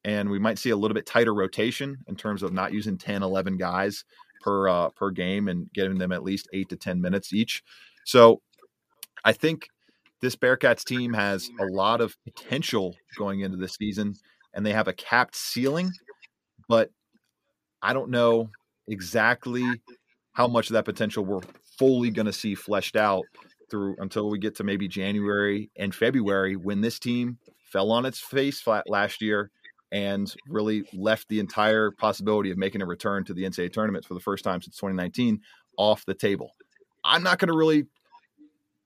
And 0.05 0.31
we 0.31 0.39
might 0.39 0.59
see 0.59 0.71
a 0.71 0.77
little 0.77 0.95
bit 0.95 1.07
tighter 1.07 1.35
rotation 1.35 1.99
in 2.07 2.17
terms 2.17 2.43
of 2.43 2.53
not 2.53 2.73
using 2.73 2.97
10, 2.97 3.23
11 3.23 3.57
guys 3.59 4.05
per 4.41 4.69
uh, 4.69 4.89
per 4.91 5.11
game 5.11 5.49
and 5.49 5.71
getting 5.73 5.99
them 5.99 6.13
at 6.13 6.23
least 6.23 6.49
eight 6.53 6.69
to 6.71 6.77
10 6.77 7.01
minutes 7.01 7.33
each. 7.33 7.63
So 8.05 8.41
I 9.25 9.33
think 9.33 9.69
this 10.20 10.37
Bearcats 10.37 10.85
team 10.85 11.12
has 11.12 11.50
a 11.61 11.64
lot 11.64 12.00
of 12.00 12.16
potential 12.24 12.96
going 13.16 13.40
into 13.40 13.57
this 13.57 13.74
season, 13.74 14.14
and 14.54 14.64
they 14.64 14.72
have 14.72 14.88
a 14.88 14.92
capped 14.92 15.37
ceiling, 15.37 15.90
but 16.68 16.90
I 17.83 17.92
don't 17.92 18.11
know 18.11 18.50
exactly 18.88 19.64
how 20.33 20.48
much 20.48 20.70
of 20.70 20.74
that 20.74 20.85
potential 20.85 21.24
we're 21.24 21.40
fully 21.78 22.11
going 22.11 22.26
to 22.26 22.33
see 22.33 22.54
fleshed 22.54 22.96
out 22.96 23.24
through 23.70 23.96
until 23.98 24.31
we 24.31 24.38
get 24.38 24.57
to 24.57 24.64
maybe 24.64 24.88
January 24.88 25.70
and 25.76 25.94
February 25.94 26.57
when 26.57 26.81
this 26.81 26.98
team 26.98 27.38
fell 27.62 27.92
on 27.92 28.07
its 28.07 28.18
face 28.18 28.61
flat 28.61 28.88
last 28.88 29.20
year 29.20 29.50
and 29.92 30.35
really 30.48 30.85
left 30.92 31.28
the 31.28 31.40
entire 31.40 31.90
possibility 31.90 32.50
of 32.50 32.59
making 32.59 32.83
a 32.83 32.87
return 32.87 33.24
to 33.24 33.35
the 33.35 33.44
NCAA 33.44 33.72
tournament 33.72 34.04
for 34.04 34.14
the 34.14 34.20
first 34.20 34.44
time 34.44 34.61
since 34.61 34.76
2019 34.76 35.40
off 35.76 36.04
the 36.04 36.14
table. 36.14 36.52
I'm 37.04 37.22
not 37.22 37.38
going 37.38 37.48
to 37.48 37.57
really 37.57 37.87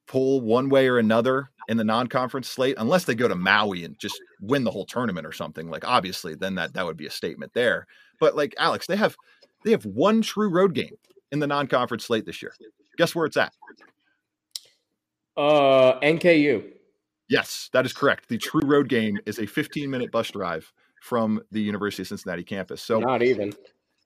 pull 0.06 0.40
one 0.40 0.68
way 0.68 0.88
or 0.88 0.98
another 0.98 1.50
in 1.68 1.76
the 1.76 1.84
non-conference 1.84 2.48
slate 2.48 2.76
unless 2.78 3.04
they 3.04 3.14
go 3.14 3.28
to 3.28 3.34
Maui 3.34 3.84
and 3.84 3.98
just 3.98 4.20
win 4.40 4.64
the 4.64 4.70
whole 4.70 4.84
tournament 4.84 5.26
or 5.26 5.32
something. 5.32 5.68
Like 5.68 5.86
obviously, 5.86 6.34
then 6.34 6.56
that 6.56 6.74
that 6.74 6.84
would 6.84 6.96
be 6.96 7.06
a 7.06 7.10
statement 7.10 7.52
there. 7.54 7.86
But 8.20 8.36
like 8.36 8.54
Alex, 8.58 8.86
they 8.86 8.96
have 8.96 9.16
they 9.64 9.70
have 9.70 9.84
one 9.86 10.22
true 10.22 10.50
road 10.50 10.74
game 10.74 10.96
in 11.30 11.38
the 11.38 11.46
non-conference 11.46 12.04
slate 12.04 12.26
this 12.26 12.42
year. 12.42 12.54
Guess 12.98 13.14
where 13.14 13.26
it's 13.26 13.36
at? 13.36 13.52
Uh, 15.36 15.98
NKU. 16.00 16.64
Yes, 17.28 17.70
that 17.72 17.86
is 17.86 17.92
correct. 17.92 18.28
The 18.28 18.36
true 18.36 18.60
road 18.64 18.88
game 18.88 19.18
is 19.24 19.38
a 19.38 19.46
15-minute 19.46 20.12
bus 20.12 20.30
drive 20.30 20.70
from 21.00 21.40
the 21.50 21.60
University 21.62 22.02
of 22.02 22.08
Cincinnati 22.08 22.44
campus. 22.44 22.82
So 22.82 23.00
not 23.00 23.22
even. 23.22 23.52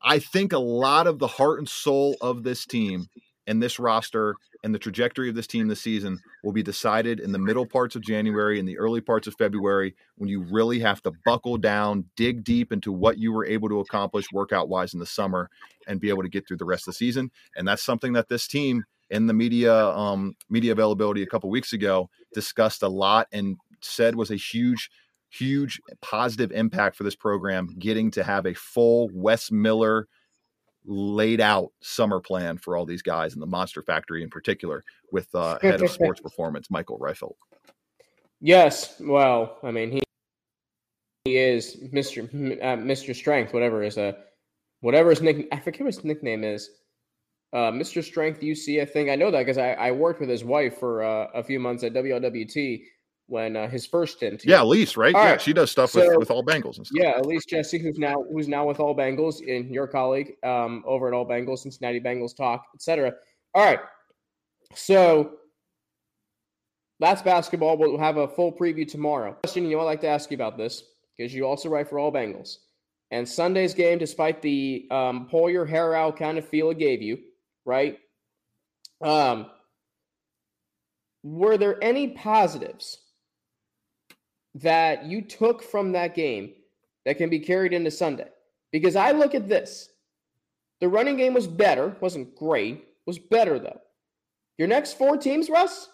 I 0.02 0.20
think 0.20 0.52
a 0.52 0.58
lot 0.58 1.06
of 1.06 1.18
the 1.18 1.26
heart 1.26 1.58
and 1.58 1.68
soul 1.68 2.16
of 2.20 2.44
this 2.44 2.64
team 2.64 3.08
and 3.46 3.62
this 3.62 3.78
roster 3.78 4.34
and 4.64 4.74
the 4.74 4.78
trajectory 4.78 5.28
of 5.28 5.34
this 5.34 5.46
team 5.46 5.68
this 5.68 5.80
season 5.80 6.18
will 6.42 6.52
be 6.52 6.62
decided 6.62 7.20
in 7.20 7.32
the 7.32 7.38
middle 7.38 7.66
parts 7.66 7.94
of 7.94 8.02
January 8.02 8.58
and 8.58 8.68
the 8.68 8.78
early 8.78 9.00
parts 9.00 9.26
of 9.26 9.34
February 9.34 9.94
when 10.16 10.28
you 10.28 10.40
really 10.50 10.80
have 10.80 11.02
to 11.02 11.12
buckle 11.24 11.56
down, 11.56 12.04
dig 12.16 12.42
deep 12.44 12.72
into 12.72 12.92
what 12.92 13.18
you 13.18 13.32
were 13.32 13.46
able 13.46 13.68
to 13.68 13.80
accomplish 13.80 14.26
workout 14.32 14.68
wise 14.68 14.94
in 14.94 15.00
the 15.00 15.06
summer 15.06 15.48
and 15.86 16.00
be 16.00 16.08
able 16.08 16.22
to 16.22 16.28
get 16.28 16.46
through 16.46 16.56
the 16.56 16.64
rest 16.64 16.82
of 16.82 16.94
the 16.94 16.98
season. 16.98 17.30
And 17.56 17.66
that's 17.66 17.84
something 17.84 18.12
that 18.14 18.28
this 18.28 18.46
team 18.48 18.84
in 19.10 19.26
the 19.26 19.34
media 19.34 19.88
um, 19.90 20.34
media 20.50 20.72
availability 20.72 21.22
a 21.22 21.26
couple 21.26 21.48
weeks 21.48 21.72
ago 21.72 22.10
discussed 22.34 22.82
a 22.82 22.88
lot 22.88 23.28
and 23.32 23.56
said 23.80 24.16
was 24.16 24.30
a 24.30 24.36
huge 24.36 24.90
huge 25.30 25.80
positive 26.00 26.50
impact 26.52 26.96
for 26.96 27.04
this 27.04 27.16
program 27.16 27.68
getting 27.78 28.10
to 28.10 28.24
have 28.24 28.46
a 28.46 28.54
full 28.54 29.08
Wes 29.12 29.50
Miller 29.50 30.08
laid 30.86 31.40
out 31.40 31.72
summer 31.80 32.20
plan 32.20 32.56
for 32.56 32.76
all 32.76 32.86
these 32.86 33.02
guys 33.02 33.34
in 33.34 33.40
the 33.40 33.46
Monster 33.46 33.82
Factory 33.82 34.22
in 34.22 34.30
particular 34.30 34.84
with 35.12 35.32
uh, 35.34 35.58
head 35.60 35.82
of 35.82 35.90
sports 35.90 36.20
performance 36.20 36.70
Michael 36.70 36.98
Reifelt. 36.98 37.34
Yes, 38.40 39.00
well, 39.00 39.58
I 39.62 39.70
mean 39.70 39.90
he 39.90 40.02
he 41.24 41.36
is 41.36 41.76
Mr. 41.92 42.24
Uh, 42.62 42.76
Mr. 42.76 43.14
Strength, 43.14 43.52
whatever 43.52 43.82
his 43.82 43.98
uh 43.98 44.12
whatever 44.80 45.10
his 45.10 45.22
nick 45.22 45.48
I 45.52 45.58
forget 45.58 45.82
what 45.82 45.94
his 45.94 46.04
nickname 46.04 46.44
is. 46.44 46.70
Uh, 47.52 47.70
Mr. 47.70 48.02
Strength 48.02 48.40
UC, 48.40 48.82
I 48.82 48.84
think 48.84 49.08
I 49.08 49.14
know 49.14 49.30
that 49.30 49.38
because 49.38 49.56
I, 49.56 49.72
I 49.72 49.90
worked 49.92 50.20
with 50.20 50.28
his 50.28 50.44
wife 50.44 50.78
for 50.78 51.02
uh, 51.02 51.28
a 51.34 51.42
few 51.42 51.58
months 51.58 51.84
at 51.84 51.94
WLWT 51.94 52.82
when 53.28 53.56
uh, 53.56 53.68
his 53.68 53.86
first 53.86 54.18
stint. 54.18 54.44
Yeah, 54.44 54.62
Elise, 54.62 54.96
right? 54.96 55.14
All 55.14 55.22
yeah, 55.22 55.30
right. 55.32 55.40
she 55.40 55.52
does 55.52 55.70
stuff 55.70 55.90
so, 55.90 56.06
with, 56.06 56.18
with 56.18 56.30
all 56.30 56.44
Bengals 56.44 56.76
and 56.76 56.86
stuff. 56.86 56.98
Yeah, 57.00 57.20
Elise 57.20 57.44
Jesse, 57.44 57.78
who's 57.78 57.98
now 57.98 58.24
who's 58.32 58.48
now 58.48 58.66
with 58.66 58.80
all 58.80 58.96
Bengals, 58.96 59.40
and 59.40 59.70
your 59.70 59.86
colleague 59.86 60.34
um, 60.44 60.84
over 60.86 61.08
at 61.08 61.14
all 61.14 61.26
Bengals, 61.26 61.60
Cincinnati 61.60 62.00
Bengals 62.00 62.36
Talk, 62.36 62.64
etc. 62.74 63.12
All 63.54 63.64
right, 63.64 63.80
so 64.74 65.38
that's 67.00 67.22
basketball. 67.22 67.76
We'll 67.76 67.98
have 67.98 68.16
a 68.16 68.28
full 68.28 68.52
preview 68.52 68.88
tomorrow. 68.88 69.32
Question 69.32 69.64
you 69.64 69.76
know, 69.76 69.82
I'd 69.82 69.84
like 69.84 70.00
to 70.02 70.08
ask 70.08 70.30
you 70.30 70.36
about 70.36 70.56
this 70.56 70.84
because 71.16 71.34
you 71.34 71.46
also 71.46 71.68
write 71.68 71.88
for 71.88 71.98
all 71.98 72.12
Bengals. 72.12 72.58
And 73.10 73.28
Sunday's 73.28 73.72
game, 73.72 73.98
despite 73.98 74.42
the 74.42 74.88
um, 74.90 75.28
pull 75.30 75.48
your 75.48 75.64
hair 75.64 75.94
out 75.94 76.16
kind 76.16 76.38
of 76.38 76.48
feel 76.48 76.70
it 76.70 76.78
gave 76.78 77.02
you, 77.02 77.18
right? 77.64 77.98
Um, 79.00 79.46
were 81.22 81.56
there 81.56 81.82
any 81.82 82.08
positives 82.08 82.98
that 84.56 85.04
you 85.04 85.22
took 85.22 85.62
from 85.62 85.92
that 85.92 86.14
game 86.14 86.52
that 87.04 87.18
can 87.18 87.30
be 87.30 87.38
carried 87.38 87.72
into 87.72 87.90
Sunday? 87.90 88.28
Because 88.72 88.96
I 88.96 89.12
look 89.12 89.34
at 89.34 89.48
this. 89.48 89.90
The 90.80 90.88
running 90.88 91.16
game 91.16 91.34
was 91.34 91.46
better, 91.46 91.96
wasn't 92.00 92.34
great, 92.36 92.84
was 93.06 93.18
better 93.18 93.58
though. 93.58 93.80
Your 94.58 94.68
next 94.68 94.94
four 94.94 95.16
teams, 95.16 95.48
Russ, 95.50 95.88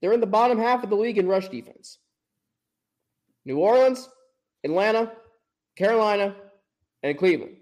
they're 0.00 0.12
in 0.12 0.20
the 0.20 0.26
bottom 0.26 0.58
half 0.58 0.82
of 0.82 0.90
the 0.90 0.96
league 0.96 1.18
in 1.18 1.26
rush 1.26 1.48
defense. 1.48 1.98
New 3.44 3.58
Orleans, 3.58 4.08
Atlanta, 4.64 5.12
Carolina, 5.76 6.34
and 7.02 7.18
Cleveland. 7.18 7.56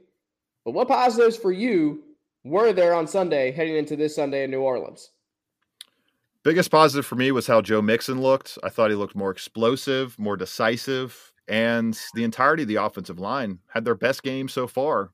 But 0.64 0.72
what 0.72 0.88
positives 0.88 1.36
for 1.36 1.52
you 1.52 2.02
were 2.44 2.72
there 2.72 2.94
on 2.94 3.06
Sunday 3.06 3.50
heading 3.52 3.76
into 3.76 3.96
this 3.96 4.14
Sunday 4.14 4.44
in 4.44 4.50
New 4.50 4.60
Orleans? 4.60 5.10
Biggest 6.42 6.70
positive 6.70 7.04
for 7.04 7.16
me 7.16 7.32
was 7.32 7.46
how 7.46 7.60
Joe 7.60 7.82
Mixon 7.82 8.22
looked. 8.22 8.56
I 8.62 8.70
thought 8.70 8.90
he 8.90 8.96
looked 8.96 9.14
more 9.14 9.30
explosive, 9.30 10.18
more 10.18 10.38
decisive, 10.38 11.32
and 11.48 11.98
the 12.14 12.24
entirety 12.24 12.62
of 12.62 12.68
the 12.68 12.76
offensive 12.76 13.18
line 13.18 13.58
had 13.68 13.84
their 13.84 13.94
best 13.94 14.22
game 14.22 14.48
so 14.48 14.66
far 14.66 15.10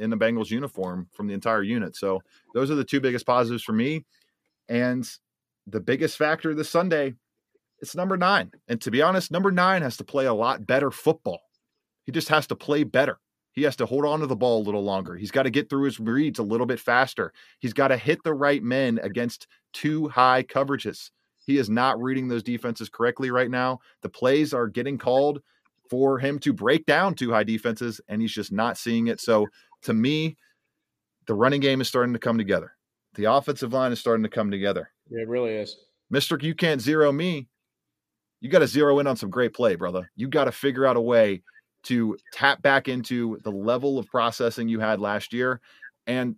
in 0.00 0.10
the 0.10 0.16
Bengals 0.16 0.50
uniform 0.50 1.08
from 1.12 1.28
the 1.28 1.34
entire 1.34 1.62
unit. 1.62 1.94
So 1.94 2.20
those 2.54 2.72
are 2.72 2.74
the 2.74 2.84
two 2.84 3.00
biggest 3.00 3.24
positives 3.24 3.62
for 3.62 3.72
me. 3.72 4.04
And 4.68 5.08
the 5.68 5.80
biggest 5.80 6.18
factor 6.18 6.54
this 6.54 6.70
Sunday, 6.70 7.14
it's 7.80 7.94
number 7.94 8.16
nine. 8.16 8.50
And 8.66 8.80
to 8.80 8.90
be 8.90 9.00
honest, 9.00 9.30
number 9.30 9.52
nine 9.52 9.82
has 9.82 9.96
to 9.98 10.04
play 10.04 10.26
a 10.26 10.34
lot 10.34 10.66
better 10.66 10.90
football. 10.90 11.40
He 12.04 12.10
just 12.10 12.28
has 12.30 12.48
to 12.48 12.56
play 12.56 12.82
better. 12.82 13.18
He 13.54 13.62
has 13.62 13.76
to 13.76 13.86
hold 13.86 14.04
on 14.04 14.20
to 14.20 14.26
the 14.26 14.36
ball 14.36 14.60
a 14.60 14.64
little 14.64 14.82
longer. 14.82 15.14
He's 15.14 15.30
got 15.30 15.44
to 15.44 15.50
get 15.50 15.70
through 15.70 15.84
his 15.84 16.00
reads 16.00 16.40
a 16.40 16.42
little 16.42 16.66
bit 16.66 16.80
faster. 16.80 17.32
He's 17.60 17.72
got 17.72 17.88
to 17.88 17.96
hit 17.96 18.22
the 18.24 18.34
right 18.34 18.62
men 18.62 18.98
against 19.02 19.46
two 19.72 20.08
high 20.08 20.42
coverages. 20.42 21.10
He 21.46 21.58
is 21.58 21.70
not 21.70 22.00
reading 22.02 22.26
those 22.26 22.42
defenses 22.42 22.88
correctly 22.88 23.30
right 23.30 23.50
now. 23.50 23.78
The 24.02 24.08
plays 24.08 24.52
are 24.52 24.66
getting 24.66 24.98
called 24.98 25.40
for 25.88 26.18
him 26.18 26.38
to 26.40 26.52
break 26.52 26.86
down 26.86 27.14
two 27.14 27.30
high 27.30 27.44
defenses, 27.44 28.00
and 28.08 28.20
he's 28.20 28.32
just 28.32 28.50
not 28.50 28.76
seeing 28.76 29.06
it. 29.06 29.20
So 29.20 29.46
to 29.82 29.94
me, 29.94 30.36
the 31.26 31.34
running 31.34 31.60
game 31.60 31.80
is 31.80 31.88
starting 31.88 32.14
to 32.14 32.18
come 32.18 32.38
together. 32.38 32.72
The 33.14 33.26
offensive 33.26 33.72
line 33.72 33.92
is 33.92 34.00
starting 34.00 34.24
to 34.24 34.28
come 34.28 34.50
together. 34.50 34.90
Yeah, 35.10 35.22
It 35.22 35.28
really 35.28 35.52
is. 35.52 35.76
Mister, 36.10 36.38
you 36.40 36.54
can't 36.54 36.80
zero 36.80 37.12
me. 37.12 37.48
You 38.40 38.50
got 38.50 38.58
to 38.58 38.66
zero 38.66 38.98
in 38.98 39.06
on 39.06 39.16
some 39.16 39.30
great 39.30 39.54
play, 39.54 39.74
brother. 39.74 40.10
You 40.16 40.28
got 40.28 40.44
to 40.44 40.52
figure 40.52 40.86
out 40.86 40.96
a 40.96 41.00
way 41.00 41.42
to 41.84 42.16
tap 42.32 42.62
back 42.62 42.88
into 42.88 43.38
the 43.44 43.50
level 43.50 43.98
of 43.98 44.06
processing 44.06 44.68
you 44.68 44.80
had 44.80 45.00
last 45.00 45.32
year. 45.32 45.60
And 46.06 46.36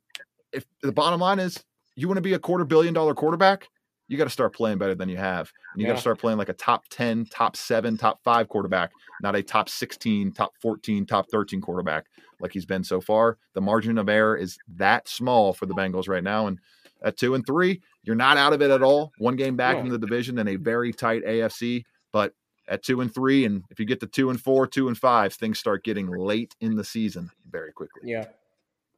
if 0.52 0.64
the 0.82 0.92
bottom 0.92 1.20
line 1.20 1.38
is 1.38 1.62
you 1.96 2.08
want 2.08 2.18
to 2.18 2.22
be 2.22 2.34
a 2.34 2.38
quarter 2.38 2.64
billion 2.64 2.94
dollar 2.94 3.14
quarterback, 3.14 3.68
you 4.08 4.16
got 4.16 4.24
to 4.24 4.30
start 4.30 4.54
playing 4.54 4.78
better 4.78 4.94
than 4.94 5.08
you 5.08 5.16
have. 5.16 5.52
And 5.72 5.80
you 5.80 5.86
yeah. 5.86 5.92
got 5.92 5.96
to 5.96 6.00
start 6.00 6.20
playing 6.20 6.38
like 6.38 6.48
a 6.48 6.54
top 6.54 6.84
10, 6.90 7.26
top 7.26 7.56
seven, 7.56 7.96
top 7.96 8.20
five 8.22 8.48
quarterback, 8.48 8.92
not 9.22 9.34
a 9.34 9.42
top 9.42 9.68
16, 9.68 10.32
top 10.32 10.52
14, 10.60 11.06
top 11.06 11.26
13 11.30 11.60
quarterback 11.60 12.06
like 12.40 12.52
he's 12.52 12.66
been 12.66 12.84
so 12.84 13.00
far. 13.00 13.38
The 13.54 13.60
margin 13.60 13.98
of 13.98 14.08
error 14.08 14.36
is 14.36 14.58
that 14.76 15.08
small 15.08 15.52
for 15.52 15.66
the 15.66 15.74
Bengals 15.74 16.08
right 16.08 16.22
now. 16.22 16.46
And 16.46 16.58
at 17.02 17.16
two 17.16 17.34
and 17.34 17.44
three, 17.46 17.80
you're 18.04 18.16
not 18.16 18.36
out 18.36 18.52
of 18.52 18.62
it 18.62 18.70
at 18.70 18.82
all. 18.82 19.12
One 19.18 19.36
game 19.36 19.56
back 19.56 19.76
in 19.76 19.88
the 19.88 19.98
division 19.98 20.38
and 20.38 20.48
a 20.48 20.56
very 20.56 20.92
tight 20.92 21.24
AFC. 21.24 21.84
But 22.12 22.32
at 22.68 22.82
two 22.82 23.00
and 23.00 23.12
three, 23.12 23.44
and 23.44 23.62
if 23.70 23.78
you 23.78 23.86
get 23.86 24.00
to 24.00 24.06
two 24.06 24.30
and 24.30 24.40
four, 24.40 24.66
two 24.66 24.88
and 24.88 24.98
five, 24.98 25.32
things 25.34 25.58
start 25.58 25.84
getting 25.84 26.08
late 26.08 26.54
in 26.60 26.76
the 26.76 26.84
season 26.84 27.30
very 27.50 27.72
quickly. 27.72 28.02
Yeah. 28.04 28.26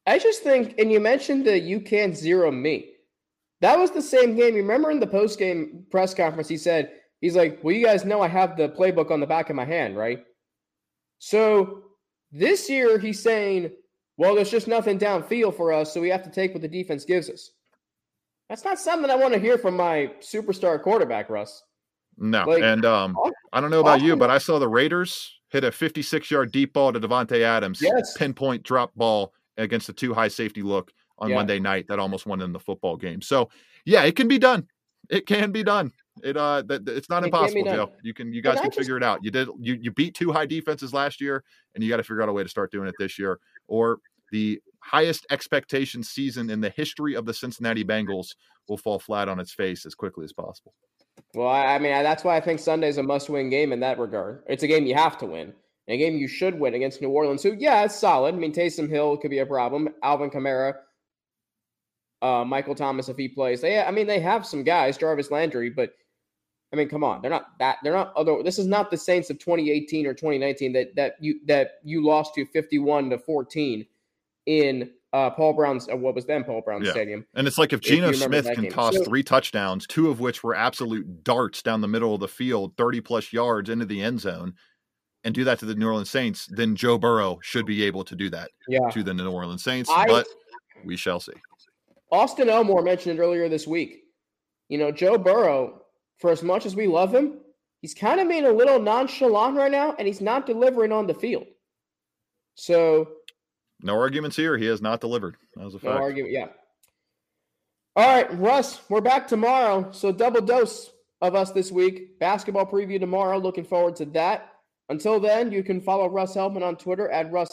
I 0.06 0.18
just 0.18 0.42
think, 0.42 0.74
and 0.78 0.90
you 0.90 1.00
mentioned 1.00 1.46
that 1.46 1.60
you 1.60 1.80
can't 1.80 2.16
zero 2.16 2.50
me. 2.50 2.92
That 3.60 3.78
was 3.78 3.90
the 3.90 4.02
same 4.02 4.36
game. 4.36 4.54
You 4.54 4.62
remember 4.62 4.90
in 4.90 5.00
the 5.00 5.06
post 5.06 5.38
game 5.38 5.84
press 5.90 6.14
conference, 6.14 6.48
he 6.48 6.56
said, 6.56 6.92
he's 7.20 7.36
like, 7.36 7.60
Well, 7.62 7.74
you 7.74 7.84
guys 7.84 8.04
know 8.04 8.22
I 8.22 8.28
have 8.28 8.56
the 8.56 8.68
playbook 8.68 9.10
on 9.10 9.20
the 9.20 9.26
back 9.26 9.50
of 9.50 9.56
my 9.56 9.64
hand, 9.64 9.96
right? 9.96 10.24
So 11.18 11.82
this 12.32 12.70
year 12.70 12.98
he's 12.98 13.22
saying, 13.22 13.70
Well, 14.16 14.34
there's 14.34 14.50
just 14.50 14.68
nothing 14.68 14.98
downfield 14.98 15.56
for 15.56 15.72
us, 15.72 15.92
so 15.92 16.00
we 16.00 16.08
have 16.08 16.22
to 16.22 16.30
take 16.30 16.54
what 16.54 16.62
the 16.62 16.68
defense 16.68 17.04
gives 17.04 17.28
us. 17.28 17.50
That's 18.48 18.64
not 18.64 18.78
something 18.78 19.10
I 19.10 19.16
want 19.16 19.34
to 19.34 19.40
hear 19.40 19.58
from 19.58 19.76
my 19.76 20.12
superstar 20.20 20.80
quarterback, 20.82 21.28
Russ. 21.28 21.62
No, 22.18 22.44
like, 22.44 22.62
and 22.62 22.84
um, 22.84 23.16
I 23.52 23.60
don't 23.60 23.70
know 23.70 23.80
about 23.80 24.02
you, 24.02 24.16
but 24.16 24.28
I 24.30 24.38
saw 24.38 24.58
the 24.58 24.68
Raiders 24.68 25.38
hit 25.50 25.64
a 25.64 25.72
56 25.72 26.30
yard 26.30 26.52
deep 26.52 26.72
ball 26.72 26.92
to 26.92 27.00
Davante 27.00 27.40
Adams, 27.42 27.80
yes. 27.80 28.16
pinpoint 28.16 28.62
drop 28.62 28.94
ball 28.94 29.32
against 29.56 29.88
a 29.88 29.92
two 29.92 30.14
high 30.14 30.28
safety 30.28 30.62
look 30.62 30.92
on 31.18 31.30
yeah. 31.30 31.36
Monday 31.36 31.58
night 31.58 31.86
that 31.88 31.98
almost 31.98 32.26
won 32.26 32.40
in 32.40 32.52
the 32.52 32.58
football 32.58 32.96
game. 32.96 33.20
So 33.22 33.48
yeah, 33.84 34.02
it 34.02 34.16
can 34.16 34.28
be 34.28 34.38
done. 34.38 34.66
It 35.10 35.26
can 35.26 35.52
be 35.52 35.62
done. 35.62 35.92
It 36.22 36.36
uh, 36.36 36.62
that 36.66 36.88
it's 36.88 37.08
not 37.08 37.22
it 37.22 37.26
impossible, 37.26 37.64
Joe. 37.64 37.92
You 38.02 38.12
can, 38.12 38.32
you 38.32 38.42
guys 38.42 38.56
can 38.56 38.66
just, 38.66 38.78
figure 38.78 38.96
it 38.96 39.02
out. 39.02 39.20
You 39.22 39.30
did, 39.30 39.48
you 39.60 39.78
you 39.80 39.92
beat 39.92 40.14
two 40.14 40.32
high 40.32 40.46
defenses 40.46 40.92
last 40.92 41.20
year, 41.20 41.44
and 41.74 41.84
you 41.84 41.88
got 41.88 41.98
to 41.98 42.02
figure 42.02 42.22
out 42.22 42.28
a 42.28 42.32
way 42.32 42.42
to 42.42 42.48
start 42.48 42.72
doing 42.72 42.88
it 42.88 42.94
this 42.98 43.18
year, 43.18 43.38
or 43.68 44.00
the 44.32 44.60
highest 44.80 45.26
expectation 45.30 46.02
season 46.02 46.50
in 46.50 46.60
the 46.60 46.70
history 46.70 47.14
of 47.14 47.24
the 47.24 47.34
Cincinnati 47.34 47.84
Bengals 47.84 48.34
will 48.68 48.76
fall 48.76 48.98
flat 48.98 49.28
on 49.28 49.40
its 49.40 49.52
face 49.52 49.86
as 49.86 49.94
quickly 49.94 50.24
as 50.24 50.32
possible. 50.32 50.74
Well, 51.34 51.48
I 51.48 51.78
mean, 51.78 51.92
that's 52.02 52.24
why 52.24 52.36
I 52.36 52.40
think 52.40 52.60
Sunday's 52.60 52.98
a 52.98 53.02
must-win 53.02 53.50
game 53.50 53.72
in 53.72 53.80
that 53.80 53.98
regard. 53.98 54.42
It's 54.48 54.62
a 54.62 54.66
game 54.66 54.86
you 54.86 54.94
have 54.94 55.18
to 55.18 55.26
win, 55.26 55.52
a 55.88 55.96
game 55.96 56.16
you 56.16 56.28
should 56.28 56.58
win 56.58 56.74
against 56.74 57.00
New 57.00 57.10
Orleans. 57.10 57.42
Who, 57.42 57.54
yeah, 57.58 57.84
it's 57.84 57.96
solid. 57.96 58.34
I 58.34 58.38
mean, 58.38 58.52
Taysom 58.52 58.88
Hill 58.88 59.16
could 59.16 59.30
be 59.30 59.38
a 59.38 59.46
problem. 59.46 59.88
Alvin 60.02 60.30
Kamara, 60.30 60.74
uh, 62.22 62.44
Michael 62.44 62.74
Thomas 62.74 63.08
if 63.08 63.16
he 63.16 63.28
plays. 63.28 63.60
They, 63.60 63.80
I 63.80 63.90
mean, 63.90 64.06
they 64.06 64.20
have 64.20 64.46
some 64.46 64.64
guys, 64.64 64.98
Jarvis 64.98 65.30
Landry, 65.30 65.70
but 65.70 65.92
I 66.72 66.76
mean, 66.76 66.88
come 66.88 67.04
on, 67.04 67.22
they're 67.22 67.30
not 67.30 67.58
that. 67.58 67.78
They're 67.82 67.94
not 67.94 68.12
other. 68.14 68.42
This 68.42 68.58
is 68.58 68.66
not 68.66 68.90
the 68.90 68.96
Saints 68.96 69.30
of 69.30 69.38
2018 69.38 70.06
or 70.06 70.12
2019 70.12 70.72
that 70.74 70.94
that 70.96 71.14
you 71.20 71.40
that 71.46 71.72
you 71.82 72.04
lost 72.04 72.34
to 72.34 72.44
51 72.44 73.10
to 73.10 73.18
14 73.18 73.86
in 74.46 74.90
uh, 75.12 75.30
Paul 75.30 75.54
Brown's 75.54 75.88
uh, 75.88 75.96
what 75.96 76.14
was 76.14 76.26
then 76.26 76.44
Paul 76.44 76.60
Brown 76.60 76.84
yeah. 76.84 76.90
Stadium. 76.90 77.24
And 77.34 77.46
it's 77.46 77.58
like 77.58 77.72
if 77.72 77.80
Geno 77.80 78.12
Smith 78.12 78.46
can 78.46 78.62
game. 78.62 78.70
toss 78.70 78.94
so, 78.94 79.04
three 79.04 79.22
touchdowns, 79.22 79.86
two 79.86 80.10
of 80.10 80.20
which 80.20 80.42
were 80.42 80.54
absolute 80.54 81.24
darts 81.24 81.62
down 81.62 81.80
the 81.80 81.88
middle 81.88 82.14
of 82.14 82.20
the 82.20 82.28
field, 82.28 82.76
30 82.76 83.00
plus 83.00 83.32
yards 83.32 83.70
into 83.70 83.86
the 83.86 84.02
end 84.02 84.20
zone, 84.20 84.54
and 85.24 85.34
do 85.34 85.44
that 85.44 85.58
to 85.60 85.66
the 85.66 85.74
New 85.74 85.86
Orleans 85.86 86.10
Saints, 86.10 86.46
then 86.50 86.76
Joe 86.76 86.98
Burrow 86.98 87.38
should 87.42 87.66
be 87.66 87.82
able 87.84 88.04
to 88.04 88.14
do 88.14 88.30
that 88.30 88.50
yeah. 88.68 88.88
to 88.90 89.02
the 89.02 89.14
New 89.14 89.30
Orleans 89.30 89.64
Saints. 89.64 89.90
I, 89.90 90.06
but 90.06 90.26
we 90.84 90.96
shall 90.96 91.20
see. 91.20 91.32
Austin 92.10 92.48
Elmore 92.48 92.82
mentioned 92.82 93.18
it 93.18 93.22
earlier 93.22 93.48
this 93.48 93.66
week. 93.66 94.04
You 94.68 94.78
know, 94.78 94.92
Joe 94.92 95.18
Burrow 95.18 95.82
for 96.18 96.30
as 96.30 96.42
much 96.42 96.66
as 96.66 96.76
we 96.76 96.86
love 96.86 97.14
him, 97.14 97.38
he's 97.80 97.94
kind 97.94 98.20
of 98.20 98.28
being 98.28 98.46
a 98.46 98.52
little 98.52 98.80
nonchalant 98.80 99.56
right 99.56 99.70
now, 99.70 99.94
and 99.98 100.06
he's 100.06 100.20
not 100.20 100.46
delivering 100.46 100.92
on 100.92 101.06
the 101.06 101.14
field. 101.14 101.46
So, 102.54 103.08
no 103.80 103.96
arguments 103.96 104.36
here. 104.36 104.56
He 104.56 104.66
has 104.66 104.82
not 104.82 105.00
delivered. 105.00 105.36
That 105.56 105.64
was 105.64 105.74
a 105.74 105.78
fact. 105.78 105.94
No 105.94 106.02
argument. 106.02 106.32
Yeah. 106.32 106.48
All 107.96 108.06
right, 108.06 108.38
Russ, 108.38 108.80
we're 108.88 109.00
back 109.00 109.26
tomorrow. 109.26 109.90
So, 109.92 110.12
double 110.12 110.40
dose 110.40 110.90
of 111.20 111.34
us 111.34 111.50
this 111.50 111.72
week. 111.72 112.18
Basketball 112.18 112.66
preview 112.66 113.00
tomorrow. 113.00 113.38
Looking 113.38 113.64
forward 113.64 113.96
to 113.96 114.04
that. 114.06 114.52
Until 114.88 115.20
then, 115.20 115.52
you 115.52 115.62
can 115.62 115.80
follow 115.80 116.08
Russ 116.08 116.34
Heltman 116.34 116.62
on 116.62 116.76
Twitter 116.76 117.10
at 117.10 117.30
Russ 117.30 117.48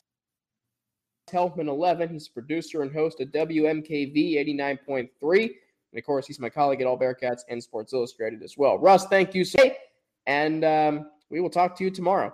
Heltman11. 1.32 2.11
He's 2.11 2.28
producer 2.28 2.82
and 2.82 2.93
host 2.93 3.19
of 3.19 3.30
WMKV 3.30 4.36
89.3. 4.36 5.09
And 5.41 5.99
of 5.99 6.05
course, 6.05 6.28
he's 6.28 6.39
my 6.39 6.49
colleague 6.49 6.82
at 6.82 6.88
All 6.88 6.99
Bearcats 6.99 7.41
and 7.49 7.61
Sports 7.61 7.93
Illustrated 7.93 8.43
as 8.43 8.57
well. 8.57 8.78
Russ, 8.78 9.05
thank 9.07 9.34
you 9.34 9.43
so 9.43 9.63
much. 9.63 9.73
And 10.28 10.63
um, 10.63 11.09
we 11.30 11.41
will 11.41 11.49
talk 11.49 11.78
to 11.78 11.84
you 11.84 11.91
tomorrow. 11.91 12.34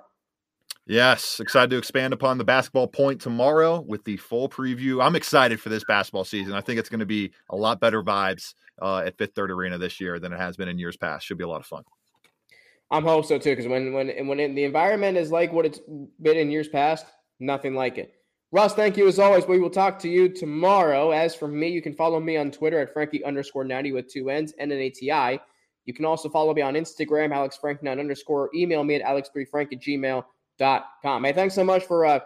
Yes, 0.87 1.39
excited 1.39 1.69
to 1.69 1.77
expand 1.77 2.11
upon 2.11 2.37
the 2.37 2.43
basketball 2.43 2.87
point 2.87 3.21
tomorrow 3.21 3.81
with 3.81 4.03
the 4.03 4.17
full 4.17 4.49
preview. 4.49 5.03
I'm 5.03 5.15
excited 5.15 5.61
for 5.61 5.69
this 5.69 5.83
basketball 5.83 6.23
season. 6.23 6.53
I 6.53 6.61
think 6.61 6.79
it's 6.79 6.89
going 6.89 7.01
to 7.01 7.05
be 7.05 7.31
a 7.49 7.55
lot 7.55 7.79
better 7.79 8.01
vibes 8.01 8.55
uh, 8.81 8.99
at 8.99 9.17
Fifth 9.17 9.33
Third 9.35 9.51
Arena 9.51 9.77
this 9.77 10.01
year 10.01 10.19
than 10.19 10.33
it 10.33 10.37
has 10.37 10.57
been 10.57 10.67
in 10.67 10.79
years 10.79 10.97
past. 10.97 11.25
Should 11.25 11.37
be 11.37 11.43
a 11.43 11.47
lot 11.47 11.61
of 11.61 11.67
fun. 11.67 11.83
I'm 12.89 13.03
hope 13.03 13.25
so 13.25 13.37
too, 13.37 13.51
because 13.51 13.67
when 13.67 13.93
when 13.93 14.27
when 14.27 14.55
the 14.55 14.63
environment 14.63 15.17
is 15.17 15.31
like 15.31 15.53
what 15.53 15.65
it's 15.65 15.79
been 16.21 16.37
in 16.37 16.51
years 16.51 16.67
past, 16.67 17.05
nothing 17.39 17.73
like 17.73 17.97
it. 17.97 18.13
Russ, 18.51 18.73
thank 18.73 18.97
you 18.97 19.07
as 19.07 19.17
always. 19.17 19.47
We 19.47 19.59
will 19.59 19.69
talk 19.69 19.97
to 19.99 20.09
you 20.09 20.27
tomorrow. 20.27 21.11
As 21.11 21.33
for 21.33 21.47
me, 21.47 21.69
you 21.69 21.81
can 21.81 21.93
follow 21.93 22.19
me 22.19 22.35
on 22.35 22.51
Twitter 22.51 22.79
at 22.79 22.91
Frankie 22.91 23.23
underscore 23.23 23.63
90 23.63 23.93
with 23.93 24.11
two 24.11 24.29
N's, 24.29 24.53
and 24.59 24.71
an 24.73 24.81
ATI. 24.81 25.39
You 25.85 25.93
can 25.93 26.05
also 26.05 26.27
follow 26.27 26.53
me 26.53 26.61
on 26.61 26.73
Instagram, 26.73 27.31
AlexFrank9 27.31 27.99
underscore. 27.99 28.49
Email 28.53 28.83
me 28.83 28.95
at 28.95 29.01
alex3frank 29.01 29.73
at 29.73 29.79
gmail.com. 30.61 31.23
Hey, 31.23 31.33
thanks 31.33 31.55
so 31.55 31.63
much 31.63 31.85
for 31.85 32.05
uh, 32.05 32.19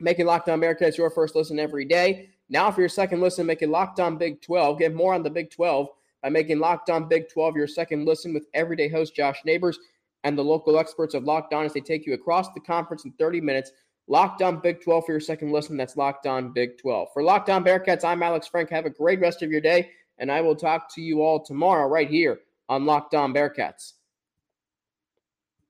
making 0.00 0.26
Locked 0.26 0.48
On 0.48 0.60
Bearcats 0.60 0.96
your 0.96 1.10
first 1.10 1.34
listen 1.34 1.58
every 1.58 1.84
day. 1.84 2.30
Now, 2.48 2.70
for 2.70 2.80
your 2.80 2.88
second 2.88 3.20
listen, 3.20 3.46
make 3.46 3.62
it 3.62 3.68
Locked 3.68 4.00
On 4.00 4.16
Big 4.16 4.40
12. 4.40 4.78
Get 4.78 4.94
more 4.94 5.14
on 5.14 5.22
the 5.22 5.30
Big 5.30 5.50
12 5.50 5.88
by 6.22 6.30
making 6.30 6.58
Locked 6.58 6.90
On 6.90 7.08
Big 7.08 7.28
12 7.28 7.56
your 7.56 7.68
second 7.68 8.06
listen 8.06 8.32
with 8.32 8.46
everyday 8.54 8.88
host 8.88 9.14
Josh 9.14 9.40
Neighbors 9.44 9.78
and 10.24 10.36
the 10.36 10.44
local 10.44 10.78
experts 10.78 11.14
of 11.14 11.24
Locked 11.24 11.52
On 11.52 11.64
as 11.64 11.72
they 11.74 11.80
take 11.80 12.06
you 12.06 12.14
across 12.14 12.52
the 12.52 12.60
conference 12.60 13.04
in 13.04 13.12
30 13.12 13.40
minutes– 13.40 13.72
Locked 14.10 14.40
on 14.40 14.60
Big 14.60 14.82
12 14.82 15.04
for 15.04 15.12
your 15.12 15.20
second 15.20 15.52
listen. 15.52 15.76
That's 15.76 15.96
Locked 15.96 16.26
on 16.26 16.50
Big 16.52 16.78
12. 16.78 17.08
For 17.12 17.22
Locked 17.22 17.50
on 17.50 17.62
Bearcats, 17.62 18.04
I'm 18.04 18.22
Alex 18.22 18.46
Frank. 18.46 18.70
Have 18.70 18.86
a 18.86 18.90
great 18.90 19.20
rest 19.20 19.42
of 19.42 19.52
your 19.52 19.60
day, 19.60 19.90
and 20.16 20.32
I 20.32 20.40
will 20.40 20.56
talk 20.56 20.92
to 20.94 21.02
you 21.02 21.22
all 21.22 21.44
tomorrow 21.44 21.86
right 21.86 22.08
here 22.08 22.40
on 22.70 22.86
Locked 22.86 23.14
on 23.14 23.34
Bearcats. 23.34 23.92